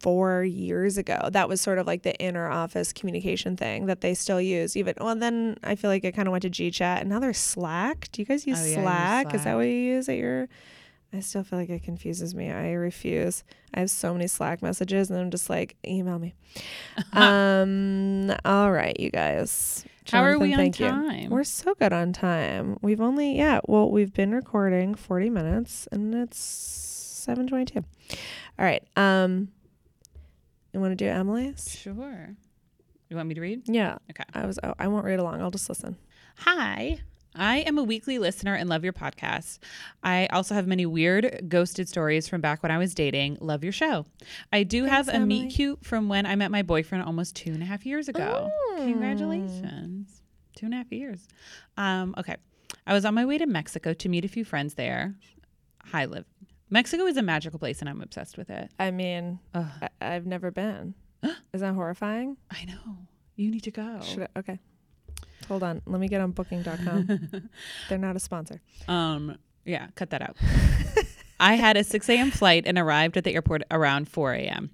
four 0.00 0.42
years 0.42 0.98
ago, 0.98 1.28
that 1.30 1.48
was 1.48 1.60
sort 1.60 1.78
of 1.78 1.86
like 1.86 2.02
the 2.02 2.16
inner 2.20 2.48
office 2.50 2.92
communication 2.92 3.56
thing 3.56 3.86
that 3.86 4.00
they 4.00 4.12
still 4.14 4.40
use. 4.40 4.76
Even 4.76 4.94
well, 5.00 5.14
then 5.14 5.56
I 5.62 5.76
feel 5.76 5.88
like 5.88 6.02
it 6.04 6.12
kind 6.16 6.26
of 6.26 6.32
went 6.32 6.42
to 6.42 6.50
GChat, 6.50 7.00
and 7.02 7.08
now 7.08 7.20
there's 7.20 7.38
Slack. 7.38 8.08
Do 8.10 8.20
you 8.22 8.26
guys 8.26 8.44
use 8.44 8.58
Oh, 8.60 8.64
yeah, 8.64 8.66
I 8.66 8.68
use 8.78 8.82
Slack? 8.82 9.34
Is 9.36 9.44
that 9.44 9.54
what 9.54 9.66
you 9.66 9.72
use 9.72 10.08
at 10.08 10.16
your? 10.16 10.48
I 11.16 11.20
still 11.20 11.42
feel 11.42 11.58
like 11.58 11.70
it 11.70 11.82
confuses 11.82 12.34
me. 12.34 12.50
I 12.50 12.72
refuse. 12.72 13.42
I 13.72 13.80
have 13.80 13.90
so 13.90 14.12
many 14.12 14.26
Slack 14.26 14.60
messages, 14.62 15.10
and 15.10 15.18
I'm 15.18 15.30
just 15.30 15.48
like, 15.48 15.76
email 15.86 16.18
me. 16.18 16.34
um. 17.12 18.30
All 18.44 18.70
right, 18.70 18.98
you 19.00 19.10
guys. 19.10 19.84
How 20.10 20.22
are 20.22 20.38
we 20.38 20.50
Jonathan, 20.50 20.84
on 20.84 21.06
you. 21.06 21.08
time? 21.18 21.30
We're 21.30 21.44
so 21.44 21.74
good 21.74 21.92
on 21.92 22.12
time. 22.12 22.78
We've 22.80 23.00
only 23.00 23.36
yeah, 23.36 23.60
well, 23.66 23.90
we've 23.90 24.12
been 24.12 24.32
recording 24.32 24.94
40 24.94 25.30
minutes 25.30 25.88
and 25.90 26.14
it's 26.14 27.26
7:22. 27.28 27.76
All 27.76 27.84
right. 28.58 28.86
Um 28.96 29.48
you 30.72 30.80
want 30.80 30.92
to 30.92 30.96
do 30.96 31.08
Emily's? 31.10 31.76
Sure. 31.76 32.36
You 33.08 33.16
want 33.16 33.28
me 33.28 33.34
to 33.34 33.40
read? 33.40 33.62
Yeah. 33.66 33.96
Okay. 34.10 34.24
I 34.32 34.46
was 34.46 34.58
oh, 34.62 34.74
I 34.78 34.86
won't 34.88 35.04
read 35.04 35.18
along. 35.18 35.40
I'll 35.40 35.50
just 35.50 35.68
listen. 35.68 35.96
Hi. 36.38 36.98
I 37.36 37.58
am 37.58 37.78
a 37.78 37.82
weekly 37.82 38.18
listener 38.18 38.54
and 38.54 38.68
love 38.68 38.82
your 38.82 38.92
podcast. 38.92 39.58
I 40.02 40.26
also 40.26 40.54
have 40.54 40.66
many 40.66 40.86
weird 40.86 41.44
ghosted 41.48 41.88
stories 41.88 42.28
from 42.28 42.40
back 42.40 42.62
when 42.62 42.72
I 42.72 42.78
was 42.78 42.94
dating. 42.94 43.38
Love 43.40 43.62
your 43.62 43.72
show. 43.72 44.06
I 44.52 44.62
do 44.62 44.84
have 44.84 45.08
a 45.08 45.14
Emily. 45.16 45.42
meet 45.42 45.54
cute 45.54 45.84
from 45.84 46.08
when 46.08 46.24
I 46.26 46.34
met 46.36 46.50
my 46.50 46.62
boyfriend 46.62 47.04
almost 47.04 47.36
two 47.36 47.50
and 47.52 47.62
a 47.62 47.66
half 47.66 47.84
years 47.84 48.08
ago. 48.08 48.50
Oh. 48.50 48.74
Congratulations. 48.78 50.22
Two 50.56 50.66
and 50.66 50.74
a 50.74 50.78
half 50.78 50.90
years. 50.90 51.28
Um, 51.76 52.14
okay. 52.16 52.36
I 52.86 52.94
was 52.94 53.04
on 53.04 53.14
my 53.14 53.26
way 53.26 53.36
to 53.38 53.46
Mexico 53.46 53.92
to 53.92 54.08
meet 54.08 54.24
a 54.24 54.28
few 54.28 54.44
friends 54.44 54.74
there. 54.74 55.14
Hi, 55.86 56.06
Liv. 56.06 56.24
Mexico 56.70 57.04
is 57.06 57.16
a 57.16 57.22
magical 57.22 57.58
place 57.58 57.80
and 57.80 57.88
I'm 57.88 58.00
obsessed 58.00 58.38
with 58.38 58.50
it. 58.50 58.70
I 58.78 58.90
mean, 58.90 59.38
Ugh, 59.54 59.66
I, 59.82 59.88
I've 60.00 60.26
never 60.26 60.50
been. 60.50 60.94
Is 61.52 61.60
that 61.60 61.74
horrifying? 61.74 62.36
I 62.50 62.64
know. 62.64 62.96
You 63.36 63.50
need 63.50 63.62
to 63.64 63.70
go. 63.70 64.00
Should 64.02 64.22
I, 64.34 64.38
okay. 64.38 64.58
Hold 65.48 65.62
on. 65.62 65.82
Let 65.86 66.00
me 66.00 66.08
get 66.08 66.20
on 66.20 66.32
booking.com. 66.32 67.48
They're 67.88 67.98
not 67.98 68.16
a 68.16 68.20
sponsor. 68.20 68.60
Um, 68.88 69.36
yeah, 69.64 69.88
cut 69.94 70.10
that 70.10 70.22
out. 70.22 70.36
I 71.40 71.54
had 71.54 71.76
a 71.76 71.84
6 71.84 72.08
a.m. 72.08 72.30
flight 72.30 72.64
and 72.66 72.78
arrived 72.78 73.16
at 73.16 73.24
the 73.24 73.34
airport 73.34 73.62
around 73.70 74.08
4 74.08 74.34
a.m. 74.34 74.70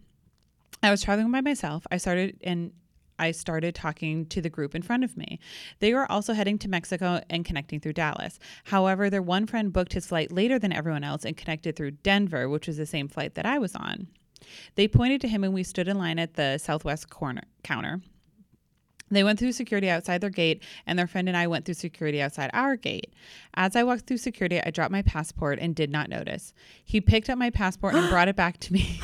I 0.82 0.90
was 0.90 1.02
traveling 1.02 1.30
by 1.30 1.40
myself. 1.40 1.86
I 1.90 1.96
started 1.96 2.38
and 2.42 2.72
I 3.18 3.30
started 3.30 3.74
talking 3.74 4.26
to 4.26 4.40
the 4.40 4.50
group 4.50 4.74
in 4.74 4.82
front 4.82 5.04
of 5.04 5.16
me. 5.16 5.38
They 5.78 5.94
were 5.94 6.10
also 6.10 6.32
heading 6.32 6.58
to 6.58 6.68
Mexico 6.68 7.20
and 7.30 7.44
connecting 7.44 7.78
through 7.78 7.92
Dallas. 7.92 8.38
However, 8.64 9.10
their 9.10 9.22
one 9.22 9.46
friend 9.46 9.72
booked 9.72 9.92
his 9.92 10.06
flight 10.06 10.32
later 10.32 10.58
than 10.58 10.72
everyone 10.72 11.04
else 11.04 11.24
and 11.24 11.36
connected 11.36 11.76
through 11.76 11.92
Denver, 11.92 12.48
which 12.48 12.66
was 12.66 12.78
the 12.78 12.86
same 12.86 13.08
flight 13.08 13.34
that 13.34 13.46
I 13.46 13.58
was 13.58 13.76
on. 13.76 14.08
They 14.74 14.88
pointed 14.88 15.20
to 15.20 15.28
him 15.28 15.44
and 15.44 15.54
we 15.54 15.62
stood 15.62 15.88
in 15.88 15.98
line 15.98 16.18
at 16.18 16.34
the 16.34 16.58
southwest 16.58 17.10
corner 17.10 17.42
counter. 17.62 18.00
They 19.12 19.24
went 19.24 19.38
through 19.38 19.52
security 19.52 19.90
outside 19.90 20.20
their 20.20 20.30
gate, 20.30 20.62
and 20.86 20.98
their 20.98 21.06
friend 21.06 21.28
and 21.28 21.36
I 21.36 21.46
went 21.46 21.64
through 21.64 21.74
security 21.74 22.20
outside 22.22 22.50
our 22.54 22.76
gate. 22.76 23.12
As 23.54 23.76
I 23.76 23.82
walked 23.82 24.06
through 24.06 24.18
security, 24.18 24.60
I 24.64 24.70
dropped 24.70 24.92
my 24.92 25.02
passport 25.02 25.58
and 25.60 25.74
did 25.74 25.90
not 25.90 26.08
notice. 26.08 26.54
He 26.84 27.00
picked 27.00 27.28
up 27.28 27.38
my 27.38 27.50
passport 27.50 27.94
and 27.94 28.08
brought 28.08 28.28
it 28.28 28.36
back 28.36 28.58
to 28.60 28.72
me. 28.72 29.00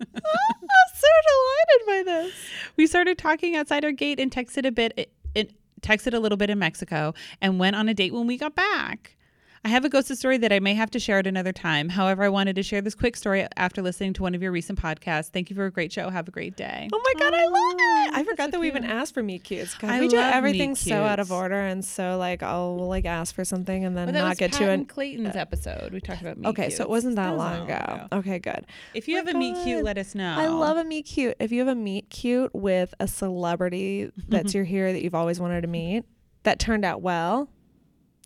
I'm 0.00 0.06
so 0.06 1.08
delighted 1.28 1.86
by 1.86 2.02
this. 2.04 2.34
we 2.76 2.86
started 2.86 3.18
talking 3.18 3.56
outside 3.56 3.84
our 3.84 3.92
gate 3.92 4.20
and 4.20 4.30
texted 4.30 4.64
a 4.66 4.70
bit. 4.72 4.92
Eh, 4.96 5.02
it, 5.02 5.12
it 5.34 5.52
texted 5.82 6.14
a 6.14 6.18
little 6.18 6.38
bit 6.38 6.50
in 6.50 6.58
Mexico 6.58 7.14
and 7.40 7.58
went 7.58 7.76
on 7.76 7.88
a 7.88 7.94
date 7.94 8.12
when 8.12 8.26
we 8.26 8.36
got 8.36 8.54
back. 8.54 9.16
I 9.62 9.68
have 9.68 9.84
a 9.84 9.90
ghosted 9.90 10.16
story 10.16 10.38
that 10.38 10.54
I 10.54 10.58
may 10.58 10.72
have 10.72 10.90
to 10.92 10.98
share 10.98 11.18
at 11.18 11.26
another 11.26 11.52
time. 11.52 11.90
However, 11.90 12.22
I 12.22 12.30
wanted 12.30 12.56
to 12.56 12.62
share 12.62 12.80
this 12.80 12.94
quick 12.94 13.14
story 13.14 13.46
after 13.58 13.82
listening 13.82 14.14
to 14.14 14.22
one 14.22 14.34
of 14.34 14.42
your 14.42 14.52
recent 14.52 14.80
podcasts. 14.80 15.28
Thank 15.28 15.50
you 15.50 15.56
for 15.56 15.66
a 15.66 15.70
great 15.70 15.92
show. 15.92 16.08
Have 16.08 16.28
a 16.28 16.30
great 16.30 16.56
day. 16.56 16.88
Oh 16.90 17.02
my 17.04 17.20
god, 17.20 17.34
I 17.34 17.44
love 17.44 17.74
it! 17.78 18.14
I 18.14 18.24
forgot 18.24 18.46
so 18.46 18.50
that 18.52 18.60
we 18.60 18.68
even 18.68 18.84
asked 18.84 19.12
for 19.12 19.22
meet 19.22 19.44
cutes. 19.44 19.74
God, 19.74 19.90
I 19.90 20.00
we 20.00 20.08
do 20.08 20.16
love 20.16 20.32
everything 20.32 20.74
so 20.74 21.02
out 21.02 21.20
of 21.20 21.30
order 21.30 21.60
and 21.60 21.84
so 21.84 22.16
like 22.16 22.42
I'll 22.42 22.76
we'll, 22.76 22.88
like 22.88 23.04
ask 23.04 23.34
for 23.34 23.44
something 23.44 23.84
and 23.84 23.94
then 23.94 24.06
But 24.06 24.14
that 24.14 24.20
not 24.20 24.28
was 24.30 24.38
get 24.38 24.52
Pat 24.52 24.60
to 24.60 24.70
and 24.70 24.82
it. 24.82 24.88
Clayton's 24.88 25.36
uh, 25.36 25.40
episode. 25.40 25.92
We 25.92 26.00
talked 26.00 26.22
about 26.22 26.38
meet 26.38 26.48
Okay, 26.48 26.70
so 26.70 26.82
it 26.82 26.88
wasn't 26.88 27.16
that, 27.16 27.36
was 27.36 27.38
long 27.38 27.70
ago. 27.70 28.08
Okay, 28.12 28.38
good. 28.38 28.64
If 28.94 29.08
you 29.08 29.16
My 29.16 29.26
have 29.26 29.34
a 29.34 29.38
meet 29.38 29.62
cute, 29.62 29.84
let 29.84 29.98
us 29.98 30.14
know. 30.14 30.36
I 30.38 30.46
love 30.46 30.78
a 30.78 30.84
meet 30.84 31.02
cute. 31.02 31.36
If 31.38 31.52
you 31.52 31.58
have 31.58 31.68
a 31.68 31.74
meet 31.74 32.08
cute 32.08 32.54
with 32.54 32.94
a 32.98 33.06
celebrity 33.06 34.10
that's 34.28 34.54
your 34.54 34.64
hero 34.64 34.90
that 34.94 35.02
you've 35.02 35.14
always 35.14 35.38
wanted 35.38 35.60
to 35.60 35.68
meet 35.68 36.04
that 36.44 36.58
turned 36.58 36.86
out 36.86 37.02
well, 37.02 37.50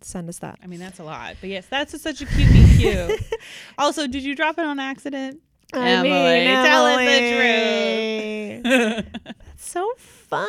send 0.05 0.29
us 0.29 0.39
that. 0.39 0.59
I 0.63 0.67
mean, 0.67 0.79
that's 0.79 0.99
a 0.99 1.03
lot, 1.03 1.35
but 1.41 1.49
yes, 1.49 1.65
that's 1.67 1.93
a, 1.93 1.99
such 1.99 2.21
a 2.21 2.25
cute 2.25 2.49
cute. 2.77 3.21
also, 3.77 4.07
did 4.07 4.23
you 4.23 4.35
drop 4.35 4.57
it 4.57 4.65
on 4.65 4.79
accident? 4.79 5.41
I 5.73 5.89
Emily, 5.89 6.45
tell 6.45 6.85
us 6.85 6.99
the 6.99 8.61
truth. 8.61 9.23
That's 9.23 9.69
so 9.71 9.91
fun. 9.97 10.47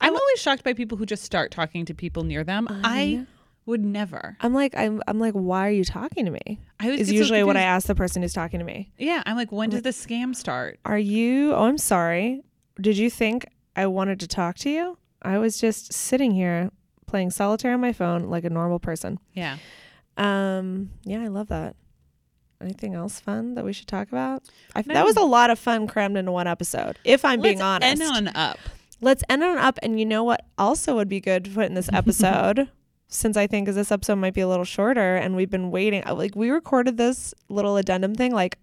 I'm 0.00 0.16
always 0.16 0.40
shocked 0.40 0.64
by 0.64 0.72
people 0.72 0.98
who 0.98 1.06
just 1.06 1.24
start 1.24 1.50
talking 1.50 1.84
to 1.86 1.94
people 1.94 2.24
near 2.24 2.44
them. 2.44 2.68
I, 2.70 3.12
know. 3.12 3.26
would 3.66 3.84
never. 3.84 4.36
I'm 4.40 4.54
like 4.54 4.74
I'm 4.76 5.02
I'm 5.06 5.18
like 5.18 5.34
why 5.34 5.66
are 5.68 5.72
you 5.72 5.84
talking 5.84 6.24
to 6.24 6.30
me? 6.30 6.60
I 6.80 6.86
always 6.86 7.00
Is 7.00 7.06
get 7.08 7.14
so 7.14 7.18
usually 7.18 7.44
what 7.44 7.56
I 7.56 7.62
ask 7.62 7.86
the 7.86 7.94
person 7.94 8.22
who's 8.22 8.32
talking 8.32 8.58
to 8.60 8.64
me. 8.64 8.92
Yeah, 8.98 9.22
I'm 9.26 9.36
like, 9.36 9.52
when 9.52 9.70
does 9.70 9.82
the 9.82 9.90
scam 9.90 10.34
start? 10.34 10.78
Are 10.84 10.98
you 10.98 11.54
Oh, 11.54 11.64
I'm 11.64 11.78
sorry. 11.78 12.42
Did 12.80 12.96
you 12.98 13.10
think 13.10 13.46
I 13.76 13.86
wanted 13.86 14.20
to 14.20 14.26
talk 14.26 14.56
to 14.58 14.70
you? 14.70 14.98
I 15.22 15.38
was 15.38 15.60
just 15.60 15.92
sitting 15.92 16.32
here 16.32 16.70
playing 17.12 17.30
solitaire 17.30 17.74
on 17.74 17.80
my 17.80 17.92
phone 17.92 18.24
like 18.30 18.42
a 18.44 18.50
normal 18.50 18.78
person. 18.78 19.18
Yeah. 19.34 19.58
Um, 20.16 20.90
yeah, 21.04 21.20
I 21.22 21.28
love 21.28 21.48
that. 21.48 21.76
Anything 22.60 22.94
else 22.94 23.20
fun 23.20 23.54
that 23.54 23.64
we 23.66 23.72
should 23.74 23.86
talk 23.86 24.08
about? 24.08 24.42
I. 24.74 24.80
That 24.82 25.04
was 25.04 25.16
a 25.16 25.22
lot 25.24 25.50
of 25.50 25.58
fun 25.58 25.86
crammed 25.86 26.16
into 26.16 26.32
one 26.32 26.46
episode. 26.46 26.98
If 27.04 27.22
I'm 27.24 27.42
being 27.42 27.58
Let's 27.58 27.84
honest, 27.84 28.02
End 28.02 28.16
on 28.28 28.36
up. 28.36 28.58
let's 29.02 29.22
end 29.28 29.42
on 29.44 29.58
up. 29.58 29.78
And 29.82 30.00
you 30.00 30.06
know 30.06 30.24
what 30.24 30.46
also 30.56 30.94
would 30.94 31.08
be 31.08 31.20
good 31.20 31.44
to 31.44 31.50
put 31.50 31.66
in 31.66 31.74
this 31.74 31.90
episode? 31.92 32.68
since 33.08 33.36
I 33.36 33.46
think 33.46 33.68
this 33.68 33.92
episode 33.92 34.14
might 34.16 34.32
be 34.32 34.40
a 34.40 34.48
little 34.48 34.64
shorter 34.64 35.16
and 35.16 35.36
we've 35.36 35.50
been 35.50 35.70
waiting. 35.70 36.02
Like 36.10 36.34
we 36.34 36.48
recorded 36.48 36.96
this 36.96 37.34
little 37.50 37.76
addendum 37.76 38.14
thing 38.14 38.32
like 38.32 38.56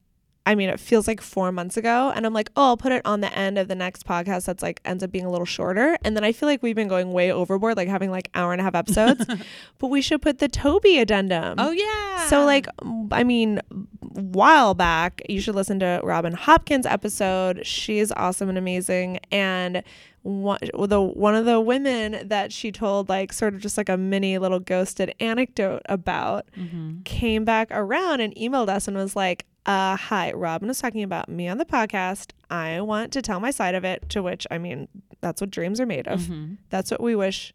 I 0.45 0.55
mean, 0.55 0.69
it 0.69 0.79
feels 0.79 1.07
like 1.07 1.21
four 1.21 1.51
months 1.51 1.77
ago. 1.77 2.11
And 2.15 2.25
I'm 2.25 2.33
like, 2.33 2.49
oh, 2.55 2.69
I'll 2.69 2.77
put 2.77 2.91
it 2.91 3.03
on 3.05 3.21
the 3.21 3.31
end 3.37 3.59
of 3.59 3.67
the 3.67 3.75
next 3.75 4.05
podcast 4.07 4.45
that's 4.45 4.63
like 4.63 4.81
ends 4.83 5.03
up 5.03 5.11
being 5.11 5.25
a 5.25 5.29
little 5.29 5.45
shorter. 5.45 5.95
And 6.03 6.15
then 6.15 6.23
I 6.23 6.31
feel 6.31 6.49
like 6.49 6.63
we've 6.63 6.75
been 6.75 6.87
going 6.87 7.11
way 7.13 7.31
overboard, 7.31 7.77
like 7.77 7.87
having 7.87 8.09
like 8.09 8.29
hour 8.33 8.51
and 8.51 8.59
a 8.59 8.63
half 8.63 8.73
episodes. 8.73 9.25
but 9.77 9.87
we 9.87 10.01
should 10.01 10.21
put 10.23 10.39
the 10.39 10.47
Toby 10.47 10.97
addendum. 10.97 11.55
Oh, 11.59 11.69
yeah. 11.71 12.25
So, 12.27 12.45
like, 12.45 12.65
I 13.11 13.23
mean, 13.23 13.61
while 14.01 14.73
back, 14.73 15.21
you 15.29 15.39
should 15.39 15.55
listen 15.55 15.79
to 15.79 15.99
Robin 16.03 16.33
Hopkins' 16.33 16.85
episode. 16.87 17.65
She 17.65 17.99
is 17.99 18.11
awesome 18.17 18.49
and 18.49 18.57
amazing. 18.57 19.19
And 19.31 19.83
one, 20.23 20.59
the 20.73 20.99
one 21.01 21.35
of 21.35 21.45
the 21.45 21.61
women 21.61 22.27
that 22.27 22.51
she 22.51 22.71
told 22.71 23.07
like 23.07 23.31
sort 23.31 23.53
of 23.53 23.61
just 23.61 23.77
like 23.77 23.87
a 23.87 23.95
mini 23.97 24.37
little 24.37 24.59
ghosted 24.59 25.13
anecdote 25.19 25.81
about 25.85 26.47
Mm-hmm. 26.57 27.03
came 27.03 27.45
back 27.45 27.67
around 27.71 28.19
and 28.19 28.35
emailed 28.35 28.67
us 28.69 28.87
and 28.87 28.97
was 28.97 29.15
like 29.15 29.45
uh 29.69 29.95
hi 29.95 30.31
robin 30.31 30.67
was 30.67 30.79
talking 30.79 31.03
about 31.03 31.29
me 31.29 31.47
on 31.47 31.59
the 31.59 31.65
podcast 31.65 32.31
i 32.49 32.81
want 32.81 33.13
to 33.13 33.21
tell 33.21 33.39
my 33.39 33.51
side 33.51 33.75
of 33.75 33.85
it 33.85 34.09
to 34.09 34.23
which 34.23 34.47
i 34.49 34.57
mean 34.57 34.87
that's 35.21 35.41
what 35.41 35.51
dreams 35.51 35.79
are 35.79 35.85
made 35.85 36.07
of 36.07 36.21
Mhm. 36.21 36.57
that's 36.71 36.89
what 36.89 36.99
we 37.01 37.15
wish 37.15 37.53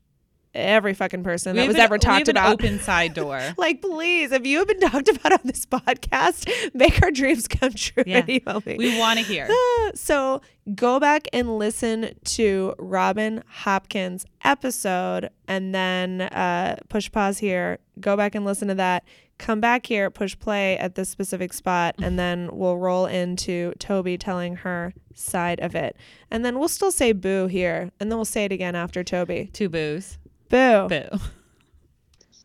every 0.55 0.95
fucking 0.95 1.23
person 1.23 1.55
We 1.55 1.61
that 1.63 1.67
was 1.67 1.77
an- 1.77 1.83
ever 1.83 1.95
we 1.97 1.99
talked 1.99 2.29
about 2.29 2.53
open 2.53 2.79
side 2.81 3.15
door. 3.15 3.41
like 3.57 3.83
please 3.83 4.33
if 4.33 4.47
you 4.47 4.59
have 4.59 4.69
been 4.69 4.81
talked 4.81 5.09
about 5.09 5.33
on 5.33 5.41
this 5.45 5.67
podcast 5.67 6.49
make 6.75 7.03
our 7.03 7.11
dreams 7.11 7.49
come 7.49 7.73
true 7.73 8.05
Yeah. 8.07 8.23
We 8.27 8.99
want 8.99 9.19
to 9.19 9.25
hear. 9.25 9.49
so 9.95 10.41
go 10.75 10.99
back 11.01 11.29
and 11.33 11.59
listen 11.59 12.15
to 12.25 12.75
Robin 12.79 13.43
Hopkins 13.49 14.25
episode 14.45 15.31
and 15.49 15.75
then 15.75 16.23
uh, 16.23 16.77
push 16.89 17.11
pause 17.11 17.39
here. 17.39 17.79
Go 18.01 18.17
back 18.17 18.35
and 18.35 18.45
listen 18.45 18.69
to 18.69 18.75
that. 18.77 19.05
Come 19.37 19.61
back 19.61 19.87
here, 19.87 20.11
push 20.11 20.39
play 20.39 20.79
at 20.79 20.95
this 20.95 21.09
specific 21.09 21.53
spot, 21.53 21.97
and 22.01 22.17
then 22.21 22.49
we'll 22.53 22.77
roll 22.79 23.07
into 23.07 23.73
Toby 23.81 24.17
telling 24.17 24.57
her 24.57 24.95
side 25.15 25.59
of 25.61 25.75
it. 25.75 25.97
And 26.31 26.45
then 26.45 26.59
we'll 26.59 26.69
still 26.69 26.93
say 26.93 27.13
boo 27.13 27.47
here, 27.49 27.91
and 27.99 28.11
then 28.11 28.17
we'll 28.19 28.25
say 28.25 28.45
it 28.45 28.53
again 28.53 28.75
after 28.77 29.03
Toby. 29.03 29.51
Two 29.53 29.69
boos. 29.69 30.19
Boo. 30.55 30.89
Boo. 30.89 31.19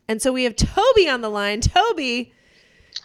And 0.08 0.20
so 0.20 0.32
we 0.32 0.42
have 0.42 0.56
Toby 0.56 1.08
on 1.08 1.20
the 1.20 1.28
line. 1.28 1.60
Toby, 1.60 2.32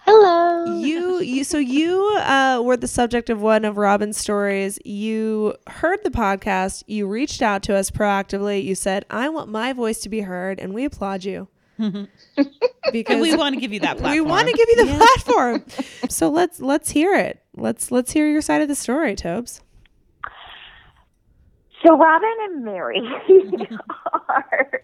Hello. 0.05 0.79
you 0.79 1.19
you 1.19 1.43
so 1.43 1.59
you 1.59 2.03
uh, 2.17 2.59
were 2.63 2.77
the 2.77 2.87
subject 2.87 3.29
of 3.29 3.39
one 3.43 3.63
of 3.63 3.77
Robin's 3.77 4.17
stories. 4.17 4.79
You 4.83 5.53
heard 5.67 5.99
the 6.03 6.09
podcast. 6.09 6.83
You 6.87 7.05
reached 7.05 7.43
out 7.43 7.61
to 7.63 7.75
us 7.75 7.91
proactively. 7.91 8.63
You 8.63 8.73
said, 8.73 9.05
"I 9.11 9.29
want 9.29 9.51
my 9.51 9.71
voice 9.71 9.99
to 9.99 10.09
be 10.09 10.21
heard," 10.21 10.59
and 10.59 10.73
we 10.73 10.83
applaud 10.83 11.23
you 11.23 11.47
because 11.77 12.07
And 13.13 13.21
we 13.21 13.35
want 13.35 13.53
to 13.53 13.61
give 13.61 13.71
you 13.71 13.81
that 13.81 13.97
platform. 13.99 14.11
we 14.11 14.21
want 14.21 14.47
to 14.47 14.53
give 14.53 14.67
you 14.69 14.85
the 14.87 14.95
platform. 14.97 15.63
so 16.09 16.29
let's 16.31 16.59
let's 16.59 16.89
hear 16.89 17.13
it. 17.13 17.39
Let's 17.55 17.91
let's 17.91 18.11
hear 18.13 18.27
your 18.27 18.41
side 18.41 18.63
of 18.63 18.67
the 18.67 18.73
story, 18.75 19.15
Tobes. 19.15 19.61
So 21.85 21.95
Robin 21.97 22.33
and 22.41 22.65
Mary 22.65 23.01
are 24.29 24.81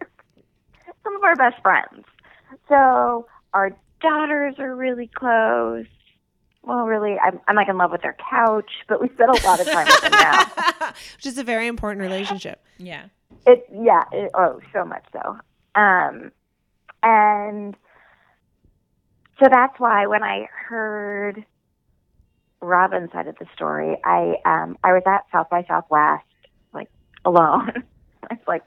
some 1.03 1.15
of 1.15 1.23
our 1.23 1.35
best 1.35 1.61
friends. 1.63 2.05
So 2.67 3.25
our 3.53 3.75
daughters 4.01 4.55
are 4.59 4.75
really 4.75 5.07
close. 5.07 5.87
Well, 6.63 6.85
really, 6.85 7.17
I'm, 7.17 7.39
I'm 7.47 7.55
like 7.55 7.69
in 7.69 7.77
love 7.77 7.91
with 7.91 8.03
their 8.03 8.15
couch, 8.29 8.69
but 8.87 9.01
we 9.01 9.09
spend 9.09 9.31
a 9.31 9.47
lot 9.47 9.59
of 9.59 9.67
time 9.67 9.87
with 9.87 10.01
them 10.01 10.11
now. 10.11 10.45
Which 11.15 11.25
is 11.25 11.39
a 11.39 11.43
very 11.43 11.65
important 11.65 12.01
relationship. 12.01 12.63
Yeah. 12.77 13.05
It, 13.47 13.65
yeah, 13.73 14.03
it, 14.11 14.29
oh, 14.35 14.59
so 14.71 14.85
much 14.85 15.03
so. 15.11 15.39
Um, 15.73 16.31
and 17.01 17.75
so 19.39 19.47
that's 19.49 19.79
why 19.79 20.05
when 20.05 20.21
I 20.21 20.47
heard 20.67 21.43
Robin's 22.61 23.11
side 23.11 23.27
of 23.27 23.37
the 23.39 23.47
story, 23.55 23.97
I 24.05 24.35
um, 24.45 24.77
I 24.83 24.93
was 24.93 25.01
at 25.07 25.25
South 25.31 25.49
by 25.49 25.63
Southwest, 25.67 26.25
like 26.29 26.30
alone. 27.25 27.83
I 28.29 28.35
was 28.35 28.47
like, 28.47 28.63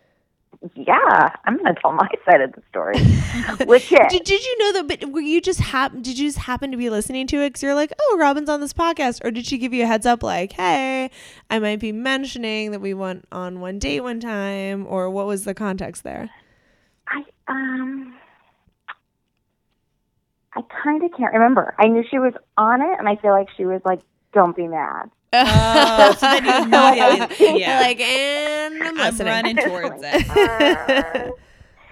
yeah, 0.74 1.30
I'm 1.44 1.58
going 1.58 1.74
to 1.74 1.80
tell 1.80 1.92
my 1.92 2.08
side 2.24 2.40
of 2.40 2.52
the 2.52 2.62
story, 2.70 2.98
which 3.66 3.92
is 3.92 3.98
Did, 4.08 4.24
did 4.24 4.44
you 4.44 4.58
know 4.58 4.72
that? 4.72 4.88
But 4.88 5.12
were 5.12 5.20
you 5.20 5.40
just 5.40 5.60
hap- 5.60 5.92
Did 5.92 6.18
you 6.18 6.28
just 6.28 6.38
happen 6.38 6.70
to 6.70 6.76
be 6.76 6.88
listening 6.88 7.26
to 7.28 7.42
it? 7.42 7.50
Because 7.50 7.62
you're 7.62 7.74
like, 7.74 7.92
oh, 8.00 8.16
Robin's 8.18 8.48
on 8.48 8.60
this 8.60 8.72
podcast, 8.72 9.24
or 9.24 9.30
did 9.30 9.46
she 9.46 9.58
give 9.58 9.74
you 9.74 9.84
a 9.84 9.86
heads 9.86 10.06
up, 10.06 10.22
like, 10.22 10.52
hey, 10.52 11.10
I 11.50 11.58
might 11.58 11.80
be 11.80 11.92
mentioning 11.92 12.70
that 12.70 12.80
we 12.80 12.94
went 12.94 13.26
on 13.30 13.60
one 13.60 13.78
date 13.78 14.00
one 14.00 14.20
time, 14.20 14.86
or 14.86 15.10
what 15.10 15.26
was 15.26 15.44
the 15.44 15.54
context 15.54 16.02
there? 16.02 16.30
I 17.08 17.24
um 17.48 18.14
I 20.56 20.62
kind 20.82 21.02
of 21.02 21.10
can't 21.16 21.32
remember. 21.32 21.74
I 21.78 21.88
knew 21.88 22.04
she 22.10 22.18
was 22.18 22.32
on 22.56 22.80
it, 22.80 22.98
and 22.98 23.08
I 23.08 23.16
feel 23.16 23.32
like 23.32 23.48
she 23.56 23.64
was 23.64 23.82
like, 23.84 24.00
"Don't 24.32 24.54
be 24.56 24.68
mad." 24.68 25.10
Oh, 25.34 26.14
so 26.18 26.26
then 26.26 26.44
you 26.44 26.52
immediately, 26.78 27.60
yeah. 27.60 27.80
like, 27.80 28.00
and 28.00 28.82
I'm 28.82 29.00
I'm 29.00 29.18
running 29.18 29.56
towards 29.56 30.02
it. 30.04 30.26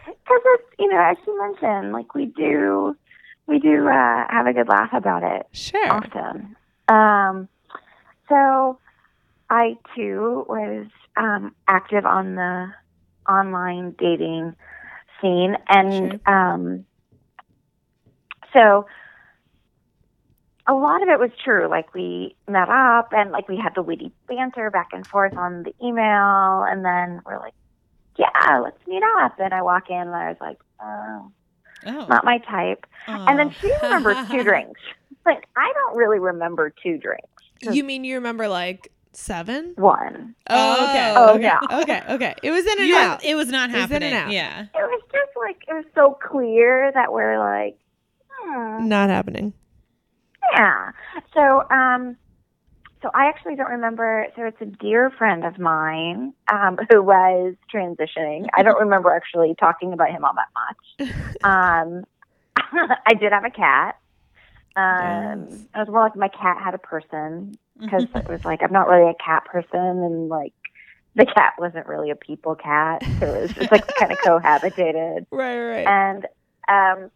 Because 0.06 0.42
it's 0.44 0.64
you 0.78 0.88
know, 0.88 1.00
as 1.00 1.16
you 1.26 1.38
mentioned, 1.40 1.92
like 1.92 2.14
we 2.14 2.26
do, 2.26 2.96
we 3.46 3.58
do 3.58 3.86
uh, 3.88 4.24
have 4.30 4.46
a 4.46 4.52
good 4.52 4.68
laugh 4.68 4.92
about 4.92 5.22
it 5.22 5.46
Sure. 5.52 5.90
often. 5.90 6.56
Um, 6.88 7.48
so 8.28 8.78
I 9.50 9.76
too 9.94 10.44
was 10.48 10.86
um, 11.16 11.54
active 11.68 12.06
on 12.06 12.34
the 12.36 12.68
online 13.28 13.94
dating 13.98 14.54
scene, 15.20 15.56
and 15.68 16.20
um, 16.26 16.84
so 18.52 18.86
a 20.66 20.74
lot 20.74 21.02
of 21.02 21.08
it 21.08 21.18
was 21.18 21.30
true. 21.44 21.68
Like 21.68 21.92
we 21.94 22.36
met 22.48 22.68
up, 22.68 23.12
and 23.12 23.30
like 23.32 23.48
we 23.48 23.56
had 23.56 23.74
the 23.74 23.82
witty 23.82 24.12
banter 24.28 24.70
back 24.70 24.88
and 24.92 25.06
forth 25.06 25.36
on 25.36 25.64
the 25.64 25.74
email, 25.84 26.62
and 26.68 26.84
then 26.84 27.20
we're 27.26 27.38
like, 27.38 27.54
"Yeah, 28.16 28.58
let's 28.62 28.78
meet 28.86 29.02
up." 29.20 29.38
And 29.40 29.52
I 29.52 29.62
walk 29.62 29.90
in, 29.90 29.96
and 29.96 30.14
I 30.14 30.28
was 30.28 30.36
like, 30.40 30.58
"Oh, 30.80 31.32
Oh. 31.86 32.06
not 32.08 32.24
my 32.24 32.38
type." 32.38 32.86
And 33.08 33.38
then 33.38 33.50
she 33.60 33.72
remembers 33.82 34.16
two 34.30 34.42
drinks, 34.50 34.80
Like 35.26 35.46
I 35.56 35.72
don't 35.74 35.96
really 35.96 36.20
remember 36.20 36.72
two 36.82 36.96
drinks. 36.98 37.26
You 37.60 37.82
mean 37.84 38.04
you 38.04 38.14
remember 38.16 38.46
like 38.48 38.92
seven? 39.12 39.72
One. 39.76 40.34
Oh, 40.48 40.84
okay. 40.88 41.14
Oh, 41.16 41.34
okay. 41.34 41.42
yeah. 41.42 41.58
Okay. 41.80 42.02
Okay. 42.08 42.34
It 42.42 42.50
was 42.52 42.64
in 42.66 42.78
and 42.78 42.88
You- 42.88 42.96
out. 42.96 43.24
It 43.24 43.34
was 43.34 43.48
not 43.48 43.70
It 43.70 43.74
was 43.76 43.90
in 43.90 44.02
and 44.02 44.04
happening. 44.04 44.14
out. 44.14 44.30
Yeah. 44.30 44.62
It 44.62 44.68
was 44.74 45.02
just 45.12 45.30
like 45.36 45.56
it 45.68 45.74
was 45.74 45.84
so 45.94 46.16
clear 46.22 46.90
that 46.94 47.12
we're 47.12 47.38
like, 47.38 47.76
hmm, 48.30 48.88
Not 48.88 49.10
happening. 49.10 49.52
Yeah. 50.52 50.90
So, 51.34 51.62
um, 51.70 52.16
so 53.02 53.10
I 53.14 53.26
actually 53.26 53.56
don't 53.56 53.70
remember. 53.70 54.26
So 54.36 54.44
it's 54.44 54.60
a 54.60 54.66
dear 54.66 55.10
friend 55.10 55.44
of 55.44 55.58
mine 55.58 56.34
um, 56.52 56.78
who 56.90 57.02
was 57.02 57.54
transitioning. 57.72 58.46
I 58.54 58.62
don't 58.62 58.78
remember 58.80 59.10
actually 59.14 59.54
talking 59.58 59.92
about 59.92 60.10
him 60.10 60.24
all 60.24 60.34
that 60.34 60.48
much. 60.54 61.10
Um, 61.44 62.04
I 62.56 63.14
did 63.14 63.32
have 63.32 63.44
a 63.44 63.50
cat. 63.50 63.98
Um, 64.76 65.48
Yes. 65.50 65.58
It 65.74 65.78
was 65.78 65.88
more 65.88 66.02
like 66.02 66.16
my 66.16 66.28
cat 66.28 66.58
had 66.62 66.74
a 66.74 66.78
person 66.78 67.58
because 67.80 68.04
it 68.14 68.28
was 68.28 68.44
like 68.44 68.62
I'm 68.62 68.72
not 68.72 68.88
really 68.88 69.10
a 69.10 69.14
cat 69.14 69.44
person, 69.44 69.80
and 69.80 70.28
like 70.28 70.52
the 71.16 71.26
cat 71.26 71.54
wasn't 71.58 71.86
really 71.86 72.10
a 72.10 72.16
people 72.16 72.54
cat, 72.54 73.02
so 73.20 73.34
it 73.34 73.42
was 73.42 73.52
just 73.52 73.72
like 73.72 73.86
kind 73.96 74.12
of 74.12 74.18
cohabitated. 74.18 75.26
Right. 75.30 75.58
Right. 75.58 75.86
And 75.86 76.24
um, 76.68 77.10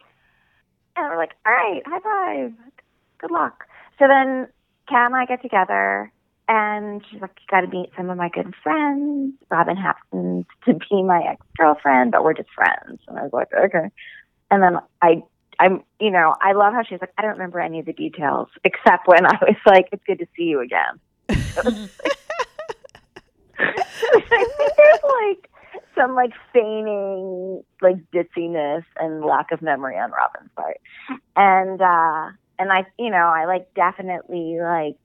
and 0.97 1.09
we're 1.09 1.16
like, 1.16 1.33
all 1.47 1.53
right, 1.53 1.83
high 1.87 2.01
five, 2.01 2.53
good 3.19 3.31
luck. 3.31 3.64
So 3.99 4.07
then 4.09 4.49
Kat 4.89 5.07
and 5.07 5.17
I 5.17 5.27
get 5.27 5.43
together, 5.43 6.12
and 6.49 7.05
she's 7.11 7.21
like, 7.21 7.33
you 7.41 7.47
got 7.51 7.62
to 7.62 7.67
meet 7.69 7.91
some 7.97 8.11
of 8.11 8.17
my 8.17 8.29
good 8.29 8.55
friends. 8.62 9.35
Robin 9.51 9.77
happens 9.77 10.47
to 10.64 10.75
be 10.75 11.03
my 11.03 11.23
ex 11.29 11.41
girlfriend, 11.59 12.12
but 12.12 12.23
we're 12.23 12.35
just 12.35 12.51
friends. 12.55 13.01
And 13.09 13.19
I 13.19 13.23
was 13.23 13.33
like, 13.33 13.53
okay. 13.53 13.91
And 14.51 14.62
then 14.62 14.79
I. 15.03 15.23
I'm, 15.59 15.85
you 15.99 16.11
know, 16.11 16.35
I 16.43 16.53
love 16.53 16.75
how 16.75 16.83
she's 16.83 17.01
like, 17.01 17.14
I 17.17 17.23
don't 17.23 17.31
remember 17.31 17.61
any 17.61 17.79
of 17.79 17.87
the 17.87 17.95
details 17.95 18.49
except 18.62 19.09
when 19.09 19.25
I 19.25 19.39
was 19.41 19.57
like, 19.64 19.89
it's 19.91 20.05
good 20.05 20.19
to 20.19 20.27
see 20.37 20.43
you 20.43 20.61
again. 20.61 21.01
I 21.31 21.35
think 24.21 24.53
there's 24.77 25.03
like 25.03 25.51
some 25.95 26.14
like 26.14 26.33
feigning 26.53 27.62
like 27.81 27.97
ditziness 28.12 28.85
and 29.01 29.25
lack 29.25 29.51
of 29.51 29.62
memory 29.62 29.97
on 29.97 30.11
Robin's 30.11 30.51
part. 30.55 30.79
And 31.37 31.81
uh 31.81 32.33
and 32.59 32.73
I 32.73 32.87
you 32.99 33.11
know, 33.11 33.17
I 33.29 33.45
like 33.47 33.73
definitely 33.75 34.59
like 34.61 34.97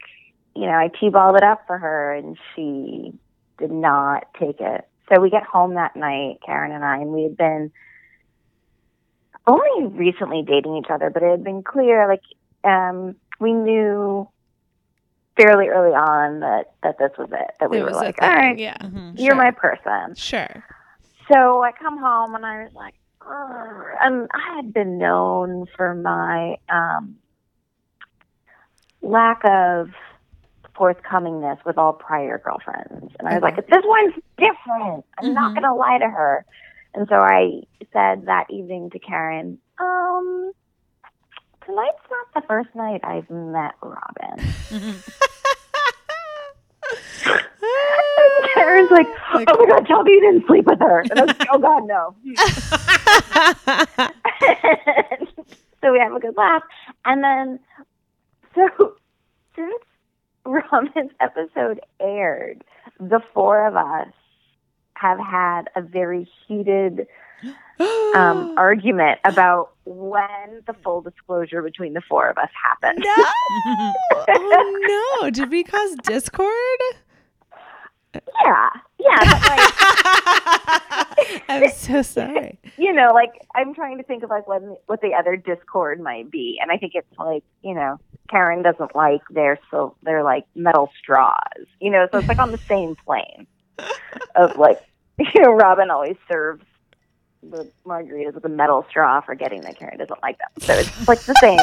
you 0.55 0.63
know, 0.65 0.73
I 0.73 0.89
T-balled 0.99 1.37
it 1.37 1.43
up 1.43 1.65
for 1.65 1.77
her 1.77 2.13
and 2.13 2.37
she 2.55 3.13
did 3.57 3.71
not 3.71 4.25
take 4.39 4.59
it. 4.59 4.85
So 5.11 5.21
we 5.21 5.29
get 5.29 5.43
home 5.43 5.75
that 5.75 5.95
night, 5.95 6.39
Karen 6.45 6.71
and 6.71 6.83
I, 6.83 6.97
and 6.97 7.11
we 7.11 7.23
had 7.23 7.37
been 7.37 7.71
only 9.47 9.87
recently 9.87 10.43
dating 10.45 10.77
each 10.77 10.89
other, 10.89 11.09
but 11.09 11.23
it 11.23 11.31
had 11.31 11.43
been 11.43 11.63
clear 11.63 12.07
like 12.07 12.21
um 12.63 13.15
we 13.39 13.53
knew 13.53 14.27
fairly 15.37 15.67
early 15.67 15.93
on 15.93 16.41
that 16.41 16.73
that 16.83 16.97
this 16.99 17.11
was 17.17 17.29
it. 17.31 17.51
That 17.59 17.69
we 17.69 17.79
It 17.79 17.83
were 17.83 17.91
like, 17.91 18.21
all 18.21 18.29
right, 18.29 18.57
Yeah. 18.57 18.77
Mhm. 18.77 19.17
you're 19.17 19.35
sure. 19.35 19.43
my 19.43 19.51
person. 19.51 20.15
Sure. 20.15 20.63
So 21.31 21.63
I 21.63 21.71
come 21.71 21.97
home 21.97 22.35
and 22.35 22.45
I 22.45 22.63
was 22.63 22.73
like, 22.73 22.93
and 24.01 24.27
I 24.33 24.55
had 24.55 24.73
been 24.73 24.97
known 24.97 25.65
for 25.77 25.95
my 25.95 26.57
um, 26.69 27.15
lack 29.01 29.41
of 29.45 29.89
forthcomingness 30.75 31.63
with 31.65 31.77
all 31.77 31.93
prior 31.93 32.37
girlfriends. 32.43 33.13
And 33.19 33.27
I 33.27 33.33
was 33.35 33.43
like, 33.43 33.55
this 33.55 33.83
one's 33.83 34.13
different. 34.37 35.05
I'm 35.19 35.33
not 35.33 35.51
Mhm. 35.51 35.55
going 35.55 35.63
to 35.63 35.73
lie 35.73 35.97
to 35.99 36.09
her. 36.09 36.45
And 36.93 37.07
so 37.07 37.15
I 37.15 37.61
said 37.93 38.25
that 38.25 38.49
evening 38.49 38.89
to 38.91 38.99
Karen, 38.99 39.57
um, 39.79 40.51
tonight's 41.65 41.97
not 42.09 42.33
the 42.41 42.47
first 42.47 42.73
night 42.75 43.01
I've 43.03 43.29
met 43.29 43.73
Robin. 43.81 44.53
And 47.63 48.49
Karen's 48.53 48.91
like, 48.91 49.07
Like- 49.33 49.47
oh 49.49 49.57
my 49.59 49.65
God, 49.67 49.85
tell 49.87 50.03
me 50.03 50.11
you 50.13 50.21
didn't 50.21 50.45
sleep 50.47 50.65
with 50.65 50.79
her. 50.79 51.01
And 51.09 51.19
I 51.19 51.25
was 51.25 51.39
like, 51.39 51.47
oh 51.51 51.59
God, 51.59 51.83
no. 51.85 52.15
so 55.81 55.91
we 55.91 55.99
have 55.99 56.13
a 56.13 56.19
good 56.19 56.35
laugh. 56.35 56.63
And 57.05 57.23
then, 57.23 57.59
so 58.55 58.93
since 59.55 59.83
Robin's 60.45 61.11
episode 61.19 61.79
aired, 61.99 62.63
the 62.99 63.19
four 63.33 63.67
of 63.67 63.75
us 63.75 64.07
have 64.95 65.19
had 65.19 65.63
a 65.75 65.81
very 65.81 66.29
heated 66.47 67.07
um, 68.15 68.55
argument 68.57 69.19
about 69.25 69.71
when 69.85 70.61
the 70.67 70.73
full 70.83 71.01
disclosure 71.01 71.61
between 71.61 71.93
the 71.93 72.01
four 72.07 72.29
of 72.29 72.37
us 72.37 72.49
happened. 72.61 73.03
no. 73.03 73.93
Oh 74.27 75.19
no! 75.21 75.29
Did 75.31 75.49
we 75.49 75.63
cause 75.63 75.95
discord? 76.03 76.79
Yeah, 78.13 78.69
yeah, 78.99 79.39
like 79.47 81.43
I'm 81.49 81.69
so 81.71 82.01
sorry. 82.01 82.59
you 82.77 82.93
know, 82.93 83.11
like 83.13 83.31
I'm 83.55 83.73
trying 83.73 83.97
to 83.97 84.03
think 84.03 84.23
of 84.23 84.29
like 84.29 84.47
what 84.47 84.61
what 84.87 85.01
the 85.01 85.13
other 85.17 85.35
discord 85.37 85.99
might 86.01 86.29
be, 86.29 86.59
and 86.61 86.71
I 86.71 86.77
think 86.77 86.93
it's 86.95 87.07
like 87.17 87.43
you 87.63 87.73
know, 87.73 87.99
Karen 88.29 88.61
doesn't 88.61 88.95
like 88.95 89.21
their 89.29 89.59
so 89.69 89.95
they're 90.03 90.23
like 90.23 90.45
metal 90.55 90.89
straws, 91.01 91.65
you 91.79 91.89
know, 91.91 92.07
so 92.11 92.19
it's 92.19 92.27
like 92.29 92.39
on 92.39 92.51
the 92.51 92.59
same 92.69 92.95
plane 93.05 93.47
of 94.35 94.57
like 94.57 94.79
you 95.17 95.41
know, 95.41 95.51
Robin 95.51 95.89
always 95.91 96.15
serves 96.31 96.63
the 97.43 97.69
margaritas 97.85 98.33
with 98.35 98.45
a 98.45 98.49
metal 98.49 98.85
straw, 98.89 99.19
forgetting 99.21 99.61
that 99.61 99.77
Karen 99.77 99.97
doesn't 99.97 100.21
like 100.21 100.37
them. 100.37 100.47
So 100.59 100.73
it's 100.73 101.07
like 101.07 101.19
the 101.25 101.35
same, 101.41 101.57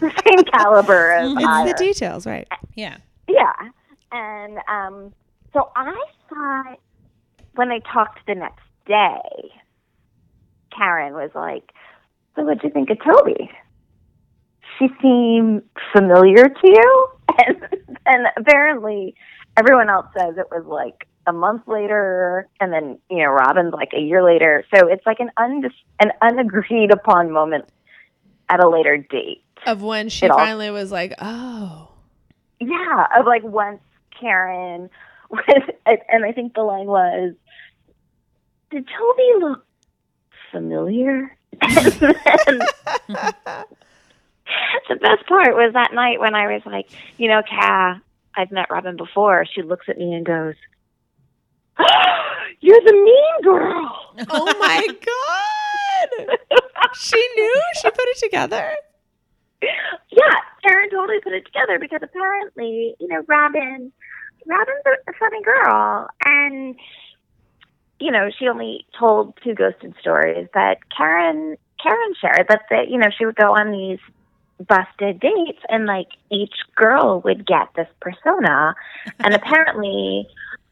the 0.00 0.22
same 0.26 0.44
caliber 0.44 1.10
of 1.12 1.32
It's 1.36 1.46
ire. 1.46 1.66
the 1.66 1.74
details, 1.74 2.26
right? 2.26 2.46
yeah. 2.74 2.96
Yeah. 3.28 3.52
And 4.12 4.58
um, 4.68 5.12
so 5.52 5.70
I 5.76 5.94
thought 6.28 6.78
when 7.54 7.70
I 7.70 7.80
talked 7.80 8.20
the 8.26 8.34
next 8.34 8.62
day, 8.86 9.50
Karen 10.76 11.14
was 11.14 11.30
like, 11.34 11.72
So 12.36 12.44
what'd 12.44 12.62
you 12.62 12.70
think 12.70 12.90
of 12.90 12.98
Toby? 13.04 13.50
She 14.78 14.88
seemed 15.00 15.62
familiar 15.92 16.48
to 16.48 16.60
you? 16.68 17.08
And, 17.46 17.56
and 18.04 18.26
apparently 18.36 19.14
everyone 19.56 19.88
else 19.88 20.06
says 20.18 20.36
it 20.36 20.46
was 20.50 20.64
like 20.66 21.08
a 21.26 21.32
month 21.32 21.66
later 21.66 22.46
and 22.60 22.70
then, 22.72 22.98
you 23.08 23.18
know, 23.22 23.30
Robin's 23.30 23.72
like 23.72 23.92
a 23.96 24.00
year 24.00 24.22
later. 24.22 24.64
So 24.74 24.86
it's 24.88 25.04
like 25.06 25.18
an 25.18 25.30
undis- 25.38 25.70
an 26.00 26.10
unagreed 26.20 26.90
upon 26.92 27.30
moment 27.30 27.64
at 28.50 28.62
a 28.62 28.68
later 28.68 28.98
date. 28.98 29.42
Of 29.66 29.82
when 29.82 30.10
she 30.10 30.26
It 30.26 30.30
all- 30.30 30.36
finally 30.38 30.70
was 30.70 30.92
like, 30.92 31.14
"Oh, 31.20 31.88
Yeah, 32.60 33.06
of 33.18 33.24
like 33.26 33.42
once 33.44 33.80
Karen 34.20 34.90
was, 35.30 35.62
and 35.86 36.24
I 36.24 36.32
think 36.32 36.54
the 36.54 36.62
line 36.62 36.86
was, 36.86 37.32
"Did 38.70 38.86
Toby 38.88 39.44
look 39.46 39.64
familiar?" 40.50 41.34
and 41.62 42.62
then 43.08 43.64
the 44.88 44.96
best 44.96 45.26
part 45.26 45.54
was 45.54 45.72
that 45.74 45.94
night 45.94 46.20
when 46.20 46.34
I 46.34 46.52
was 46.52 46.62
like, 46.64 46.88
"You 47.16 47.28
know, 47.28 47.42
Ka, 47.42 48.00
I've 48.36 48.50
met 48.50 48.70
Robin 48.70 48.96
before." 48.96 49.44
She 49.46 49.62
looks 49.62 49.88
at 49.88 49.98
me 49.98 50.14
and 50.14 50.24
goes, 50.24 50.54
"You're 52.60 52.80
the 52.80 52.92
mean 52.92 53.42
girl." 53.42 54.14
oh 54.30 54.58
my 54.58 54.86
god!" 54.86 56.38
She 56.94 57.16
knew. 57.36 57.62
She 57.80 57.90
put 57.90 58.00
it 58.00 58.18
together. 58.18 58.74
yeah, 59.62 60.40
Karen 60.62 60.90
totally 60.90 61.20
put 61.20 61.32
it 61.32 61.46
together 61.46 61.78
because 61.78 62.00
apparently, 62.02 62.94
you 62.98 63.08
know, 63.08 63.22
Robin, 63.28 63.92
Robin's 64.46 64.82
a, 64.86 65.12
funny 65.18 65.42
girl, 65.42 66.08
and 66.24 66.76
you 68.00 68.10
know, 68.10 68.30
she 68.36 68.48
only 68.48 68.84
told 68.98 69.34
two 69.42 69.54
ghosted 69.54 69.94
stories 70.00 70.48
that 70.54 70.78
Karen 70.96 71.56
Karen 71.82 72.14
shared 72.20 72.46
that 72.48 72.62
the, 72.70 72.84
you 72.88 72.98
know 72.98 73.08
she 73.16 73.24
would 73.24 73.36
go 73.36 73.54
on 73.54 73.70
these 73.70 73.98
busted 74.68 75.20
dates 75.20 75.60
and 75.68 75.86
like 75.86 76.08
each 76.30 76.54
girl 76.76 77.20
would 77.24 77.46
get 77.46 77.68
this 77.76 77.88
persona 78.00 78.74
and 79.20 79.34
apparently 79.34 80.26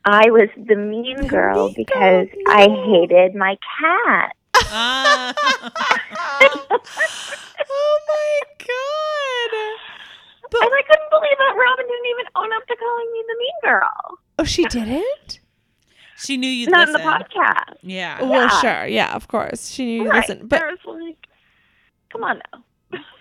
I 0.05 0.31
was 0.31 0.49
the 0.57 0.77
mean 0.77 1.27
girl 1.27 1.67
mean 1.67 1.75
because 1.77 2.29
girl, 2.29 2.45
I 2.49 2.69
hated 2.87 3.35
my 3.35 3.57
cat. 3.81 4.37
Ah. 4.73 5.35
oh 7.69 7.99
my 8.09 8.41
god! 8.59 9.53
But 10.51 10.63
And 10.63 10.73
I 10.75 10.83
couldn't 10.89 11.11
believe 11.11 11.39
that 11.39 11.55
Robin 11.57 11.87
didn't 11.87 12.07
even 12.07 12.27
own 12.37 12.53
up 12.53 12.67
to 12.67 12.77
calling 12.77 13.13
me 13.13 13.25
the 13.29 13.37
mean 13.39 13.53
girl. 13.63 14.19
oh, 14.39 14.45
she 14.45 14.65
didn't. 14.65 15.41
she 16.17 16.37
knew 16.37 16.49
you'd 16.49 16.71
Not 16.71 16.89
listen. 16.89 17.01
in 17.01 17.07
the 17.07 17.13
podcast. 17.13 17.77
Yeah. 17.83 18.23
Well, 18.23 18.43
Yeah. 18.43 18.61
sure, 18.61 18.87
yeah, 18.87 19.15
of 19.15 19.29
course, 19.29 19.69
she 19.71 19.85
knew. 19.85 20.03
you 20.05 20.09
Right. 20.11 20.29
Listen, 20.29 20.47
but 20.49 20.63
I 20.63 20.71
was 20.71 20.79
like, 20.87 21.27
come 22.11 22.25
on 22.25 22.41
now. 22.53 22.65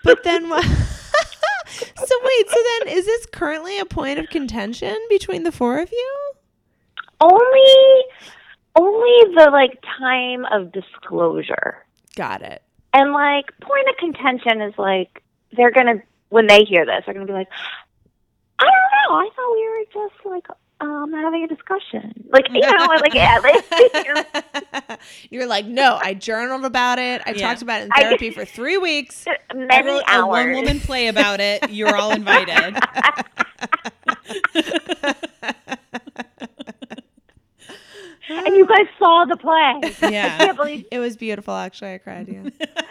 But 0.04 0.24
then 0.24 0.50
what? 0.50 0.64
so 1.68 2.16
wait, 2.24 2.50
so 2.50 2.58
then 2.80 2.88
is 2.98 3.06
this 3.06 3.26
currently 3.28 3.80
a 3.80 3.86
point 3.86 4.20
of 4.20 4.28
contention 4.30 4.96
between 5.10 5.44
the 5.44 5.52
four 5.52 5.80
of 5.80 5.92
you? 5.92 6.32
Only, 7.22 8.04
only 8.76 9.36
the 9.36 9.50
like 9.52 9.82
time 10.00 10.46
of 10.46 10.72
disclosure, 10.72 11.86
Got 12.16 12.42
it. 12.42 12.64
and 12.94 13.12
like 13.12 13.46
point 13.62 13.88
of 13.90 13.98
contention 13.98 14.62
is 14.62 14.74
like 14.78 15.22
they're 15.56 15.72
gonna 15.72 16.02
when 16.30 16.48
they 16.48 16.64
hear 16.64 16.86
this, 16.86 17.04
they're 17.06 17.14
gonna 17.14 17.26
be 17.26 17.34
like, 17.34 17.50
I 18.60 18.64
don't 18.64 18.72
know. 18.74 19.16
I 19.18 19.30
thought 19.36 19.54
we 19.54 19.70
were 19.70 19.86
just 20.08 20.26
like 20.26 20.48
um 20.82 21.14
I'm 21.14 21.24
having 21.24 21.44
a 21.44 21.48
discussion, 21.48 22.14
like 22.30 22.46
you 22.52 22.62
know, 22.62 22.86
like 23.02 23.14
yeah, 23.14 23.40
like, 23.44 25.00
You're 25.30 25.46
like, 25.48 25.66
no, 25.66 26.00
I 26.02 26.14
journaled 26.14 26.66
about 26.66 27.00
it. 27.00 27.22
I 27.26 27.32
Yeah. 27.32 27.48
talked 27.48 27.62
about 27.62 27.82
it 27.82 27.86
in 27.86 27.92
I- 27.94 28.02
therapy 28.04 28.32
for 28.32 28.46
three 28.46 28.78
weeks. 28.78 29.26
I 29.28 29.38
many 29.56 29.88
wrote 29.88 30.04
a 30.08 30.26
one 30.26 30.52
woman 30.54 30.80
play 30.80 31.08
about 31.08 31.40
it. 31.40 31.70
You're 31.70 31.96
all 31.96 32.12
invited. 32.12 32.76
and 38.30 38.56
you 38.56 38.66
guys 38.66 38.86
saw 38.98 39.26
the 39.26 39.38
play. 39.38 40.06
I 40.08 40.10
yeah. 40.12 40.38
can't 40.38 40.58
believe 40.58 40.86
It 40.92 41.00
was 41.00 41.18
beautiful, 41.18 41.54
actually. 41.54 41.94
I 41.94 41.98
cried. 41.98 42.28
Yeah. 42.28 42.50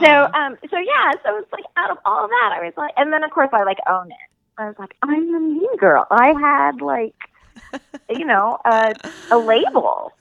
So 0.00 0.06
um 0.06 0.56
so 0.70 0.76
yeah, 0.78 1.10
so 1.24 1.38
it's 1.38 1.50
like 1.52 1.64
out 1.76 1.90
of 1.90 1.98
all 2.04 2.22
of 2.22 2.30
that 2.30 2.52
I 2.56 2.64
was 2.64 2.72
like 2.76 2.92
and 2.96 3.12
then 3.12 3.24
of 3.24 3.32
course 3.32 3.48
I 3.52 3.64
like 3.64 3.78
own 3.90 4.06
it. 4.12 4.16
I 4.58 4.66
was 4.66 4.76
like, 4.78 4.96
I'm 5.02 5.32
the 5.32 5.40
mean 5.40 5.76
girl. 5.76 6.06
I 6.10 6.34
had 6.38 6.80
like 6.80 7.14
you 8.10 8.24
know, 8.24 8.58
a 8.64 8.94
a 9.30 9.38
label 9.38 10.12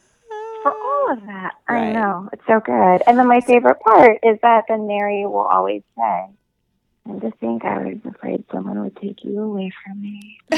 for 0.63 0.71
all 0.71 1.11
of 1.11 1.25
that. 1.25 1.55
I 1.67 1.91
know. 1.91 2.29
It's 2.33 2.45
so 2.47 2.59
good. 2.59 3.01
And 3.07 3.17
then 3.17 3.27
my 3.27 3.41
favorite 3.41 3.79
part 3.79 4.19
is 4.23 4.37
that 4.41 4.65
the 4.67 4.77
Mary 4.77 5.25
will 5.25 5.47
always 5.47 5.81
say, 5.97 6.25
and 7.05 7.21
to 7.21 7.31
think 7.39 7.65
I 7.65 7.77
was 7.79 7.97
afraid 8.05 8.43
someone 8.51 8.83
would 8.83 8.97
take 8.97 9.23
you 9.23 9.39
away 9.41 9.71
from 9.83 10.01
me. 10.01 10.39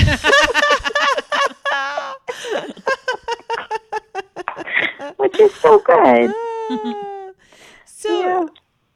Which 5.18 5.40
is 5.40 5.54
so 5.56 5.80
good. 5.80 6.34
Ah. 6.70 7.32
so, 7.86 8.20
Yeah. 8.20 8.46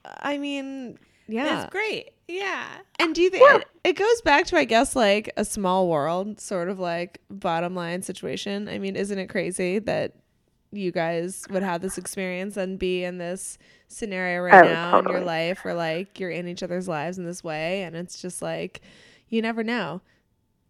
I 0.06 0.38
mean, 0.38 0.98
yeah. 1.28 1.64
It's 1.64 1.72
great. 1.72 2.10
Yeah. 2.28 2.66
And 3.00 3.14
do 3.14 3.22
you 3.22 3.30
think 3.30 3.44
it, 3.62 3.68
it 3.84 3.94
goes 3.94 4.22
back 4.22 4.46
to, 4.48 4.58
I 4.58 4.64
guess, 4.64 4.96
like 4.96 5.32
a 5.38 5.44
small 5.46 5.88
world 5.90 6.40
sort 6.40 6.70
of 6.70 6.80
like 6.80 7.20
bottom 7.30 7.76
line 7.76 8.02
situation? 8.02 8.70
I 8.70 8.80
mean, 8.80 8.96
isn't 8.96 9.18
it 9.18 9.28
crazy 9.28 9.80
that 9.80 10.14
you 10.72 10.92
guys 10.92 11.46
would 11.50 11.62
have 11.64 11.82
this 11.82 11.98
experience 11.98 12.58
and 12.58 12.80
be 12.80 13.04
in 13.04 13.18
this 13.18 13.58
scenario 13.90 14.42
right 14.42 14.66
Oh, 14.66 14.68
now 14.68 15.00
in 15.00 15.06
your 15.08 15.22
life 15.22 15.64
where 15.64 15.76
like 15.76 16.20
you're 16.20 16.32
in 16.32 16.48
each 16.48 16.64
other's 16.64 16.88
lives 16.88 17.18
in 17.18 17.26
this 17.26 17.44
way? 17.44 17.84
And 17.84 17.96
it's 17.96 18.22
just 18.22 18.42
like, 18.42 18.82
you 19.30 19.42
never 19.42 19.64
know. 19.64 20.02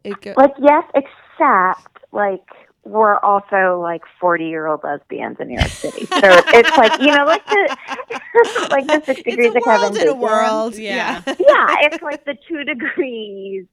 It 0.04 0.20
go- 0.22 0.34
Like 0.36 0.54
yes, 0.60 0.84
except 0.96 2.00
like 2.12 2.46
we're 2.86 3.18
also 3.20 3.80
like 3.82 4.04
forty 4.20 4.46
year 4.46 4.68
old 4.68 4.82
lesbians 4.84 5.38
in 5.40 5.48
New 5.48 5.56
York 5.58 5.68
City. 5.70 6.06
So 6.06 6.20
it's 6.24 6.78
like 6.78 7.00
you 7.00 7.08
know, 7.16 7.26
like 7.26 7.46
the 7.46 7.78
like 8.72 8.88
the 8.88 9.02
six 9.06 9.22
degrees 9.24 9.54
it's 9.56 9.56
a 9.56 9.60
of 9.60 9.64
Kevin 9.64 9.82
world 9.82 9.96
in 9.96 10.02
a 10.02 10.06
Bacon. 10.06 10.20
world. 10.20 10.76
Yeah. 10.78 11.22
Yeah. 11.26 11.36
Yeah, 11.40 11.76
it's 11.82 12.02
like 12.04 12.26
the 12.26 12.36
two 12.48 12.64
degrees 12.64 13.66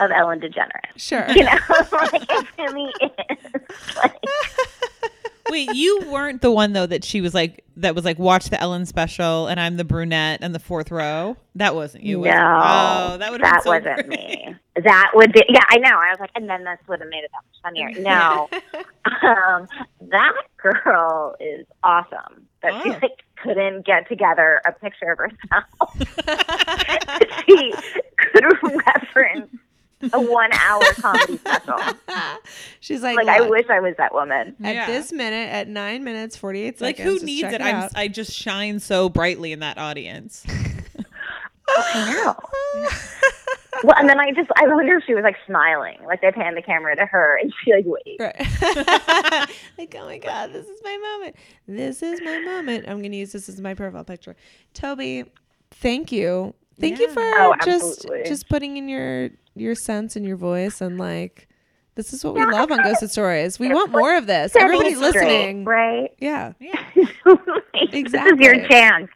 of 0.00 0.10
Ellen 0.10 0.40
DeGeneres. 0.40 0.96
Sure. 0.96 1.26
You 1.30 1.44
know, 1.44 1.58
like 1.92 2.26
it 2.28 2.46
really 2.58 2.92
is. 3.00 3.96
Like, 3.96 4.14
Wait, 5.50 5.70
you 5.74 6.02
weren't 6.10 6.42
the 6.42 6.50
one 6.50 6.72
though 6.72 6.86
that 6.86 7.04
she 7.04 7.20
was 7.20 7.34
like 7.34 7.64
that 7.76 7.94
was 7.94 8.04
like 8.04 8.18
watch 8.18 8.50
the 8.50 8.60
Ellen 8.60 8.84
special 8.86 9.46
and 9.46 9.58
I'm 9.60 9.76
the 9.76 9.84
brunette 9.84 10.40
and 10.42 10.54
the 10.54 10.58
fourth 10.58 10.90
row. 10.90 11.36
That 11.54 11.74
wasn't 11.74 12.04
you. 12.04 12.20
was 12.20 12.26
no, 12.30 12.34
Oh, 12.64 13.16
that 13.18 13.30
would 13.30 13.40
that 13.42 13.62
so 13.62 13.70
wasn't 13.70 13.96
great. 14.06 14.08
me. 14.08 14.54
That 14.82 15.10
would 15.14 15.32
be 15.32 15.44
yeah. 15.48 15.62
I 15.68 15.78
know. 15.78 15.90
I 15.96 16.10
was 16.10 16.18
like, 16.20 16.30
and 16.34 16.48
then 16.48 16.64
this 16.64 16.78
would 16.88 17.00
have 17.00 17.08
made 17.08 17.24
it 17.24 17.30
that 17.32 17.42
much 17.46 17.62
funnier. 17.62 17.90
No, 18.02 18.48
um, 19.28 19.68
that 20.10 20.32
girl 20.56 21.34
is 21.40 21.66
awesome. 21.82 22.46
That 22.62 22.82
she 22.82 22.90
Oh. 22.90 22.98
like 23.02 23.22
couldn't 23.42 23.86
get 23.86 24.08
together 24.08 24.60
a 24.66 24.72
picture 24.72 25.12
of 25.12 25.18
herself. 25.18 25.96
she 27.46 27.72
could 28.16 28.44
reference 28.86 29.50
a 30.12 30.20
one-hour 30.20 30.82
comedy 30.94 31.36
special. 31.38 31.78
She's 32.80 33.02
like, 33.02 33.16
Like 33.16 33.28
I 33.28 33.40
wish 33.48 33.66
I 33.68 33.80
was 33.80 33.94
that 33.98 34.12
woman. 34.14 34.54
at 34.62 34.74
Yeah. 34.74 34.86
this 34.86 35.12
minute, 35.12 35.48
at 35.52 35.68
nine 35.68 36.04
minutes, 36.04 36.36
48 36.36 36.80
Like 36.80 36.96
seconds. 36.98 37.20
who 37.20 37.26
needs 37.26 37.48
it? 37.48 37.54
it 37.54 37.60
I'm. 37.62 37.88
I 37.94 38.08
just 38.08 38.32
shine 38.32 38.80
so 38.80 39.08
brightly 39.08 39.52
in 39.52 39.60
that 39.60 39.78
audience. 39.78 40.44
Oh, 41.70 41.82
I 41.94 42.12
know. 42.14 42.88
Well, 43.84 43.94
and 43.96 44.08
then 44.08 44.18
I 44.18 44.32
just 44.32 44.50
I 44.56 44.66
wonder 44.66 44.96
if 44.96 45.04
she 45.06 45.14
was 45.14 45.22
like 45.22 45.36
smiling, 45.46 45.98
like 46.04 46.20
they 46.20 46.32
pan 46.32 46.56
the 46.56 46.62
camera 46.62 46.96
to 46.96 47.06
her, 47.06 47.38
and 47.40 47.52
she 47.62 47.72
like 47.72 47.84
wait. 47.86 48.16
Right. 48.18 48.34
like, 49.78 49.94
oh 49.96 50.04
my 50.06 50.18
God, 50.18 50.52
this 50.52 50.66
is 50.66 50.80
my 50.82 50.96
moment. 50.96 51.36
This 51.68 52.02
is 52.02 52.20
my 52.22 52.40
moment. 52.40 52.86
I'm 52.88 52.98
going 53.00 53.12
to 53.12 53.18
use 53.18 53.30
this 53.30 53.48
as 53.48 53.60
my 53.60 53.74
profile 53.74 54.02
picture. 54.02 54.34
Toby, 54.74 55.26
thank 55.70 56.10
you. 56.10 56.54
Thank 56.80 56.98
you 56.98 57.08
for 57.10 57.22
Oh, 57.22 57.54
just 57.64 57.98
absolutely. 58.00 58.28
just 58.28 58.48
putting 58.48 58.78
in 58.78 58.88
your 58.88 59.30
your 59.60 59.74
sense 59.74 60.16
and 60.16 60.24
your 60.26 60.36
voice 60.36 60.80
and 60.80 60.98
like 60.98 61.48
this 61.94 62.12
is 62.12 62.24
what 62.24 62.34
we 62.34 62.44
love 62.46 62.70
on 62.70 62.80
Ghosted 62.82 63.10
Stories. 63.10 63.58
We 63.58 63.72
want 63.74 63.90
more 63.90 64.16
of 64.16 64.26
this. 64.28 64.52
Setting 64.52 64.64
Everybody 64.66 64.94
listening. 64.94 65.64
right? 65.64 66.10
Yeah, 66.20 66.52
Yeah. 66.60 66.80
This 66.94 67.08
is 67.88 67.94
Exactly. 67.94 68.44
your 68.44 68.68
chance. 68.68 69.08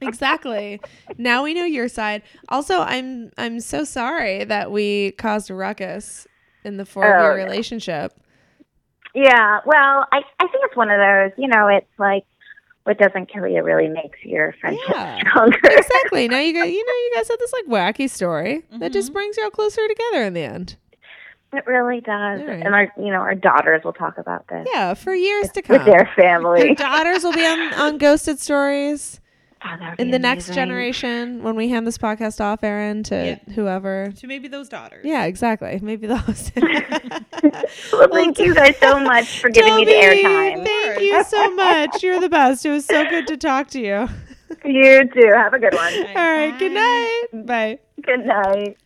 exactly. 0.00 0.80
now 1.18 1.42
we 1.44 1.54
know 1.54 1.64
your 1.64 1.88
side. 1.88 2.22
Also, 2.48 2.78
I'm 2.80 3.30
I'm 3.38 3.60
so 3.60 3.84
sorry 3.84 4.44
that 4.44 4.70
we 4.70 5.12
caused 5.12 5.50
a 5.50 5.54
ruckus 5.54 6.26
in 6.64 6.76
the 6.76 6.84
four 6.86 7.04
of 7.12 7.20
Oh, 7.20 7.24
your 7.34 7.44
relationship. 7.44 8.12
Yeah. 9.14 9.60
Well, 9.66 10.06
I 10.12 10.18
I 10.38 10.46
think 10.46 10.64
it's 10.64 10.76
one 10.76 10.90
of 10.90 10.98
those. 10.98 11.32
You 11.36 11.48
know, 11.48 11.66
it's 11.68 11.86
like 11.98 12.24
what 12.84 12.98
doesn't 12.98 13.26
kill 13.32 13.46
you 13.46 13.62
really 13.62 13.88
makes 13.88 14.18
your 14.24 14.54
friendship 14.60 14.84
Yeah. 14.90 15.18
stronger. 15.30 15.58
exactly. 15.62 16.28
Now 16.28 16.38
you 16.40 16.52
got 16.58 16.68
you 16.70 16.84
know 16.86 16.92
you 16.92 17.12
guys 17.14 17.28
had 17.28 17.38
this 17.38 17.52
like 17.52 17.66
wacky 17.66 18.08
story 18.10 18.62
that 18.70 18.80
Mm-hmm. 18.80 18.92
just 18.92 19.12
brings 19.12 19.36
you 19.36 19.44
all 19.44 19.50
closer 19.50 19.86
together 19.88 20.24
in 20.24 20.34
the 20.34 20.42
end. 20.42 20.76
It 21.54 21.66
really 21.66 22.00
does. 22.00 22.40
All 22.40 22.46
right. 22.46 22.64
And 22.64 22.74
our 22.74 22.92
you 22.96 23.12
know 23.12 23.20
our 23.20 23.34
daughters 23.34 23.82
will 23.84 23.92
talk 23.92 24.18
about 24.18 24.46
this 24.48 24.66
Yeah, 24.72 24.94
for 24.94 25.14
years 25.14 25.50
to 25.52 25.62
come. 25.62 25.76
with 25.76 25.86
their 25.86 26.06
Your 26.06 26.14
family. 26.16 26.74
daughters 26.74 27.22
will 27.24 27.34
be 27.34 27.44
on, 27.46 27.72
on 27.74 27.98
Ghosted 27.98 28.38
Stories 28.40 29.20
Oh, 29.64 29.94
in 29.98 30.08
be 30.08 30.12
the 30.12 30.18
next 30.18 30.52
generation 30.52 31.42
when 31.42 31.54
we 31.56 31.68
hand 31.68 31.86
this 31.86 31.98
podcast 31.98 32.40
off, 32.40 32.64
Aaron, 32.64 33.02
to 33.04 33.14
Yeah. 33.46 33.54
whoever. 33.54 34.12
To 34.16 34.26
maybe 34.26 34.48
those 34.48 34.68
daughters. 34.68 35.04
Yeah, 35.04 35.24
exactly. 35.24 35.78
Maybe 35.82 36.06
those. 36.06 36.50
Well, 36.56 38.08
thank 38.12 38.38
you 38.38 38.54
guys 38.54 38.76
so 38.78 38.98
much 39.00 39.40
for 39.40 39.50
giving 39.50 39.76
me 39.76 39.84
the 39.84 39.92
airtime. 39.92 40.64
Thank 40.64 41.00
you 41.00 41.24
so 41.24 41.50
much. 41.54 42.02
You're 42.02 42.20
the 42.20 42.28
best. 42.28 42.64
It 42.66 42.70
was 42.70 42.84
so 42.86 43.08
good 43.08 43.26
to 43.28 43.36
talk 43.36 43.68
to 43.68 43.80
you. 43.80 44.08
You 44.64 45.08
too. 45.08 45.30
Have 45.34 45.54
a 45.54 45.58
good 45.58 45.74
one. 45.74 45.94
All 46.08 46.14
right. 46.14 46.56
Good 46.58 46.72
night. 46.72 47.46
Bye. 47.46 47.78
Good 48.02 48.26
night. 48.26 48.76